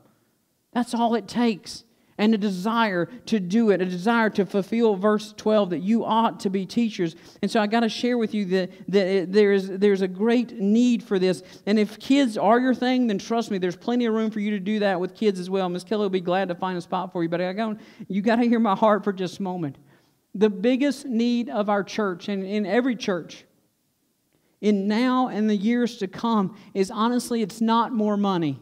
That's 0.74 0.93
all 0.93 1.15
it 1.15 1.28
takes 1.28 1.84
and 2.17 2.34
a 2.34 2.38
desire 2.38 3.06
to 3.27 3.39
do 3.39 3.69
it, 3.69 3.82
a 3.82 3.86
desire 3.86 4.30
to 4.32 4.45
fulfill 4.45 4.95
verse 4.95 5.34
12 5.38 5.69
that 5.71 5.80
you 5.80 6.03
ought 6.03 6.39
to 6.41 6.49
be 6.49 6.65
teachers. 6.65 7.15
And 7.41 7.49
so 7.49 7.60
I 7.60 7.67
got 7.67 7.82
to 7.82 7.89
share 7.89 8.17
with 8.17 8.34
you 8.34 8.45
that, 8.45 8.71
that 8.88 9.32
there's, 9.32 9.67
there's 9.67 10.01
a 10.01 10.08
great 10.08 10.60
need 10.60 11.03
for 11.03 11.19
this. 11.19 11.43
And 11.65 11.77
if 11.77 11.99
kids 11.99 12.38
are 12.38 12.60
your 12.60 12.73
thing, 12.73 13.08
then 13.08 13.19
trust 13.19 13.51
me, 13.51 13.58
there's 13.58 13.75
plenty 13.75 14.06
of 14.06 14.13
room 14.13 14.32
for 14.32 14.39
you 14.39 14.51
to 14.51 14.60
do 14.60 14.80
that 14.80 14.99
with 14.99 15.15
kids 15.15 15.39
as 15.39 15.49
well. 15.49 15.69
Miss 15.69 15.84
Kelly 15.84 16.03
will 16.03 16.10
be 16.10 16.21
glad 16.21 16.47
to 16.47 16.56
find 16.56 16.77
a 16.77 16.82
spot 16.82 17.12
for 17.12 17.21
you. 17.21 17.30
But 17.30 17.41
I 17.41 17.53
got, 17.53 17.77
you 18.08 18.21
got 18.21 18.38
to 18.38 18.47
hear 18.47 18.60
my 18.60 18.75
heart 18.75 19.03
for 19.03 19.13
just 19.13 19.39
a 19.39 19.43
moment. 19.43 19.77
The 20.34 20.49
biggest 20.49 21.06
need 21.06 21.49
of 21.49 21.69
our 21.69 21.84
church, 21.84 22.30
and 22.30 22.43
in 22.43 22.65
every 22.65 22.95
church, 22.95 23.45
in 24.62 24.88
now 24.88 25.27
and 25.27 25.49
the 25.49 25.56
years 25.56 25.97
to 25.97 26.08
come, 26.08 26.58
is 26.73 26.89
honestly, 26.89 27.41
it's 27.41 27.62
not 27.62 27.93
more 27.93 28.17
money. 28.17 28.60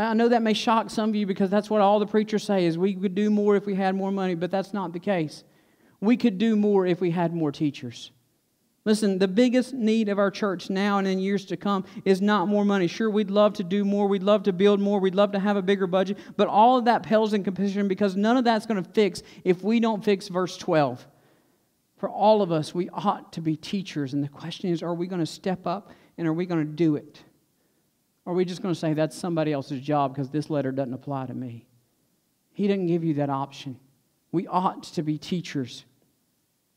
I 0.00 0.14
know 0.14 0.28
that 0.28 0.42
may 0.42 0.54
shock 0.54 0.90
some 0.90 1.10
of 1.10 1.16
you 1.16 1.26
because 1.26 1.50
that's 1.50 1.68
what 1.68 1.80
all 1.80 1.98
the 1.98 2.06
preachers 2.06 2.44
say 2.44 2.64
is 2.64 2.78
we 2.78 2.94
could 2.94 3.14
do 3.14 3.30
more 3.30 3.56
if 3.56 3.66
we 3.66 3.74
had 3.74 3.94
more 3.94 4.12
money, 4.12 4.34
but 4.34 4.50
that's 4.50 4.72
not 4.72 4.92
the 4.92 4.98
case. 4.98 5.44
We 6.00 6.16
could 6.16 6.38
do 6.38 6.56
more 6.56 6.86
if 6.86 7.00
we 7.00 7.10
had 7.10 7.34
more 7.34 7.52
teachers. 7.52 8.10
Listen, 8.86 9.18
the 9.18 9.28
biggest 9.28 9.74
need 9.74 10.08
of 10.08 10.18
our 10.18 10.30
church 10.30 10.70
now 10.70 10.96
and 10.98 11.06
in 11.06 11.18
years 11.18 11.44
to 11.46 11.56
come 11.56 11.84
is 12.06 12.22
not 12.22 12.48
more 12.48 12.64
money. 12.64 12.86
Sure, 12.86 13.10
we'd 13.10 13.30
love 13.30 13.52
to 13.54 13.64
do 13.64 13.84
more, 13.84 14.08
we'd 14.08 14.22
love 14.22 14.42
to 14.44 14.54
build 14.54 14.80
more, 14.80 14.98
we'd 15.00 15.14
love 15.14 15.32
to 15.32 15.38
have 15.38 15.58
a 15.58 15.62
bigger 15.62 15.86
budget, 15.86 16.16
but 16.36 16.48
all 16.48 16.78
of 16.78 16.86
that 16.86 17.02
pales 17.02 17.34
in 17.34 17.44
comparison 17.44 17.88
because 17.88 18.16
none 18.16 18.38
of 18.38 18.44
that's 18.44 18.64
going 18.64 18.82
to 18.82 18.90
fix 18.92 19.22
if 19.44 19.62
we 19.62 19.80
don't 19.80 20.02
fix 20.02 20.28
verse 20.28 20.56
12. 20.56 21.06
For 21.98 22.08
all 22.08 22.40
of 22.40 22.50
us, 22.50 22.74
we 22.74 22.88
ought 22.88 23.34
to 23.34 23.42
be 23.42 23.54
teachers, 23.54 24.14
and 24.14 24.24
the 24.24 24.28
question 24.28 24.70
is 24.70 24.82
are 24.82 24.94
we 24.94 25.06
going 25.06 25.20
to 25.20 25.26
step 25.26 25.66
up 25.66 25.90
and 26.16 26.26
are 26.26 26.32
we 26.32 26.46
going 26.46 26.66
to 26.66 26.72
do 26.72 26.96
it? 26.96 27.22
Or 28.24 28.32
are 28.32 28.36
we 28.36 28.44
just 28.44 28.62
going 28.62 28.74
to 28.74 28.78
say 28.78 28.92
that's 28.92 29.16
somebody 29.16 29.52
else's 29.52 29.80
job 29.80 30.14
because 30.14 30.30
this 30.30 30.50
letter 30.50 30.72
doesn't 30.72 30.94
apply 30.94 31.26
to 31.26 31.34
me? 31.34 31.66
He 32.52 32.66
didn't 32.66 32.86
give 32.86 33.04
you 33.04 33.14
that 33.14 33.30
option. 33.30 33.78
We 34.32 34.46
ought 34.46 34.82
to 34.84 35.02
be 35.02 35.18
teachers. 35.18 35.84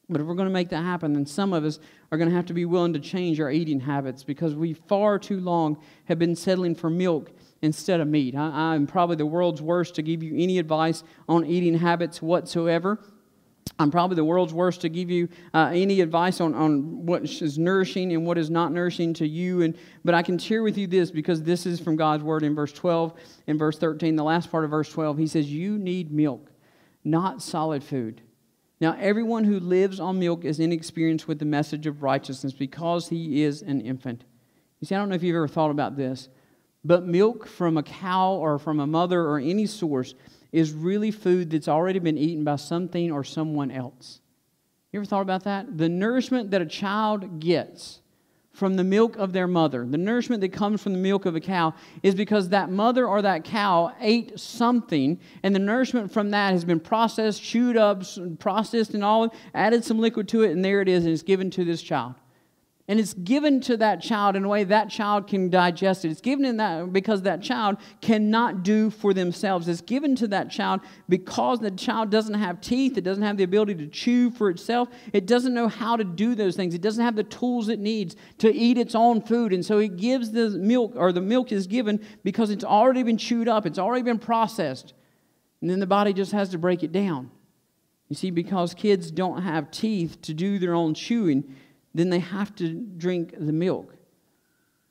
But 0.09 0.21
if 0.21 0.27
we're 0.27 0.35
going 0.35 0.47
to 0.47 0.53
make 0.53 0.69
that 0.69 0.83
happen, 0.83 1.13
then 1.13 1.25
some 1.25 1.53
of 1.53 1.63
us 1.63 1.79
are 2.11 2.17
going 2.17 2.29
to 2.29 2.35
have 2.35 2.45
to 2.47 2.53
be 2.53 2.65
willing 2.65 2.93
to 2.93 2.99
change 2.99 3.39
our 3.39 3.49
eating 3.49 3.79
habits 3.79 4.23
because 4.23 4.53
we 4.53 4.73
far 4.73 5.17
too 5.17 5.39
long 5.39 5.77
have 6.05 6.19
been 6.19 6.35
settling 6.35 6.75
for 6.75 6.89
milk 6.89 7.31
instead 7.61 7.99
of 7.99 8.07
meat. 8.07 8.35
I, 8.35 8.75
am 8.75 8.85
probably 8.85 9.15
the 9.15 9.25
world's 9.25 9.61
worst 9.61 9.95
to 9.95 10.01
give 10.01 10.21
you 10.21 10.35
any 10.35 10.59
advice 10.59 11.03
on 11.29 11.45
eating 11.45 11.75
habits 11.75 12.21
whatsoever. 12.21 12.99
I'm 13.79 13.91
probably 13.91 14.15
the 14.15 14.23
world's 14.23 14.53
worst 14.53 14.81
to 14.81 14.89
give 14.89 15.09
you 15.09 15.29
uh, 15.53 15.71
any 15.73 16.01
advice 16.01 16.39
on, 16.39 16.53
on 16.53 17.05
what 17.05 17.23
is 17.23 17.57
nourishing 17.57 18.13
and 18.13 18.25
what 18.25 18.37
is 18.37 18.49
not 18.49 18.71
nourishing 18.71 19.13
to 19.15 19.27
you. 19.27 19.61
And, 19.61 19.77
but 20.05 20.13
I 20.13 20.21
can 20.21 20.37
share 20.37 20.63
with 20.63 20.77
you 20.77 20.85
this 20.85 21.11
because 21.11 21.41
this 21.41 21.65
is 21.65 21.79
from 21.79 21.95
God's 21.95 22.23
word 22.23 22.43
in 22.43 22.53
verse 22.53 22.71
12 22.71 23.13
and 23.47 23.57
verse 23.57 23.77
13, 23.79 24.15
the 24.15 24.23
last 24.23 24.51
part 24.51 24.63
of 24.63 24.69
verse 24.69 24.91
12. 24.91 25.17
He 25.17 25.27
says, 25.27 25.51
You 25.51 25.77
need 25.77 26.11
milk, 26.11 26.51
not 27.03 27.41
solid 27.41 27.83
food. 27.83 28.21
Now, 28.79 28.95
everyone 28.99 29.45
who 29.45 29.59
lives 29.59 29.99
on 29.99 30.19
milk 30.19 30.45
is 30.45 30.59
inexperienced 30.59 31.27
with 31.27 31.39
the 31.39 31.45
message 31.45 31.87
of 31.87 32.03
righteousness 32.03 32.53
because 32.53 33.07
he 33.07 33.43
is 33.43 33.61
an 33.61 33.81
infant. 33.81 34.23
You 34.81 34.87
see, 34.87 34.95
I 34.95 34.97
don't 34.99 35.09
know 35.09 35.15
if 35.15 35.23
you've 35.23 35.35
ever 35.35 35.47
thought 35.47 35.71
about 35.71 35.95
this, 35.95 36.27
but 36.83 37.05
milk 37.05 37.47
from 37.47 37.77
a 37.77 37.83
cow 37.83 38.33
or 38.33 38.59
from 38.59 38.81
a 38.81 38.87
mother 38.87 39.21
or 39.21 39.39
any 39.39 39.65
source 39.65 40.15
is 40.53 40.71
really 40.71 41.11
food 41.11 41.49
that's 41.49 41.67
already 41.67 41.99
been 41.99 42.17
eaten 42.17 42.45
by 42.45 42.55
something 42.55 43.11
or 43.11 43.25
someone 43.25 43.71
else. 43.71 44.21
You 44.93 44.99
ever 44.99 45.05
thought 45.05 45.21
about 45.21 45.43
that? 45.43 45.77
The 45.77 45.89
nourishment 45.89 46.51
that 46.51 46.61
a 46.61 46.65
child 46.65 47.41
gets 47.41 47.99
from 48.53 48.75
the 48.75 48.83
milk 48.83 49.17
of 49.17 49.33
their 49.33 49.47
mother, 49.47 49.83
the 49.83 49.97
nourishment 49.97 50.39
that 50.41 50.53
comes 50.53 50.79
from 50.79 50.93
the 50.93 50.99
milk 50.99 51.25
of 51.25 51.35
a 51.35 51.39
cow, 51.39 51.73
is 52.03 52.13
because 52.13 52.49
that 52.49 52.69
mother 52.69 53.07
or 53.07 53.19
that 53.23 53.43
cow 53.43 53.91
ate 53.99 54.39
something, 54.39 55.19
and 55.41 55.55
the 55.55 55.59
nourishment 55.59 56.11
from 56.11 56.29
that 56.29 56.51
has 56.51 56.63
been 56.63 56.79
processed, 56.79 57.41
chewed 57.41 57.75
up, 57.75 58.03
processed, 58.37 58.93
and 58.93 59.03
all, 59.03 59.33
added 59.55 59.83
some 59.83 59.97
liquid 59.97 60.27
to 60.27 60.43
it, 60.43 60.51
and 60.51 60.63
there 60.63 60.81
it 60.81 60.87
is, 60.87 61.03
and 61.03 61.11
it's 61.11 61.23
given 61.23 61.49
to 61.49 61.65
this 61.65 61.81
child. 61.81 62.13
And 62.89 62.99
it's 62.99 63.13
given 63.13 63.61
to 63.61 63.77
that 63.77 64.01
child 64.01 64.35
in 64.35 64.43
a 64.43 64.49
way 64.49 64.65
that 64.65 64.89
child 64.89 65.27
can 65.27 65.49
digest 65.49 66.03
it. 66.03 66.11
It's 66.11 66.19
given 66.19 66.43
in 66.43 66.57
that 66.57 66.91
because 66.91 67.21
that 67.21 67.41
child 67.41 67.77
cannot 68.01 68.63
do 68.63 68.89
for 68.89 69.13
themselves. 69.13 69.69
It's 69.69 69.79
given 69.79 70.17
to 70.17 70.27
that 70.27 70.51
child 70.51 70.81
because 71.07 71.61
the 71.61 71.71
child 71.71 72.09
doesn't 72.09 72.33
have 72.33 72.59
teeth. 72.59 72.97
It 72.97 73.05
doesn't 73.05 73.23
have 73.23 73.37
the 73.37 73.45
ability 73.45 73.75
to 73.75 73.87
chew 73.87 74.31
for 74.31 74.49
itself. 74.49 74.89
It 75.13 75.25
doesn't 75.27 75.53
know 75.53 75.69
how 75.69 75.95
to 75.95 76.03
do 76.03 76.35
those 76.35 76.57
things. 76.57 76.75
It 76.75 76.81
doesn't 76.81 77.03
have 77.03 77.15
the 77.15 77.23
tools 77.23 77.69
it 77.69 77.79
needs 77.79 78.17
to 78.39 78.53
eat 78.53 78.77
its 78.77 78.95
own 78.95 79.21
food. 79.21 79.53
And 79.53 79.65
so 79.65 79.77
it 79.77 79.95
gives 79.95 80.31
the 80.31 80.49
milk, 80.49 80.91
or 80.97 81.13
the 81.13 81.21
milk 81.21 81.53
is 81.53 81.67
given 81.67 82.05
because 82.25 82.49
it's 82.49 82.65
already 82.65 83.03
been 83.03 83.17
chewed 83.17 83.47
up. 83.47 83.65
It's 83.65 83.79
already 83.79 84.03
been 84.03 84.19
processed. 84.19 84.93
And 85.61 85.69
then 85.69 85.79
the 85.79 85.87
body 85.87 86.11
just 86.11 86.33
has 86.33 86.49
to 86.49 86.57
break 86.57 86.83
it 86.83 86.91
down. 86.91 87.31
You 88.09 88.17
see, 88.17 88.29
because 88.29 88.73
kids 88.73 89.09
don't 89.09 89.41
have 89.41 89.71
teeth 89.71 90.21
to 90.23 90.33
do 90.33 90.59
their 90.59 90.73
own 90.73 90.93
chewing 90.93 91.55
then 91.93 92.09
they 92.09 92.19
have 92.19 92.55
to 92.55 92.73
drink 92.73 93.35
the 93.37 93.53
milk. 93.53 93.95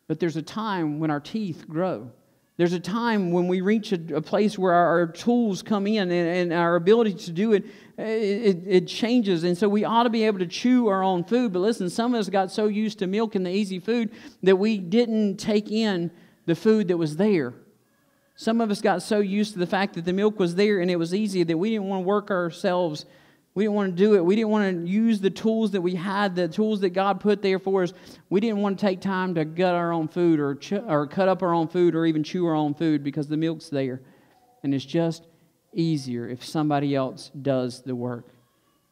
But 0.06 0.20
there's 0.20 0.36
a 0.36 0.42
time 0.42 1.00
when 1.00 1.10
our 1.10 1.20
teeth 1.20 1.64
grow. 1.68 2.10
There's 2.58 2.74
a 2.74 2.80
time 2.80 3.32
when 3.32 3.48
we 3.48 3.60
reach 3.60 3.92
a, 3.92 4.16
a 4.16 4.20
place 4.20 4.58
where 4.58 4.74
our, 4.74 5.00
our, 5.00 5.06
tools 5.06 5.62
come 5.62 5.86
in 5.86 6.10
and, 6.10 6.12
and, 6.12 6.52
our 6.52 6.76
ability 6.76 7.14
to 7.14 7.32
do 7.32 7.54
it, 7.54 7.64
it, 7.96 8.62
it 8.66 8.86
changes. 8.86 9.42
And 9.44 9.56
so 9.56 9.68
we 9.68 9.84
ought 9.84 10.02
to 10.02 10.10
be 10.10 10.24
able 10.24 10.38
to 10.40 10.46
chew 10.46 10.88
our 10.88 11.02
own 11.02 11.24
food. 11.24 11.52
But 11.52 11.60
listen, 11.60 11.88
some 11.88 12.14
of 12.14 12.20
us 12.20 12.28
got 12.28 12.50
so 12.52 12.66
used 12.66 12.98
to 12.98 13.06
milk 13.06 13.34
and 13.34 13.46
the 13.46 13.50
easy 13.50 13.78
food 13.78 14.10
that 14.42 14.56
we 14.56 14.78
didn't 14.78 15.38
take 15.38 15.72
in 15.72 16.10
the 16.44 16.54
food 16.54 16.88
that 16.88 16.98
was 16.98 17.16
there. 17.16 17.54
Some 18.34 18.60
of 18.60 18.70
us 18.70 18.80
got 18.80 19.02
so 19.02 19.20
used 19.20 19.54
to 19.54 19.58
the 19.58 19.66
fact 19.66 19.94
that 19.94 20.04
the 20.04 20.12
milk 20.12 20.38
was 20.38 20.54
there 20.54 20.80
and 20.80 20.90
it 20.90 20.96
was 20.96 21.14
easy 21.14 21.42
that 21.44 21.56
we 21.56 21.70
didn't 21.70 21.88
want 21.88 22.02
to 22.02 22.06
work 22.06 22.30
ourselves 22.30 23.06
we 23.54 23.64
didn't 23.64 23.74
want 23.74 23.96
to 23.96 24.02
do 24.02 24.14
it. 24.14 24.24
We 24.24 24.34
didn't 24.34 24.50
want 24.50 24.86
to 24.86 24.90
use 24.90 25.20
the 25.20 25.30
tools 25.30 25.72
that 25.72 25.80
we 25.82 25.94
had, 25.94 26.34
the 26.34 26.48
tools 26.48 26.80
that 26.80 26.90
God 26.90 27.20
put 27.20 27.42
there 27.42 27.58
for 27.58 27.82
us. 27.82 27.92
We 28.30 28.40
didn't 28.40 28.62
want 28.62 28.78
to 28.78 28.86
take 28.86 29.00
time 29.00 29.34
to 29.34 29.44
gut 29.44 29.74
our 29.74 29.92
own 29.92 30.08
food 30.08 30.40
or, 30.40 30.54
ch- 30.54 30.72
or 30.72 31.06
cut 31.06 31.28
up 31.28 31.42
our 31.42 31.52
own 31.52 31.68
food 31.68 31.94
or 31.94 32.06
even 32.06 32.22
chew 32.22 32.46
our 32.46 32.54
own 32.54 32.72
food 32.72 33.04
because 33.04 33.28
the 33.28 33.36
milk's 33.36 33.68
there. 33.68 34.00
And 34.62 34.74
it's 34.74 34.84
just 34.84 35.26
easier 35.74 36.26
if 36.28 36.42
somebody 36.44 36.94
else 36.94 37.30
does 37.30 37.82
the 37.82 37.94
work. 37.94 38.28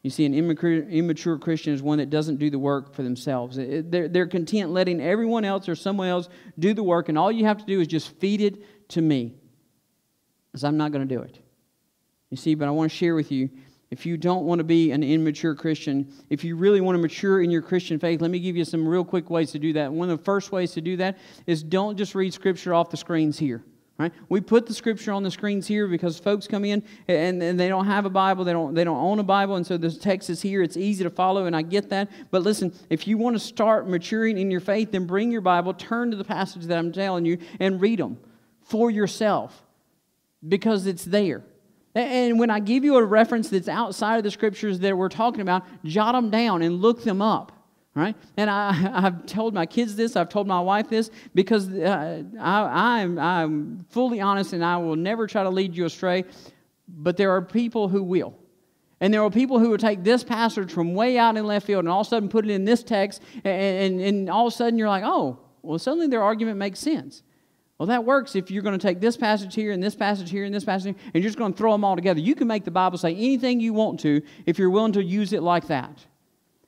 You 0.02 0.10
see, 0.10 0.24
an 0.24 0.34
immature, 0.34 0.88
immature 0.88 1.38
Christian 1.38 1.72
is 1.74 1.82
one 1.82 1.98
that 1.98 2.10
doesn't 2.10 2.36
do 2.36 2.50
the 2.50 2.58
work 2.58 2.94
for 2.94 3.02
themselves. 3.02 3.56
They're, 3.56 4.08
they're 4.08 4.26
content 4.26 4.72
letting 4.72 5.00
everyone 5.00 5.44
else 5.44 5.68
or 5.68 5.74
someone 5.74 6.08
else 6.08 6.28
do 6.58 6.72
the 6.72 6.82
work, 6.82 7.10
and 7.10 7.18
all 7.18 7.30
you 7.30 7.44
have 7.44 7.58
to 7.58 7.66
do 7.66 7.80
is 7.80 7.86
just 7.86 8.18
feed 8.18 8.40
it 8.40 8.88
to 8.90 9.02
me 9.02 9.34
because 10.50 10.64
I'm 10.64 10.78
not 10.78 10.90
going 10.90 11.06
to 11.06 11.14
do 11.14 11.20
it. 11.20 11.38
You 12.30 12.38
see, 12.38 12.54
but 12.54 12.66
I 12.66 12.70
want 12.70 12.90
to 12.90 12.96
share 12.96 13.14
with 13.14 13.30
you 13.30 13.50
if 13.90 14.06
you 14.06 14.16
don't 14.16 14.44
want 14.44 14.60
to 14.60 14.64
be 14.64 14.92
an 14.92 15.02
immature 15.02 15.54
Christian, 15.54 16.12
if 16.30 16.44
you 16.44 16.56
really 16.56 16.80
want 16.80 16.96
to 16.96 17.02
mature 17.02 17.42
in 17.42 17.50
your 17.50 17.62
Christian 17.62 17.98
faith, 17.98 18.20
let 18.20 18.30
me 18.30 18.38
give 18.38 18.56
you 18.56 18.64
some 18.64 18.86
real 18.86 19.04
quick 19.04 19.30
ways 19.30 19.50
to 19.52 19.58
do 19.58 19.72
that. 19.72 19.92
One 19.92 20.08
of 20.08 20.18
the 20.18 20.24
first 20.24 20.52
ways 20.52 20.72
to 20.72 20.80
do 20.80 20.96
that 20.98 21.18
is 21.46 21.62
don't 21.62 21.96
just 21.96 22.14
read 22.14 22.32
Scripture 22.32 22.72
off 22.72 22.90
the 22.90 22.96
screens 22.96 23.38
here. 23.38 23.64
Right? 24.00 24.12
We 24.30 24.40
put 24.40 24.66
the 24.66 24.72
scripture 24.72 25.12
on 25.12 25.24
the 25.24 25.30
screens 25.30 25.66
here 25.66 25.86
because 25.86 26.18
folks 26.18 26.46
come 26.46 26.64
in 26.64 26.82
and, 27.06 27.42
and 27.42 27.60
they 27.60 27.68
don't 27.68 27.84
have 27.84 28.06
a 28.06 28.10
Bible, 28.10 28.44
they 28.44 28.52
don't, 28.54 28.72
they 28.72 28.82
don't 28.82 28.96
own 28.96 29.18
a 29.18 29.22
Bible, 29.22 29.56
and 29.56 29.66
so 29.66 29.76
the 29.76 29.92
text 29.92 30.30
is 30.30 30.40
here. 30.40 30.62
It's 30.62 30.78
easy 30.78 31.04
to 31.04 31.10
follow, 31.10 31.44
and 31.44 31.54
I 31.54 31.60
get 31.60 31.90
that. 31.90 32.08
But 32.30 32.40
listen, 32.40 32.72
if 32.88 33.06
you 33.06 33.18
want 33.18 33.36
to 33.36 33.40
start 33.40 33.86
maturing 33.86 34.38
in 34.38 34.50
your 34.50 34.60
faith, 34.60 34.92
then 34.92 35.04
bring 35.04 35.30
your 35.30 35.42
Bible, 35.42 35.74
turn 35.74 36.10
to 36.12 36.16
the 36.16 36.24
passage 36.24 36.62
that 36.62 36.78
I'm 36.78 36.92
telling 36.92 37.26
you, 37.26 37.36
and 37.58 37.78
read 37.78 37.98
them 37.98 38.16
for 38.62 38.90
yourself 38.90 39.62
because 40.48 40.86
it's 40.86 41.04
there. 41.04 41.44
And 41.94 42.38
when 42.38 42.50
I 42.50 42.60
give 42.60 42.84
you 42.84 42.96
a 42.96 43.04
reference 43.04 43.48
that's 43.48 43.68
outside 43.68 44.18
of 44.18 44.22
the 44.22 44.30
scriptures 44.30 44.78
that 44.80 44.96
we're 44.96 45.08
talking 45.08 45.40
about, 45.40 45.64
jot 45.84 46.14
them 46.14 46.30
down 46.30 46.62
and 46.62 46.80
look 46.80 47.02
them 47.02 47.20
up. 47.20 47.52
Right? 47.94 48.14
And 48.36 48.48
I, 48.48 48.72
have 49.00 49.26
told 49.26 49.52
my 49.52 49.66
kids 49.66 49.96
this, 49.96 50.14
I've 50.14 50.28
told 50.28 50.46
my 50.46 50.60
wife 50.60 50.88
this, 50.88 51.10
because 51.34 51.68
uh, 51.68 52.22
I, 52.38 53.00
I'm, 53.00 53.18
I'm 53.18 53.86
fully 53.90 54.20
honest 54.20 54.52
and 54.52 54.64
I 54.64 54.76
will 54.76 54.96
never 54.96 55.26
try 55.26 55.42
to 55.42 55.50
lead 55.50 55.76
you 55.76 55.84
astray, 55.84 56.24
but 56.88 57.16
there 57.16 57.32
are 57.32 57.42
people 57.42 57.88
who 57.88 58.02
will. 58.02 58.34
And 59.00 59.12
there 59.12 59.22
are 59.22 59.30
people 59.30 59.58
who 59.58 59.70
will 59.70 59.78
take 59.78 60.04
this 60.04 60.22
passage 60.22 60.70
from 60.70 60.94
way 60.94 61.18
out 61.18 61.36
in 61.36 61.46
left 61.46 61.66
field 61.66 61.80
and 61.80 61.88
all 61.88 62.02
of 62.02 62.06
a 62.06 62.10
sudden 62.10 62.28
put 62.28 62.44
it 62.44 62.50
in 62.52 62.64
this 62.64 62.84
text, 62.84 63.22
and, 63.42 63.46
and, 63.94 64.00
and 64.00 64.30
all 64.30 64.46
of 64.46 64.52
a 64.52 64.56
sudden 64.56 64.78
you're 64.78 64.88
like, 64.88 65.04
oh, 65.04 65.38
well, 65.62 65.78
suddenly 65.78 66.06
their 66.06 66.22
argument 66.22 66.58
makes 66.58 66.78
sense. 66.78 67.22
Well, 67.80 67.86
that 67.86 68.04
works 68.04 68.36
if 68.36 68.50
you're 68.50 68.62
going 68.62 68.78
to 68.78 68.86
take 68.86 69.00
this 69.00 69.16
passage 69.16 69.54
here 69.54 69.72
and 69.72 69.82
this 69.82 69.94
passage 69.94 70.28
here 70.28 70.44
and 70.44 70.54
this 70.54 70.64
passage 70.64 70.94
here, 70.94 71.02
and 71.14 71.14
you're 71.14 71.26
just 71.26 71.38
going 71.38 71.54
to 71.54 71.56
throw 71.56 71.72
them 71.72 71.82
all 71.82 71.96
together. 71.96 72.20
You 72.20 72.34
can 72.34 72.46
make 72.46 72.66
the 72.66 72.70
Bible 72.70 72.98
say 72.98 73.14
anything 73.14 73.58
you 73.58 73.72
want 73.72 74.00
to 74.00 74.20
if 74.44 74.58
you're 74.58 74.68
willing 74.68 74.92
to 74.92 75.02
use 75.02 75.32
it 75.32 75.42
like 75.42 75.68
that. 75.68 76.04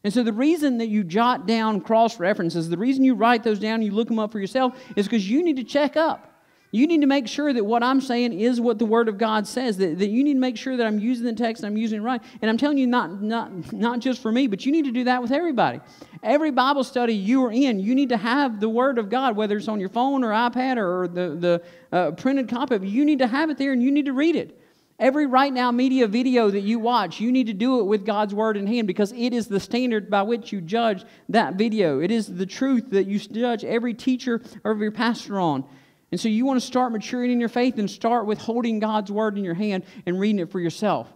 And 0.04 0.10
so 0.10 0.22
the 0.22 0.32
reason 0.32 0.78
that 0.78 0.86
you 0.86 1.04
jot 1.04 1.46
down 1.46 1.82
cross 1.82 2.18
references, 2.18 2.70
the 2.70 2.78
reason 2.78 3.04
you 3.04 3.14
write 3.14 3.42
those 3.42 3.58
down, 3.58 3.82
you 3.82 3.90
look 3.90 4.08
them 4.08 4.18
up 4.18 4.32
for 4.32 4.38
yourself, 4.38 4.74
is 4.96 5.04
because 5.04 5.28
you 5.28 5.44
need 5.44 5.56
to 5.56 5.64
check 5.64 5.98
up. 5.98 6.31
You 6.74 6.86
need 6.86 7.02
to 7.02 7.06
make 7.06 7.28
sure 7.28 7.52
that 7.52 7.62
what 7.62 7.82
I'm 7.82 8.00
saying 8.00 8.32
is 8.32 8.58
what 8.58 8.78
the 8.78 8.86
Word 8.86 9.06
of 9.06 9.18
God 9.18 9.46
says, 9.46 9.76
that, 9.76 9.98
that 9.98 10.08
you 10.08 10.24
need 10.24 10.32
to 10.32 10.40
make 10.40 10.56
sure 10.56 10.74
that 10.74 10.86
I'm 10.86 10.98
using 10.98 11.26
the 11.26 11.34
text 11.34 11.62
and 11.62 11.70
I'm 11.70 11.76
using 11.76 11.98
it 11.98 12.02
right. 12.02 12.22
And 12.40 12.50
I'm 12.50 12.56
telling 12.56 12.78
you, 12.78 12.86
not, 12.86 13.20
not, 13.20 13.74
not 13.74 14.00
just 14.00 14.22
for 14.22 14.32
me, 14.32 14.46
but 14.46 14.64
you 14.64 14.72
need 14.72 14.86
to 14.86 14.90
do 14.90 15.04
that 15.04 15.20
with 15.20 15.32
everybody. 15.32 15.80
Every 16.22 16.50
Bible 16.50 16.82
study 16.82 17.12
you 17.12 17.44
are 17.44 17.52
in, 17.52 17.78
you 17.78 17.94
need 17.94 18.08
to 18.08 18.16
have 18.16 18.58
the 18.58 18.70
Word 18.70 18.96
of 18.96 19.10
God, 19.10 19.36
whether 19.36 19.58
it's 19.58 19.68
on 19.68 19.80
your 19.80 19.90
phone 19.90 20.24
or 20.24 20.30
iPad 20.30 20.78
or 20.78 21.08
the, 21.08 21.36
the 21.36 21.62
uh, 21.94 22.10
printed 22.12 22.48
copy 22.48 22.74
of 22.74 22.82
it. 22.82 22.88
You 22.88 23.04
need 23.04 23.18
to 23.18 23.26
have 23.26 23.50
it 23.50 23.58
there 23.58 23.72
and 23.72 23.82
you 23.82 23.90
need 23.90 24.06
to 24.06 24.14
read 24.14 24.34
it. 24.34 24.58
Every 24.98 25.26
RightNow 25.26 25.74
Media 25.74 26.06
video 26.06 26.48
that 26.48 26.60
you 26.60 26.78
watch, 26.78 27.20
you 27.20 27.32
need 27.32 27.48
to 27.48 27.52
do 27.52 27.80
it 27.80 27.84
with 27.84 28.06
God's 28.06 28.34
Word 28.34 28.56
in 28.56 28.66
hand 28.66 28.86
because 28.86 29.12
it 29.12 29.34
is 29.34 29.46
the 29.46 29.60
standard 29.60 30.08
by 30.08 30.22
which 30.22 30.52
you 30.52 30.62
judge 30.62 31.04
that 31.28 31.56
video. 31.56 32.00
It 32.00 32.10
is 32.10 32.34
the 32.34 32.46
truth 32.46 32.88
that 32.92 33.06
you 33.06 33.18
judge 33.18 33.62
every 33.62 33.92
teacher 33.92 34.40
or 34.64 34.70
every 34.70 34.90
pastor 34.90 35.38
on. 35.38 35.64
And 36.12 36.20
so 36.20 36.28
you 36.28 36.44
want 36.44 36.60
to 36.60 36.66
start 36.66 36.92
maturing 36.92 37.32
in 37.32 37.40
your 37.40 37.48
faith 37.48 37.78
and 37.78 37.90
start 37.90 38.26
with 38.26 38.38
holding 38.38 38.78
God's 38.78 39.10
word 39.10 39.38
in 39.38 39.44
your 39.44 39.54
hand 39.54 39.84
and 40.04 40.20
reading 40.20 40.40
it 40.40 40.52
for 40.52 40.60
yourself. 40.60 41.12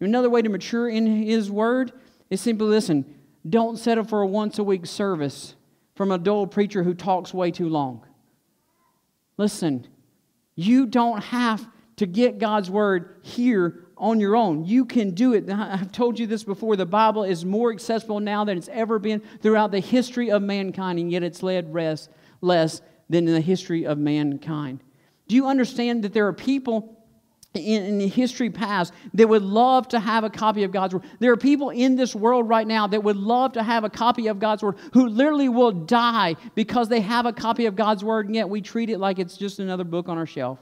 Another 0.00 0.30
way 0.30 0.40
to 0.40 0.48
mature 0.48 0.88
in 0.88 1.22
His 1.22 1.50
word 1.50 1.92
is 2.30 2.40
simply 2.40 2.66
listen, 2.66 3.04
don't 3.48 3.76
settle 3.78 4.04
for 4.04 4.22
a 4.22 4.26
once 4.26 4.58
a 4.58 4.64
week 4.64 4.86
service 4.86 5.54
from 5.94 6.10
a 6.10 6.16
dull 6.16 6.46
preacher 6.46 6.82
who 6.82 6.94
talks 6.94 7.34
way 7.34 7.50
too 7.50 7.68
long. 7.68 8.02
Listen, 9.36 9.86
you 10.54 10.86
don't 10.86 11.22
have 11.24 11.66
to 11.96 12.06
get 12.06 12.38
God's 12.38 12.70
word 12.70 13.16
here 13.20 13.84
on 13.98 14.20
your 14.20 14.36
own. 14.36 14.64
You 14.64 14.86
can 14.86 15.10
do 15.10 15.34
it. 15.34 15.50
I've 15.50 15.92
told 15.92 16.18
you 16.18 16.26
this 16.26 16.44
before. 16.44 16.76
The 16.76 16.86
Bible 16.86 17.24
is 17.24 17.44
more 17.44 17.70
accessible 17.70 18.20
now 18.20 18.44
than 18.44 18.56
it's 18.56 18.70
ever 18.72 18.98
been 18.98 19.20
throughout 19.42 19.70
the 19.70 19.80
history 19.80 20.30
of 20.30 20.40
mankind, 20.40 20.98
and 20.98 21.12
yet 21.12 21.22
it's 21.22 21.42
led 21.42 21.74
less, 21.74 22.08
less 22.40 22.80
than 23.10 23.26
in 23.28 23.34
the 23.34 23.40
history 23.40 23.84
of 23.84 23.98
mankind. 23.98 24.82
Do 25.28 25.34
you 25.34 25.46
understand 25.46 26.04
that 26.04 26.14
there 26.14 26.26
are 26.28 26.32
people 26.32 26.96
in, 27.52 27.82
in, 27.82 27.98
the 27.98 28.06
history 28.06 28.48
past 28.48 28.92
that 29.14 29.28
would 29.28 29.42
love 29.42 29.88
to 29.88 29.98
have 29.98 30.22
a 30.22 30.30
copy 30.30 30.62
of 30.62 30.70
God's 30.70 30.94
Word? 30.94 31.02
There 31.18 31.32
are 31.32 31.36
people 31.36 31.70
in 31.70 31.96
this 31.96 32.14
world 32.14 32.48
right 32.48 32.66
now 32.66 32.86
that 32.86 33.02
would 33.02 33.16
love 33.16 33.52
to 33.54 33.62
have 33.62 33.82
a 33.82 33.90
copy 33.90 34.28
of 34.28 34.38
God's 34.38 34.62
Word 34.62 34.76
who 34.92 35.08
literally 35.08 35.48
will 35.48 35.72
die 35.72 36.36
because 36.54 36.88
they 36.88 37.00
have 37.00 37.26
a 37.26 37.32
copy 37.32 37.66
of 37.66 37.74
God's 37.74 38.04
Word, 38.04 38.26
and 38.26 38.34
yet 38.34 38.48
we 38.48 38.60
treat 38.60 38.88
it 38.88 38.98
like 38.98 39.18
it's 39.18 39.36
just 39.36 39.58
another 39.58 39.84
book 39.84 40.08
on 40.08 40.16
our 40.16 40.26
shelf. 40.26 40.60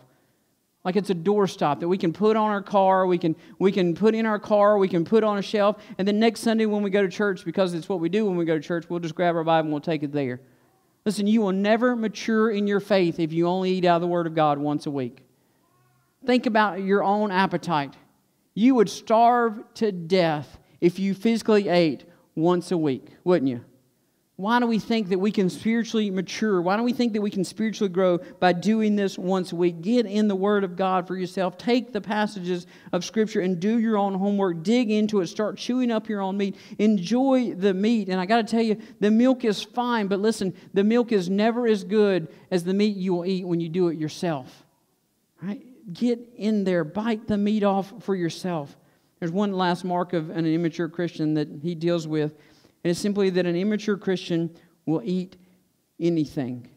Like 0.84 0.96
it's 0.96 1.10
a 1.10 1.14
doorstop 1.14 1.80
that 1.80 1.88
we 1.88 1.98
can 1.98 2.14
put 2.14 2.34
on 2.34 2.50
our 2.50 2.62
car, 2.62 3.06
we 3.06 3.18
can, 3.18 3.36
we 3.58 3.72
can 3.72 3.94
put 3.94 4.14
in 4.14 4.24
our 4.24 4.38
car, 4.38 4.78
we 4.78 4.88
can 4.88 5.04
put 5.04 5.22
on 5.22 5.36
a 5.36 5.42
shelf, 5.42 5.76
and 5.98 6.08
then 6.08 6.18
next 6.18 6.40
Sunday 6.40 6.64
when 6.64 6.82
we 6.82 6.88
go 6.88 7.02
to 7.02 7.10
church, 7.10 7.44
because 7.44 7.74
it's 7.74 7.90
what 7.90 8.00
we 8.00 8.08
do 8.08 8.24
when 8.24 8.36
we 8.38 8.46
go 8.46 8.54
to 8.54 8.62
church, 8.62 8.86
we'll 8.88 9.00
just 9.00 9.14
grab 9.14 9.36
our 9.36 9.44
Bible 9.44 9.66
and 9.66 9.72
we'll 9.72 9.82
take 9.82 10.02
it 10.02 10.12
there. 10.12 10.40
Listen, 11.08 11.26
you 11.26 11.40
will 11.40 11.52
never 11.52 11.96
mature 11.96 12.50
in 12.50 12.66
your 12.66 12.80
faith 12.80 13.18
if 13.18 13.32
you 13.32 13.46
only 13.46 13.70
eat 13.70 13.86
out 13.86 13.94
of 13.94 14.02
the 14.02 14.06
Word 14.06 14.26
of 14.26 14.34
God 14.34 14.58
once 14.58 14.84
a 14.84 14.90
week. 14.90 15.24
Think 16.26 16.44
about 16.44 16.82
your 16.82 17.02
own 17.02 17.30
appetite. 17.30 17.94
You 18.52 18.74
would 18.74 18.90
starve 18.90 19.58
to 19.76 19.90
death 19.90 20.58
if 20.82 20.98
you 20.98 21.14
physically 21.14 21.70
ate 21.70 22.04
once 22.34 22.72
a 22.72 22.76
week, 22.76 23.06
wouldn't 23.24 23.50
you? 23.50 23.64
Why 24.38 24.60
do 24.60 24.68
we 24.68 24.78
think 24.78 25.08
that 25.08 25.18
we 25.18 25.32
can 25.32 25.50
spiritually 25.50 26.12
mature? 26.12 26.62
Why 26.62 26.76
do 26.76 26.84
we 26.84 26.92
think 26.92 27.12
that 27.14 27.20
we 27.20 27.28
can 27.28 27.42
spiritually 27.42 27.88
grow 27.88 28.18
by 28.38 28.52
doing 28.52 28.94
this 28.94 29.18
once 29.18 29.52
week? 29.52 29.80
Get 29.80 30.06
in 30.06 30.28
the 30.28 30.36
Word 30.36 30.62
of 30.62 30.76
God 30.76 31.08
for 31.08 31.16
yourself. 31.16 31.58
Take 31.58 31.92
the 31.92 32.00
passages 32.00 32.68
of 32.92 33.04
Scripture 33.04 33.40
and 33.40 33.58
do 33.58 33.80
your 33.80 33.98
own 33.98 34.14
homework. 34.14 34.62
Dig 34.62 34.92
into 34.92 35.20
it. 35.22 35.26
Start 35.26 35.58
chewing 35.58 35.90
up 35.90 36.08
your 36.08 36.20
own 36.20 36.36
meat. 36.36 36.54
Enjoy 36.78 37.52
the 37.52 37.74
meat. 37.74 38.08
And 38.08 38.20
I 38.20 38.26
got 38.26 38.36
to 38.36 38.44
tell 38.44 38.62
you, 38.62 38.80
the 39.00 39.10
milk 39.10 39.44
is 39.44 39.60
fine, 39.60 40.06
but 40.06 40.20
listen, 40.20 40.54
the 40.72 40.84
milk 40.84 41.10
is 41.10 41.28
never 41.28 41.66
as 41.66 41.82
good 41.82 42.28
as 42.52 42.62
the 42.62 42.74
meat 42.74 42.96
you 42.96 43.14
will 43.14 43.26
eat 43.26 43.44
when 43.44 43.58
you 43.58 43.68
do 43.68 43.88
it 43.88 43.98
yourself. 43.98 44.64
Right? 45.42 45.64
Get 45.92 46.20
in 46.36 46.62
there. 46.62 46.84
Bite 46.84 47.26
the 47.26 47.36
meat 47.36 47.64
off 47.64 47.92
for 48.04 48.14
yourself. 48.14 48.76
There's 49.18 49.32
one 49.32 49.52
last 49.52 49.84
mark 49.84 50.12
of 50.12 50.30
an 50.30 50.46
immature 50.46 50.88
Christian 50.88 51.34
that 51.34 51.48
he 51.60 51.74
deals 51.74 52.06
with 52.06 52.36
and 52.84 52.90
it's 52.90 53.00
simply 53.00 53.30
that 53.30 53.46
an 53.46 53.56
immature 53.56 53.96
Christian 53.96 54.56
will 54.86 55.02
eat 55.04 55.36
anything, 56.00 56.68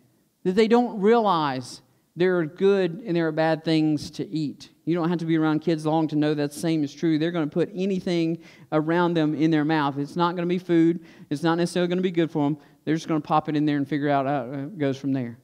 that 0.43 0.53
they 0.53 0.67
don't 0.67 0.99
realize 0.99 1.81
there 2.15 2.37
are 2.39 2.45
good 2.45 3.03
and 3.05 3.15
there 3.15 3.27
are 3.27 3.31
bad 3.31 3.63
things 3.63 4.11
to 4.11 4.27
eat. 4.27 4.69
You 4.83 4.95
don't 4.95 5.09
have 5.09 5.19
to 5.19 5.25
be 5.25 5.37
around 5.37 5.59
kids 5.59 5.85
long 5.85 6.07
to 6.09 6.15
know 6.15 6.33
that 6.33 6.51
same 6.53 6.83
is 6.83 6.93
true. 6.93 7.17
They're 7.17 7.31
going 7.31 7.49
to 7.49 7.53
put 7.53 7.69
anything 7.73 8.39
around 8.71 9.13
them 9.13 9.33
in 9.33 9.51
their 9.51 9.63
mouth. 9.63 9.97
It's 9.97 10.15
not 10.15 10.35
going 10.35 10.47
to 10.47 10.53
be 10.53 10.59
food, 10.59 11.05
it's 11.29 11.43
not 11.43 11.55
necessarily 11.55 11.87
going 11.87 11.99
to 11.99 12.03
be 12.03 12.11
good 12.11 12.31
for 12.31 12.43
them. 12.43 12.57
They're 12.83 12.95
just 12.95 13.07
going 13.07 13.21
to 13.21 13.27
pop 13.27 13.47
it 13.47 13.55
in 13.55 13.65
there 13.65 13.77
and 13.77 13.87
figure 13.87 14.09
out 14.09 14.25
how 14.25 14.59
it 14.59 14.77
goes 14.77 14.97
from 14.97 15.13
there. 15.13 15.37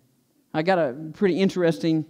I 0.54 0.64
got 0.64 0.80
a 0.80 0.96
pretty 1.14 1.40
interesting 1.40 2.06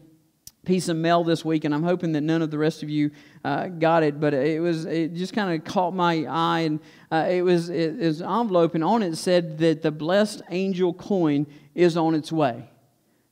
piece 0.68 0.90
of 0.90 0.98
mail 0.98 1.24
this 1.24 1.46
week, 1.46 1.64
and 1.64 1.74
I'm 1.74 1.82
hoping 1.82 2.12
that 2.12 2.22
none 2.22 2.42
of 2.42 2.52
the 2.52 2.58
rest 2.58 2.84
of 2.84 2.90
you 2.90 3.10
uh, 3.46 3.68
got 3.68 4.04
it. 4.04 4.20
But 4.20 4.34
it 4.34 4.62
was 4.62 4.86
it 4.86 5.14
just 5.14 5.34
kind 5.34 5.58
of 5.58 5.66
caught 5.66 5.96
my 5.96 6.26
eye, 6.28 6.60
and 6.60 6.80
uh, 7.10 7.26
it 7.30 7.42
was 7.42 7.70
it, 7.70 8.00
it 8.00 8.06
was 8.06 8.22
an 8.22 8.30
envelope, 8.30 8.76
and 8.76 8.84
on 8.84 9.02
it 9.02 9.16
said 9.16 9.58
that 9.60 9.82
the 9.82 9.92
blessed 9.92 10.42
angel 10.50 10.94
coin 10.94 11.48
is 11.74 11.96
on 11.96 12.14
its 12.14 12.32
way. 12.32 12.70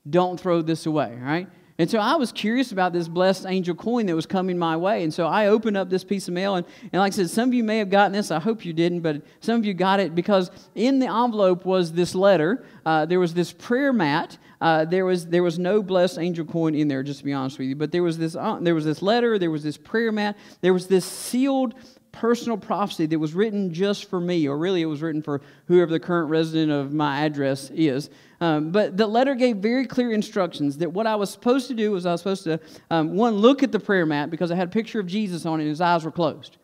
Don't 0.09 0.39
throw 0.39 0.61
this 0.61 0.85
away, 0.85 1.17
right? 1.21 1.49
And 1.77 1.91
so 1.91 1.99
I 1.99 2.15
was 2.15 2.31
curious 2.31 2.71
about 2.71 2.93
this 2.93 3.09
blessed 3.09 3.45
angel 3.45 3.75
coin 3.75 4.05
that 4.05 4.15
was 4.15 4.25
coming 4.25 4.57
my 4.57 4.77
way. 4.77 5.03
And 5.03 5.13
so 5.13 5.27
I 5.27 5.47
opened 5.47 5.75
up 5.75 5.89
this 5.89 6.05
piece 6.05 6.29
of 6.29 6.33
mail. 6.33 6.55
And, 6.55 6.65
and 6.93 7.01
like 7.01 7.11
I 7.11 7.15
said, 7.15 7.29
some 7.29 7.49
of 7.49 7.53
you 7.53 7.65
may 7.65 7.79
have 7.79 7.89
gotten 7.89 8.13
this. 8.13 8.31
I 8.31 8.39
hope 8.39 8.63
you 8.63 8.71
didn't, 8.71 9.01
but 9.01 9.21
some 9.41 9.59
of 9.59 9.65
you 9.65 9.73
got 9.73 9.99
it 9.99 10.15
because 10.15 10.51
in 10.73 10.99
the 10.99 11.07
envelope 11.07 11.65
was 11.65 11.91
this 11.91 12.15
letter. 12.15 12.63
Uh, 12.85 13.05
there 13.05 13.19
was 13.19 13.33
this 13.33 13.51
prayer 13.51 13.91
mat. 13.91 14.37
Uh, 14.65 14.83
there, 14.83 15.05
was, 15.05 15.27
there 15.27 15.43
was 15.43 15.59
no 15.59 15.83
blessed 15.83 16.17
angel 16.17 16.43
coin 16.43 16.73
in 16.73 16.87
there, 16.87 17.03
just 17.03 17.19
to 17.19 17.25
be 17.25 17.31
honest 17.31 17.59
with 17.59 17.67
you. 17.67 17.75
But 17.75 17.91
there 17.91 18.01
was 18.01 18.17
this, 18.17 18.35
uh, 18.35 18.57
there 18.59 18.73
was 18.73 18.83
this 18.83 19.03
letter. 19.03 19.37
There 19.37 19.51
was 19.51 19.61
this 19.61 19.77
prayer 19.77 20.11
mat. 20.11 20.35
There 20.61 20.73
was 20.73 20.87
this 20.87 21.05
sealed 21.05 21.75
personal 22.11 22.57
prophecy 22.57 23.05
that 23.05 23.19
was 23.19 23.35
written 23.35 23.71
just 23.71 24.09
for 24.09 24.19
me, 24.19 24.47
or 24.47 24.57
really 24.57 24.81
it 24.81 24.87
was 24.87 25.03
written 25.03 25.21
for 25.21 25.39
whoever 25.67 25.91
the 25.91 25.99
current 25.99 26.31
resident 26.31 26.71
of 26.71 26.93
my 26.93 27.25
address 27.25 27.69
is. 27.75 28.09
Um, 28.41 28.71
but 28.71 28.97
the 28.97 29.05
letter 29.05 29.35
gave 29.35 29.57
very 29.57 29.85
clear 29.85 30.11
instructions 30.11 30.79
that 30.79 30.91
what 30.91 31.05
I 31.05 31.15
was 31.15 31.29
supposed 31.29 31.67
to 31.67 31.75
do 31.75 31.91
was 31.91 32.07
I 32.07 32.13
was 32.13 32.21
supposed 32.21 32.45
to, 32.45 32.59
um, 32.89 33.15
one, 33.15 33.35
look 33.35 33.61
at 33.61 33.71
the 33.71 33.79
prayer 33.79 34.07
mat 34.07 34.31
because 34.31 34.49
I 34.49 34.55
had 34.55 34.69
a 34.69 34.71
picture 34.71 34.99
of 34.99 35.05
Jesus 35.05 35.45
on 35.45 35.59
it 35.59 35.65
and 35.65 35.69
his 35.69 35.79
eyes 35.79 36.03
were 36.03 36.11
closed. 36.11 36.57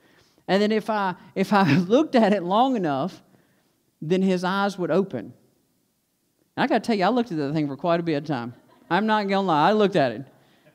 And 0.47 0.59
then 0.59 0.71
if 0.71 0.89
I, 0.89 1.13
if 1.35 1.53
I 1.53 1.71
looked 1.77 2.15
at 2.15 2.33
it 2.33 2.41
long 2.41 2.75
enough, 2.75 3.21
then 4.01 4.23
his 4.23 4.43
eyes 4.43 4.75
would 4.79 4.89
open. 4.89 5.33
And 6.55 6.63
I 6.63 6.67
got 6.67 6.83
to 6.83 6.87
tell 6.87 6.95
you, 6.95 7.05
I 7.05 7.09
looked 7.09 7.31
at 7.31 7.37
that 7.37 7.53
thing 7.53 7.67
for 7.67 7.77
quite 7.77 7.99
a 7.99 8.03
bit 8.03 8.15
of 8.15 8.25
time. 8.25 8.53
I'm 8.89 9.05
not 9.05 9.23
going 9.23 9.31
to 9.31 9.39
lie, 9.41 9.69
I 9.69 9.71
looked 9.71 9.95
at 9.95 10.11
it. 10.11 10.25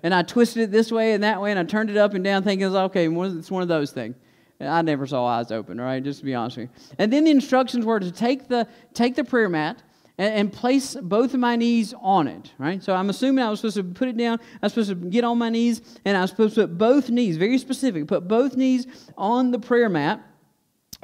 And 0.02 0.14
I 0.14 0.22
twisted 0.22 0.62
it 0.62 0.70
this 0.70 0.92
way 0.92 1.12
and 1.12 1.24
that 1.24 1.40
way, 1.40 1.50
and 1.50 1.58
I 1.58 1.64
turned 1.64 1.90
it 1.90 1.96
up 1.96 2.14
and 2.14 2.22
down, 2.22 2.42
thinking, 2.42 2.66
okay, 2.66 3.08
it's 3.08 3.50
one 3.50 3.62
of 3.62 3.68
those 3.68 3.90
things. 3.90 4.16
I 4.60 4.82
never 4.82 5.06
saw 5.06 5.26
eyes 5.26 5.50
open, 5.50 5.80
right? 5.80 6.02
Just 6.02 6.20
to 6.20 6.24
be 6.24 6.34
honest 6.34 6.56
with 6.56 6.70
you. 6.70 6.94
And 6.98 7.12
then 7.12 7.24
the 7.24 7.30
instructions 7.30 7.84
were 7.84 8.00
to 8.00 8.10
take 8.10 8.48
the, 8.48 8.66
take 8.94 9.14
the 9.14 9.24
prayer 9.24 9.48
mat 9.48 9.82
and, 10.16 10.32
and, 10.32 10.52
place 10.52 10.96
both 11.02 11.34
of 11.34 11.40
my 11.40 11.56
knees 11.56 11.92
on 12.00 12.26
it, 12.26 12.52
right? 12.56 12.82
So 12.82 12.94
I'm 12.94 13.10
assuming 13.10 13.44
I 13.44 13.50
was 13.50 13.60
supposed 13.60 13.76
to 13.76 13.84
put 13.84 14.08
it 14.08 14.16
down. 14.16 14.38
I 14.62 14.66
was 14.66 14.72
supposed 14.72 14.88
to 14.88 14.94
get 14.94 15.24
on 15.24 15.36
my 15.36 15.50
knees, 15.50 15.82
and 16.06 16.16
I 16.16 16.22
was 16.22 16.30
supposed 16.30 16.54
to 16.54 16.62
put 16.62 16.78
both 16.78 17.10
knees, 17.10 17.36
very 17.36 17.58
specific, 17.58 18.06
put 18.06 18.26
both 18.26 18.56
knees 18.56 18.86
on 19.18 19.50
the 19.50 19.58
prayer 19.58 19.90
mat. 19.90 20.22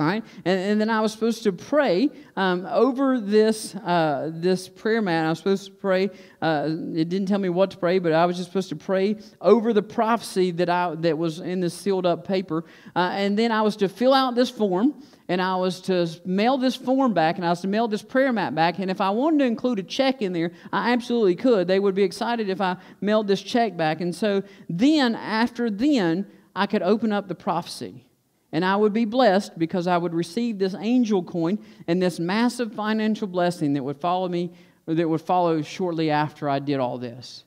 And, 0.03 0.21
and 0.45 0.81
then 0.81 0.91
I 0.91 1.01
was 1.01 1.13
supposed 1.13 1.43
to 1.45 1.53
pray 1.53 2.11
um, 2.37 2.67
over 2.67 3.21
this 3.21 3.75
uh, 3.75 4.31
this 4.33 4.69
prayer 4.69 5.03
mat. 5.03 5.27
I 5.27 5.29
was 5.31 5.39
supposed 5.39 5.67
to 5.67 5.73
pray. 5.73 6.11
Uh, 6.41 6.69
it 6.95 7.09
didn't 7.09 7.27
tell 7.27 7.39
me 7.39 7.49
what 7.49 7.71
to 7.73 7.77
pray, 7.77 7.99
but 7.99 8.13
I 8.13 8.27
was 8.27 8.37
just 8.37 8.51
supposed 8.51 8.71
to 8.71 8.77
pray 8.77 9.17
over 9.41 9.73
the 9.73 9.83
prophecy 9.83 10.51
that 10.53 10.69
I 10.69 10.95
that 10.97 11.17
was 11.17 11.41
in 11.41 11.61
this 11.61 11.75
sealed 11.75 12.07
up 12.07 12.27
paper. 12.27 12.65
Uh, 12.95 13.11
and 13.13 13.39
then 13.39 13.53
I 13.53 13.63
was 13.63 13.77
to 13.77 13.89
fill 13.89 14.15
out 14.15 14.35
this 14.35 14.51
form, 14.51 14.95
and 15.29 15.41
I 15.41 15.57
was 15.57 15.81
to 15.83 16.09
mail 16.25 16.59
this 16.59 16.77
form 16.77 17.15
back, 17.15 17.37
and 17.37 17.47
I 17.47 17.51
was 17.51 17.61
to 17.61 17.69
mail 17.69 17.89
this 17.89 18.03
prayer 18.03 18.33
mat 18.33 18.55
back. 18.55 18.79
And 18.79 18.91
if 18.91 19.01
I 19.01 19.11
wanted 19.11 19.39
to 19.39 19.45
include 19.45 19.79
a 19.79 19.83
check 19.83 20.23
in 20.23 20.33
there, 20.33 20.53
I 20.73 20.93
absolutely 20.93 21.37
could. 21.37 21.69
They 21.69 21.79
would 21.79 21.95
be 21.95 22.03
excited 22.03 22.49
if 22.49 22.61
I 22.61 22.77
mailed 23.01 23.29
this 23.29 23.43
check 23.43 23.77
back. 23.77 24.01
And 24.01 24.15
so 24.15 24.43
then, 24.69 25.15
after 25.15 25.71
then, 25.71 26.27
I 26.55 26.67
could 26.67 26.83
open 26.83 27.13
up 27.13 27.29
the 27.29 27.35
prophecy. 27.35 28.07
And 28.53 28.65
I 28.65 28.77
would 28.77 28.93
be 28.93 29.07
blessed 29.07 29.59
because 29.59 29.87
I 29.87 29.97
would 29.97 30.13
receive 30.13 30.59
this 30.59 30.75
angel 30.79 31.23
coin 31.23 31.59
and 31.87 32.03
this 32.03 32.21
massive 32.21 32.75
financial 32.75 33.27
blessing 33.27 33.73
that 33.73 33.83
would 33.83 33.97
follow 33.97 34.29
me, 34.29 34.53
that 34.87 35.09
would 35.09 35.23
follow 35.23 35.63
shortly 35.63 36.11
after 36.11 36.49
I 36.49 36.59
did 36.59 36.79
all 36.79 36.99
this. 36.99 37.45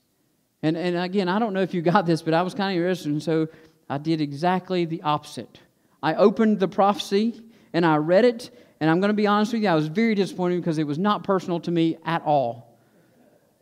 And, 0.63 0.75
and 0.75 0.97
again, 0.97 1.29
I 1.29 1.37
don't 1.37 1.53
know 1.53 1.61
if 1.61 1.75
you 1.75 1.83
got 1.83 2.07
this, 2.07 2.23
but 2.23 2.33
I 2.33 2.41
was 2.41 2.55
kind 2.55 2.75
of 2.75 2.81
interested, 2.81 3.11
and 3.11 3.21
so 3.21 3.47
I 3.87 3.99
did 3.99 4.19
exactly 4.19 4.85
the 4.85 5.03
opposite. 5.03 5.59
I 6.01 6.15
opened 6.15 6.59
the 6.59 6.67
prophecy 6.67 7.39
and 7.71 7.85
I 7.85 7.97
read 7.97 8.25
it, 8.25 8.49
and 8.79 8.89
I'm 8.89 8.99
going 8.99 9.09
to 9.09 9.15
be 9.15 9.27
honest 9.27 9.53
with 9.53 9.61
you, 9.61 9.69
I 9.69 9.75
was 9.75 9.87
very 9.87 10.15
disappointed 10.15 10.55
because 10.61 10.79
it 10.79 10.87
was 10.87 10.97
not 10.97 11.23
personal 11.23 11.59
to 11.61 11.71
me 11.71 11.97
at 12.03 12.23
all. 12.23 12.79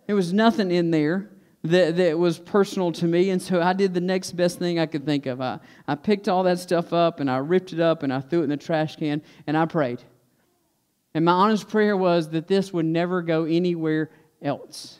There 0.08 0.16
was 0.16 0.32
nothing 0.32 0.72
in 0.72 0.92
there 0.92 1.30
that, 1.64 1.96
that 1.96 2.20
was 2.20 2.40
personal 2.40 2.92
to 2.94 3.06
me. 3.06 3.30
And 3.30 3.42
so 3.42 3.62
I 3.62 3.74
did 3.74 3.94
the 3.94 4.02
next 4.02 4.34
best 4.34 4.60
thing 4.60 4.80
I 4.80 4.86
could 4.86 5.06
think 5.06 5.26
of. 5.26 5.40
I, 5.42 5.60
I 5.88 5.96
picked 5.96 6.28
all 6.28 6.44
that 6.44 6.60
stuff 6.60 6.92
up 6.92 7.20
and 7.20 7.32
I 7.32 7.38
ripped 7.38 7.74
it 7.74 7.80
up 7.80 8.04
and 8.04 8.14
I 8.14 8.20
threw 8.20 8.42
it 8.42 8.44
in 8.44 8.50
the 8.50 8.58
trash 8.58 8.98
can 8.98 9.22
and 9.48 9.56
I 9.58 9.66
prayed. 9.66 10.02
And 11.14 11.26
my 11.26 11.32
honest 11.32 11.70
prayer 11.70 11.96
was 11.96 12.30
that 12.30 12.48
this 12.48 12.74
would 12.74 12.86
never 12.86 13.22
go 13.22 13.46
anywhere 13.46 14.10
else, 14.42 15.00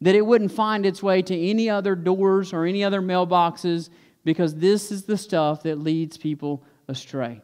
that 0.00 0.14
it 0.14 0.24
wouldn't 0.24 0.52
find 0.52 0.86
its 0.86 1.02
way 1.02 1.20
to 1.20 1.36
any 1.36 1.68
other 1.68 1.94
doors 1.94 2.52
or 2.52 2.64
any 2.64 2.84
other 2.84 3.02
mailboxes, 3.02 3.90
because 4.24 4.54
this 4.54 4.92
is 4.92 5.04
the 5.04 5.16
stuff 5.16 5.62
that 5.64 5.78
leads 5.78 6.16
people 6.16 6.62
astray. 6.86 7.40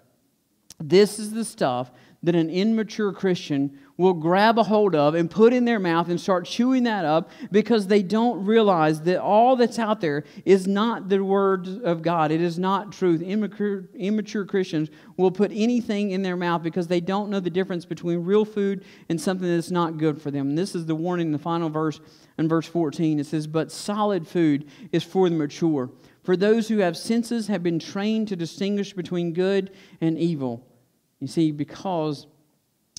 This 0.79 1.19
is 1.19 1.33
the 1.33 1.45
stuff 1.45 1.91
that 2.25 2.35
an 2.35 2.51
immature 2.51 3.13
Christian 3.13 3.79
will 3.97 4.15
grab 4.15 4.59
a 4.59 4.63
hold 4.65 4.95
of 4.95 5.15
and 5.15 5.31
put 5.31 5.53
in 5.53 5.65
their 5.65 5.79
mouth 5.79 6.09
and 6.09 6.21
start 6.21 6.47
chewing 6.47 6.83
that 6.83 7.05
up 7.05 7.31
because 7.53 7.87
they 7.87 8.03
don't 8.03 8.45
realize 8.45 9.03
that 9.03 9.21
all 9.21 9.55
that's 9.55 9.79
out 9.79 10.01
there 10.01 10.25
is 10.45 10.67
not 10.67 11.09
the 11.09 11.23
word 11.23 11.69
of 11.85 12.03
God. 12.03 12.33
It 12.33 12.41
is 12.41 12.59
not 12.59 12.93
truth. 12.93 13.23
Immature, 13.23 13.85
immature 13.95 14.45
Christians 14.45 14.89
will 15.17 15.31
put 15.31 15.53
anything 15.55 16.11
in 16.11 16.23
their 16.23 16.37
mouth 16.37 16.63
because 16.63 16.89
they 16.89 17.01
don't 17.01 17.31
know 17.31 17.41
the 17.41 17.51
difference 17.51 17.85
between 17.85 18.25
real 18.25 18.45
food 18.45 18.85
and 19.09 19.21
something 19.21 19.47
that's 19.47 19.71
not 19.71 19.99
good 19.99 20.21
for 20.21 20.31
them. 20.31 20.49
And 20.49 20.59
this 20.59 20.75
is 20.75 20.87
the 20.87 20.95
warning 20.97 21.27
in 21.27 21.33
the 21.33 21.39
final 21.39 21.69
verse 21.69 22.01
in 22.39 22.49
verse 22.49 22.67
14. 22.67 23.21
It 23.21 23.27
says, 23.27 23.47
But 23.47 23.71
solid 23.71 24.27
food 24.27 24.69
is 24.91 25.05
for 25.05 25.29
the 25.29 25.37
mature, 25.37 25.91
for 26.25 26.37
those 26.37 26.69
who 26.69 26.79
have 26.79 26.97
senses 26.97 27.47
have 27.47 27.63
been 27.63 27.79
trained 27.79 28.29
to 28.29 28.37
distinguish 28.37 28.93
between 28.93 29.35
good 29.35 29.71
and 30.01 30.19
evil. 30.19 30.67
You 31.25 31.29
see, 31.29 31.53
because 31.53 32.27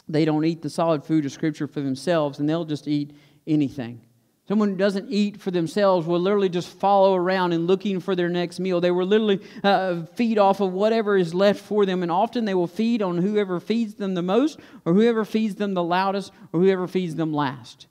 they 0.09 0.25
don't 0.25 0.43
eat 0.45 0.63
the 0.63 0.69
solid 0.71 1.03
food 1.03 1.27
of 1.27 1.31
Scripture 1.31 1.67
for 1.67 1.79
themselves, 1.79 2.39
and 2.39 2.49
they'll 2.49 2.65
just 2.65 2.87
eat 2.87 3.15
anything. 3.45 4.01
Someone 4.47 4.69
who 4.69 4.75
doesn't 4.75 5.11
eat 5.11 5.39
for 5.39 5.51
themselves 5.51 6.07
will 6.07 6.19
literally 6.19 6.49
just 6.49 6.69
follow 6.69 7.13
around 7.13 7.53
and 7.53 7.67
looking 7.67 7.99
for 7.99 8.15
their 8.15 8.29
next 8.29 8.59
meal. 8.59 8.81
They 8.81 8.89
will 8.89 9.05
literally 9.05 9.41
uh, 9.63 10.07
feed 10.15 10.39
off 10.39 10.59
of 10.59 10.73
whatever 10.73 11.15
is 11.15 11.35
left 11.35 11.63
for 11.63 11.85
them, 11.85 12.01
and 12.01 12.11
often 12.11 12.45
they 12.45 12.55
will 12.55 12.65
feed 12.65 13.03
on 13.03 13.19
whoever 13.19 13.59
feeds 13.59 13.93
them 13.93 14.15
the 14.15 14.23
most, 14.23 14.59
or 14.85 14.95
whoever 14.95 15.23
feeds 15.23 15.53
them 15.53 15.75
the 15.75 15.83
loudest, 15.83 16.31
or 16.51 16.61
whoever 16.61 16.87
feeds 16.87 17.13
them 17.13 17.31
last. 17.31 17.85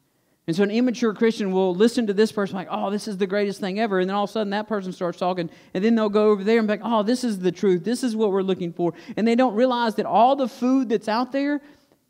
And 0.46 0.54
so 0.54 0.62
an 0.62 0.70
immature 0.70 1.14
Christian 1.14 1.52
will 1.52 1.74
listen 1.74 2.06
to 2.06 2.12
this 2.12 2.30
person 2.30 2.56
like, 2.56 2.68
oh, 2.70 2.90
this 2.90 3.08
is 3.08 3.16
the 3.16 3.26
greatest 3.26 3.60
thing 3.60 3.80
ever. 3.80 4.00
And 4.00 4.10
then 4.10 4.14
all 4.14 4.24
of 4.24 4.30
a 4.30 4.32
sudden 4.32 4.50
that 4.50 4.68
person 4.68 4.92
starts 4.92 5.18
talking. 5.18 5.48
And 5.72 5.82
then 5.82 5.94
they'll 5.94 6.10
go 6.10 6.30
over 6.30 6.44
there 6.44 6.58
and 6.58 6.68
be 6.68 6.74
like, 6.74 6.82
oh, 6.84 7.02
this 7.02 7.24
is 7.24 7.38
the 7.38 7.52
truth. 7.52 7.82
This 7.82 8.04
is 8.04 8.14
what 8.14 8.30
we're 8.30 8.42
looking 8.42 8.72
for. 8.72 8.92
And 9.16 9.26
they 9.26 9.36
don't 9.36 9.54
realize 9.54 9.94
that 9.94 10.04
all 10.04 10.36
the 10.36 10.48
food 10.48 10.90
that's 10.90 11.08
out 11.08 11.32
there, 11.32 11.62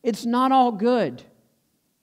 it's 0.03 0.27
not 0.27 0.51
all 0.51 0.73
good. 0.73 1.23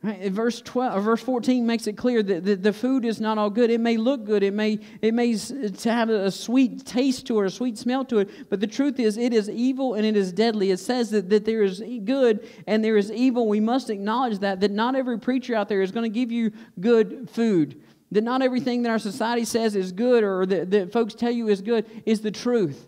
Right? 0.03 0.31
Verse 0.31 0.61
12 0.61 0.97
or 0.97 1.01
verse 1.01 1.21
14 1.21 1.63
makes 1.63 1.85
it 1.85 1.93
clear 1.93 2.23
that 2.23 2.43
the, 2.43 2.55
the, 2.55 2.73
food 2.73 3.05
is 3.05 3.21
not 3.21 3.37
all 3.37 3.51
good. 3.51 3.69
It 3.69 3.79
may 3.79 3.97
look 3.97 4.25
good, 4.25 4.41
it 4.41 4.53
may, 4.53 4.79
it 4.99 5.13
may 5.13 5.37
have 5.83 6.09
a 6.09 6.31
sweet 6.31 6.87
taste 6.87 7.27
to 7.27 7.39
it, 7.41 7.45
a 7.45 7.51
sweet 7.51 7.77
smell 7.77 8.03
to 8.05 8.17
it, 8.19 8.49
but 8.49 8.59
the 8.59 8.65
truth 8.65 8.99
is 8.99 9.15
it 9.15 9.31
is 9.31 9.47
evil 9.47 9.93
and 9.93 10.03
it 10.03 10.17
is 10.17 10.33
deadly. 10.33 10.71
It 10.71 10.79
says 10.79 11.11
that, 11.11 11.29
that 11.29 11.45
there 11.45 11.61
is 11.61 11.83
good 12.03 12.49
and 12.65 12.83
there 12.83 12.97
is 12.97 13.11
evil. 13.11 13.47
We 13.47 13.59
must 13.59 13.91
acknowledge 13.91 14.39
that, 14.39 14.59
that 14.61 14.71
not 14.71 14.95
every 14.95 15.19
preacher 15.19 15.53
out 15.53 15.69
there 15.69 15.83
is 15.83 15.91
going 15.91 16.11
to 16.11 16.19
give 16.19 16.31
you 16.31 16.51
good 16.79 17.29
food. 17.29 17.79
That 18.11 18.23
not 18.23 18.41
everything 18.41 18.81
that 18.81 18.89
our 18.89 18.99
society 18.99 19.45
says 19.45 19.75
is 19.75 19.91
good 19.91 20.23
or 20.23 20.47
that, 20.47 20.71
that 20.71 20.91
folks 20.91 21.13
tell 21.13 21.31
you 21.31 21.47
is 21.47 21.61
good 21.61 21.85
is 22.07 22.21
the 22.21 22.31
truth. 22.31 22.87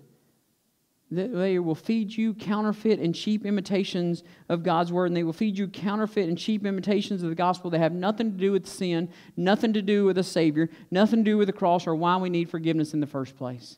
They 1.16 1.59
will 1.59 1.76
feed 1.76 2.16
you 2.16 2.34
counterfeit 2.34 2.99
and 2.99 3.14
cheap 3.14 3.45
imitations 3.45 4.24
of 4.49 4.64
God's 4.64 4.91
word, 4.91 5.07
and 5.07 5.18
they 5.18 5.24
will 5.24 5.34
feed 5.34 5.57
you 5.57 5.68
counterfeit 5.68 6.28
and 6.28 6.38
cheap 6.38 6.66
imitations 6.66 7.24
of 7.24 7.30
the 7.30 7.36
gospel 7.36 7.70
that 7.72 7.80
have 7.80 7.93
nothing 7.93 8.32
to 8.32 8.38
do 8.38 8.51
with 8.51 8.68
sin, 8.68 9.09
nothing 9.38 9.74
to 9.74 9.82
do 9.82 10.05
with 10.05 10.18
a 10.18 10.24
Savior, 10.24 10.70
nothing 10.91 11.24
to 11.24 11.32
do 11.32 11.38
with 11.38 11.47
the 11.47 11.53
cross 11.53 11.88
or 11.88 11.95
why 11.95 12.18
we 12.18 12.30
need 12.30 12.49
forgiveness 12.49 12.93
in 12.93 12.99
the 12.99 13.07
first 13.07 13.38
place. 13.38 13.78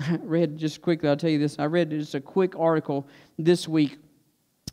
I 0.00 0.16
read 0.22 0.58
just 0.58 0.82
quickly, 0.82 1.08
I'll 1.08 1.16
tell 1.16 1.30
you 1.30 1.38
this. 1.38 1.58
I 1.58 1.66
read 1.66 1.90
just 1.90 2.14
a 2.14 2.20
quick 2.20 2.58
article 2.58 3.06
this 3.38 3.66
week, 3.66 3.98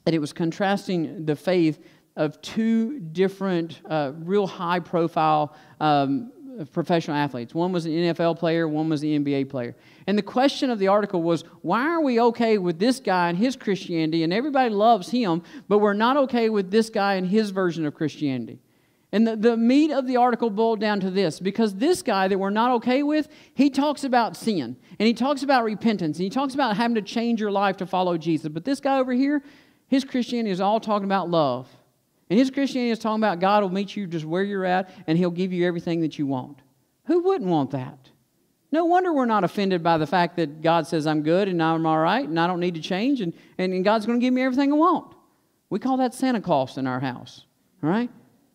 and 0.06 0.16
it 0.16 0.20
was 0.20 0.34
contrasting 0.34 1.26
the 1.26 1.36
faith 1.36 1.84
of 2.16 2.42
two 2.42 3.00
different, 3.00 3.82
uh, 3.90 4.12
real 4.20 4.46
high 4.46 4.80
profile 4.80 5.56
um, 5.80 6.32
professional 6.72 7.18
athletes. 7.18 7.54
One 7.54 7.72
was 7.72 7.86
an 7.86 7.92
NFL 7.92 8.38
player, 8.40 8.68
one 8.68 8.90
was 8.90 9.04
an 9.04 9.10
NBA 9.10 9.50
player. 9.50 9.76
And 10.08 10.18
the 10.18 10.24
question 10.24 10.70
of 10.70 10.80
the 10.80 10.88
article 10.88 11.22
was 11.22 11.44
why 11.62 11.88
are 11.88 12.02
we 12.02 12.20
okay 12.20 12.58
with 12.58 12.80
this 12.80 13.00
guy 13.00 13.30
and 13.30 13.38
his 13.38 13.56
Christianity, 13.56 14.24
and 14.24 14.34
everybody 14.34 14.70
loves 14.70 15.10
him, 15.10 15.44
but 15.68 15.80
we're 15.80 15.94
not 15.94 16.18
okay 16.18 16.50
with 16.50 16.72
this 16.72 16.90
guy 16.90 17.16
and 17.16 17.28
his 17.28 17.52
version 17.52 17.86
of 17.86 17.94
Christianity? 17.94 18.60
And 19.14 19.28
the, 19.28 19.36
the 19.36 19.56
meat 19.56 19.92
of 19.92 20.08
the 20.08 20.18
article 20.18 20.50
boiled 20.50 20.80
down 20.80 21.00
to 21.02 21.12
this 21.12 21.40
because 21.40 21.76
this 21.76 22.02
guy 22.02 22.28
that 22.28 22.40
we're 22.40 22.50
not 22.50 22.72
okay 22.78 23.04
with, 23.04 23.28
he 23.54 23.70
talks 23.70 24.04
about 24.04 24.36
sin 24.36 24.76
and 24.98 25.08
he 25.08 25.14
talks 25.14 25.44
about 25.44 25.64
repentance 25.64 26.18
and 26.18 26.24
he 26.24 26.32
talks 26.32 26.56
about 26.56 26.76
having 26.76 26.96
to 26.96 27.02
change 27.02 27.40
your 27.40 27.52
life 27.52 27.78
to 27.78 27.86
follow 27.86 28.18
Jesus. 28.18 28.48
But 28.48 28.66
this 28.66 28.80
guy 28.80 28.98
over 28.98 29.14
here, 29.14 29.44
his 29.88 30.04
Christianity 30.04 30.50
is 30.50 30.60
all 30.60 30.80
talking 30.80 31.06
about 31.06 31.30
love. 31.30 31.70
And 32.30 32.40
his 32.40 32.50
Christianity 32.50 32.92
is 32.92 33.00
talking 33.00 33.20
about 33.20 33.40
God 33.40 33.64
will 33.64 33.70
meet 33.70 33.96
you 33.96 34.08
just 34.08 34.26
where 34.26 34.44
you're 34.44 34.66
at 34.66 34.90
and 35.08 35.18
he'll 35.18 35.32
give 35.32 35.54
you 35.54 35.68
everything 35.68 36.02
that 36.02 36.18
you 36.18 36.26
want. 36.26 36.62
Who 37.06 37.20
wouldn't 37.20 37.50
want 37.50 37.72
that? 37.72 38.10
No 38.72 38.86
wonder 38.86 39.14
we're 39.14 39.26
not 39.26 39.44
offended 39.44 39.84
by 39.84 39.98
the 39.98 40.08
fact 40.08 40.38
that 40.38 40.62
God 40.62 40.88
says 40.88 41.06
I'm 41.06 41.22
good 41.22 41.48
and 41.48 41.62
I'm 41.62 41.86
all 41.86 42.00
right 42.00 42.28
and 42.28 42.40
I 42.40 42.48
don't 42.48 42.60
need 42.60 42.76
to 42.76 42.82
change 42.82 43.22
and, 43.22 43.34
and 43.58 43.84
God's 43.84 44.06
going 44.06 44.20
to 44.20 44.24
give 44.24 44.34
me 44.34 44.42
everything 44.42 44.72
I 44.72 44.76
want. 44.76 45.14
We 45.70 45.80
call 45.80 45.98
that 45.98 46.14
Santa 46.14 46.42
Claus 46.42 46.78
in 46.78 46.88
our 46.88 47.00
house, 47.00 47.46
all 47.84 47.90
right? 47.90 48.10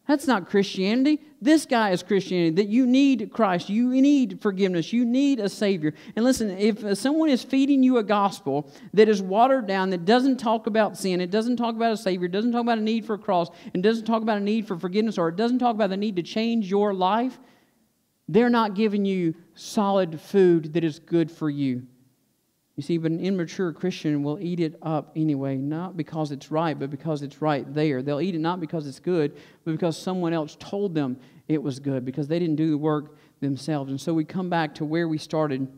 That's 0.09 0.27
not 0.27 0.49
Christianity. 0.49 1.21
This 1.43 1.67
guy 1.67 1.91
is 1.91 2.03
Christianity 2.03 2.57
that 2.63 2.69
you 2.69 2.87
need 2.87 3.31
Christ, 3.31 3.69
you 3.69 3.91
need 3.91 4.41
forgiveness, 4.41 4.91
you 4.91 5.05
need 5.05 5.39
a 5.39 5.51
Savior. 5.51 5.93
And 6.17 6.25
listen, 6.25 6.51
if 6.51 6.97
someone 6.97 7.29
is 7.29 7.45
feeding 7.45 7.83
you 7.83 7.99
a 7.99 8.03
gospel 8.03 8.73
that 8.95 9.11
is 9.11 9.21
watered 9.21 9.67
down, 9.67 9.91
that 9.91 10.07
doesn't 10.07 10.39
talk 10.39 10.67
about 10.67 10.97
sin, 10.97 11.21
it 11.21 11.31
doesn't 11.31 11.59
talk 11.59 11.77
about 11.77 11.93
a 11.93 11.97
Savior, 11.97 12.25
it 12.25 12.33
doesn't 12.33 12.53
talk 12.53 12.63
about 12.63 12.79
a 12.79 12.83
need 12.83 13.05
for 13.05 13.15
a 13.15 13.19
cross, 13.19 13.51
and 13.75 13.83
doesn't 13.83 14.07
talk 14.07 14.23
about 14.23 14.39
a 14.39 14.41
need 14.41 14.67
for 14.67 14.79
forgiveness, 14.79 15.19
or 15.19 15.29
it 15.29 15.37
doesn't 15.37 15.59
talk 15.59 15.75
about 15.75 15.91
the 15.91 15.97
need 15.97 16.17
to 16.17 16.23
change 16.23 16.71
your 16.71 16.95
life, 16.95 17.39
they're 18.29 18.51
not 18.51 18.75
giving 18.75 19.05
you 19.05 19.35
solid 19.55 20.19
food 20.19 20.73
that 20.73 20.85
is 20.85 20.99
good 20.99 21.31
for 21.31 21.51
you. 21.51 21.87
You 22.79 22.83
see, 22.83 22.97
but 22.97 23.11
an 23.11 23.19
immature 23.19 23.73
Christian 23.73 24.23
will 24.23 24.39
eat 24.41 24.61
it 24.61 24.77
up 24.83 25.11
anyway, 25.17 25.57
not 25.57 25.97
because 25.97 26.31
it's 26.31 26.53
right, 26.53 26.79
but 26.79 26.91
because 26.91 27.23
it's 27.23 27.43
right 27.43 27.67
there. 27.75 28.03
They'll 28.03 28.21
eat 28.21 28.37
it 28.37 28.39
not 28.39 28.61
because 28.61 28.87
it's 28.87 29.01
good, 29.01 29.37
but 29.65 29.73
because 29.73 29.99
someone 29.99 30.33
else 30.33 30.57
told 30.61 30.95
them 30.95 31.19
it 31.49 31.61
was 31.61 31.81
good, 31.81 32.05
because 32.05 32.29
they 32.29 32.39
didn't 32.39 32.55
do 32.55 32.71
the 32.71 32.79
work 32.79 33.17
themselves. 33.41 33.91
And 33.91 34.01
so 34.01 34.15
we 34.15 34.25
come 34.25 34.49
back 34.49 34.77
to 34.77 34.85
where 34.85 35.09
we 35.09 35.19
started, 35.19 35.63
and 35.63 35.69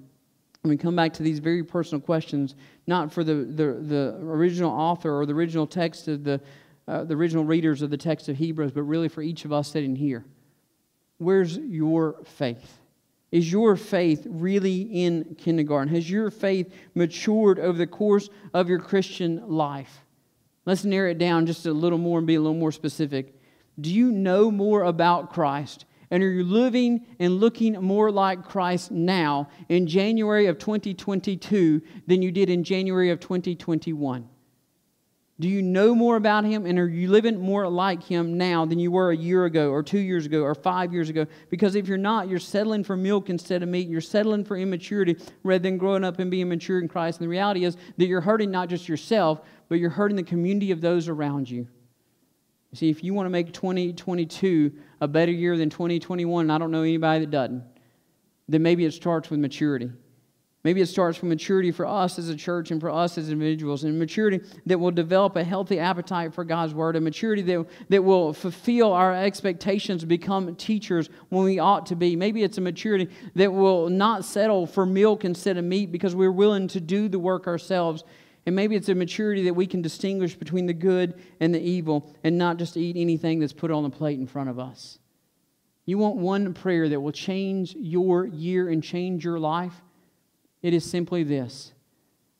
we 0.62 0.76
come 0.76 0.94
back 0.94 1.14
to 1.14 1.22
these 1.22 1.38
very 1.38 1.64
personal 1.64 2.02
questions, 2.02 2.54
not 2.86 3.10
for 3.10 3.24
the, 3.24 3.32
the, 3.32 3.78
the 3.80 4.18
original 4.20 4.70
author 4.70 5.18
or 5.18 5.24
the 5.24 5.32
original 5.32 5.66
text 5.66 6.06
of 6.06 6.22
the, 6.22 6.38
uh, 6.86 7.04
the 7.04 7.14
original 7.14 7.46
readers 7.46 7.80
of 7.80 7.88
the 7.88 7.96
text 7.96 8.28
of 8.28 8.36
Hebrews, 8.36 8.72
but 8.72 8.82
really 8.82 9.08
for 9.08 9.22
each 9.22 9.46
of 9.46 9.54
us 9.54 9.68
sitting 9.68 9.96
here. 9.96 10.26
Where's 11.16 11.56
your 11.56 12.16
faith? 12.24 12.79
Is 13.32 13.50
your 13.50 13.76
faith 13.76 14.26
really 14.28 14.82
in 14.82 15.36
kindergarten? 15.38 15.94
Has 15.94 16.10
your 16.10 16.30
faith 16.30 16.72
matured 16.94 17.58
over 17.58 17.78
the 17.78 17.86
course 17.86 18.28
of 18.52 18.68
your 18.68 18.80
Christian 18.80 19.48
life? 19.48 20.04
Let's 20.66 20.84
narrow 20.84 21.10
it 21.10 21.18
down 21.18 21.46
just 21.46 21.66
a 21.66 21.72
little 21.72 21.98
more 21.98 22.18
and 22.18 22.26
be 22.26 22.34
a 22.34 22.40
little 22.40 22.54
more 22.54 22.72
specific. 22.72 23.40
Do 23.80 23.92
you 23.92 24.10
know 24.10 24.50
more 24.50 24.82
about 24.82 25.32
Christ? 25.32 25.84
And 26.10 26.22
are 26.22 26.30
you 26.30 26.44
living 26.44 27.06
and 27.20 27.38
looking 27.38 27.74
more 27.74 28.10
like 28.10 28.44
Christ 28.44 28.90
now 28.90 29.48
in 29.68 29.86
January 29.86 30.46
of 30.46 30.58
2022 30.58 31.82
than 32.08 32.20
you 32.20 32.32
did 32.32 32.50
in 32.50 32.64
January 32.64 33.10
of 33.10 33.20
2021? 33.20 34.28
Do 35.40 35.48
you 35.48 35.62
know 35.62 35.94
more 35.94 36.16
about 36.16 36.44
him 36.44 36.66
and 36.66 36.78
are 36.78 36.86
you 36.86 37.08
living 37.08 37.40
more 37.40 37.66
like 37.66 38.02
him 38.02 38.36
now 38.36 38.66
than 38.66 38.78
you 38.78 38.90
were 38.90 39.10
a 39.10 39.16
year 39.16 39.46
ago 39.46 39.70
or 39.70 39.82
two 39.82 39.98
years 39.98 40.26
ago 40.26 40.42
or 40.42 40.54
five 40.54 40.92
years 40.92 41.08
ago? 41.08 41.26
Because 41.48 41.76
if 41.76 41.88
you're 41.88 41.96
not, 41.96 42.28
you're 42.28 42.38
settling 42.38 42.84
for 42.84 42.94
milk 42.94 43.30
instead 43.30 43.62
of 43.62 43.70
meat. 43.70 43.88
You're 43.88 44.02
settling 44.02 44.44
for 44.44 44.58
immaturity 44.58 45.16
rather 45.42 45.62
than 45.62 45.78
growing 45.78 46.04
up 46.04 46.18
and 46.18 46.30
being 46.30 46.50
mature 46.50 46.78
in 46.78 46.88
Christ. 46.88 47.20
And 47.20 47.24
the 47.24 47.30
reality 47.30 47.64
is 47.64 47.78
that 47.96 48.06
you're 48.06 48.20
hurting 48.20 48.50
not 48.50 48.68
just 48.68 48.86
yourself, 48.86 49.40
but 49.70 49.78
you're 49.78 49.88
hurting 49.88 50.16
the 50.16 50.22
community 50.22 50.72
of 50.72 50.82
those 50.82 51.08
around 51.08 51.48
you. 51.48 51.66
See, 52.74 52.90
if 52.90 53.02
you 53.02 53.14
want 53.14 53.24
to 53.24 53.30
make 53.30 53.54
2022 53.54 54.72
a 55.00 55.08
better 55.08 55.32
year 55.32 55.56
than 55.56 55.70
2021, 55.70 56.50
I 56.50 56.58
don't 56.58 56.70
know 56.70 56.82
anybody 56.82 57.20
that 57.20 57.30
doesn't, 57.30 57.64
then 58.46 58.62
maybe 58.62 58.84
it 58.84 58.92
starts 58.92 59.30
with 59.30 59.40
maturity. 59.40 59.90
Maybe 60.62 60.82
it 60.82 60.86
starts 60.86 61.16
from 61.16 61.30
maturity 61.30 61.70
for 61.70 61.86
us 61.86 62.18
as 62.18 62.28
a 62.28 62.36
church 62.36 62.70
and 62.70 62.80
for 62.80 62.90
us 62.90 63.16
as 63.16 63.30
individuals, 63.30 63.84
and 63.84 63.98
maturity 63.98 64.40
that 64.66 64.78
will 64.78 64.90
develop 64.90 65.36
a 65.36 65.44
healthy 65.44 65.78
appetite 65.78 66.34
for 66.34 66.44
God's 66.44 66.74
word, 66.74 66.96
a 66.96 67.00
maturity 67.00 67.40
that, 67.42 67.66
that 67.88 68.04
will 68.04 68.34
fulfill 68.34 68.92
our 68.92 69.14
expectations, 69.14 70.02
to 70.02 70.06
become 70.06 70.54
teachers 70.56 71.08
when 71.30 71.44
we 71.44 71.58
ought 71.58 71.86
to 71.86 71.96
be. 71.96 72.14
Maybe 72.14 72.42
it's 72.42 72.58
a 72.58 72.60
maturity 72.60 73.08
that 73.36 73.50
will 73.50 73.88
not 73.88 74.26
settle 74.26 74.66
for 74.66 74.84
milk 74.84 75.24
instead 75.24 75.56
of 75.56 75.64
meat 75.64 75.90
because 75.90 76.14
we're 76.14 76.30
willing 76.30 76.68
to 76.68 76.80
do 76.80 77.08
the 77.08 77.18
work 77.18 77.46
ourselves. 77.46 78.04
And 78.44 78.54
maybe 78.54 78.76
it's 78.76 78.90
a 78.90 78.94
maturity 78.94 79.44
that 79.44 79.54
we 79.54 79.66
can 79.66 79.80
distinguish 79.80 80.34
between 80.34 80.66
the 80.66 80.74
good 80.74 81.22
and 81.40 81.54
the 81.54 81.60
evil 81.60 82.14
and 82.22 82.36
not 82.36 82.58
just 82.58 82.76
eat 82.76 82.96
anything 82.96 83.40
that's 83.40 83.52
put 83.54 83.70
on 83.70 83.82
the 83.82 83.90
plate 83.90 84.18
in 84.18 84.26
front 84.26 84.50
of 84.50 84.58
us. 84.58 84.98
You 85.86 85.96
want 85.96 86.16
one 86.16 86.52
prayer 86.52 86.88
that 86.90 87.00
will 87.00 87.12
change 87.12 87.74
your 87.74 88.26
year 88.26 88.68
and 88.68 88.82
change 88.82 89.24
your 89.24 89.38
life? 89.38 89.80
It 90.62 90.74
is 90.74 90.88
simply 90.88 91.22
this 91.22 91.72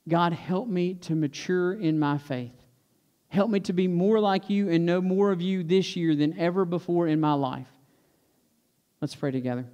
God, 0.09 0.33
help 0.33 0.69
me 0.69 0.95
to 0.95 1.15
mature 1.15 1.73
in 1.73 1.99
my 1.99 2.19
faith. 2.19 2.55
Help 3.29 3.49
me 3.49 3.61
to 3.61 3.73
be 3.73 3.87
more 3.87 4.19
like 4.19 4.51
you 4.51 4.69
and 4.71 4.85
know 4.85 5.01
more 5.01 5.31
of 5.31 5.41
you 5.41 5.63
this 5.63 5.95
year 5.95 6.17
than 6.17 6.37
ever 6.39 6.65
before 6.65 7.07
in 7.07 7.21
my 7.21 7.33
life. 7.35 7.69
Let's 9.01 9.15
pray 9.15 9.31
together. 9.31 9.67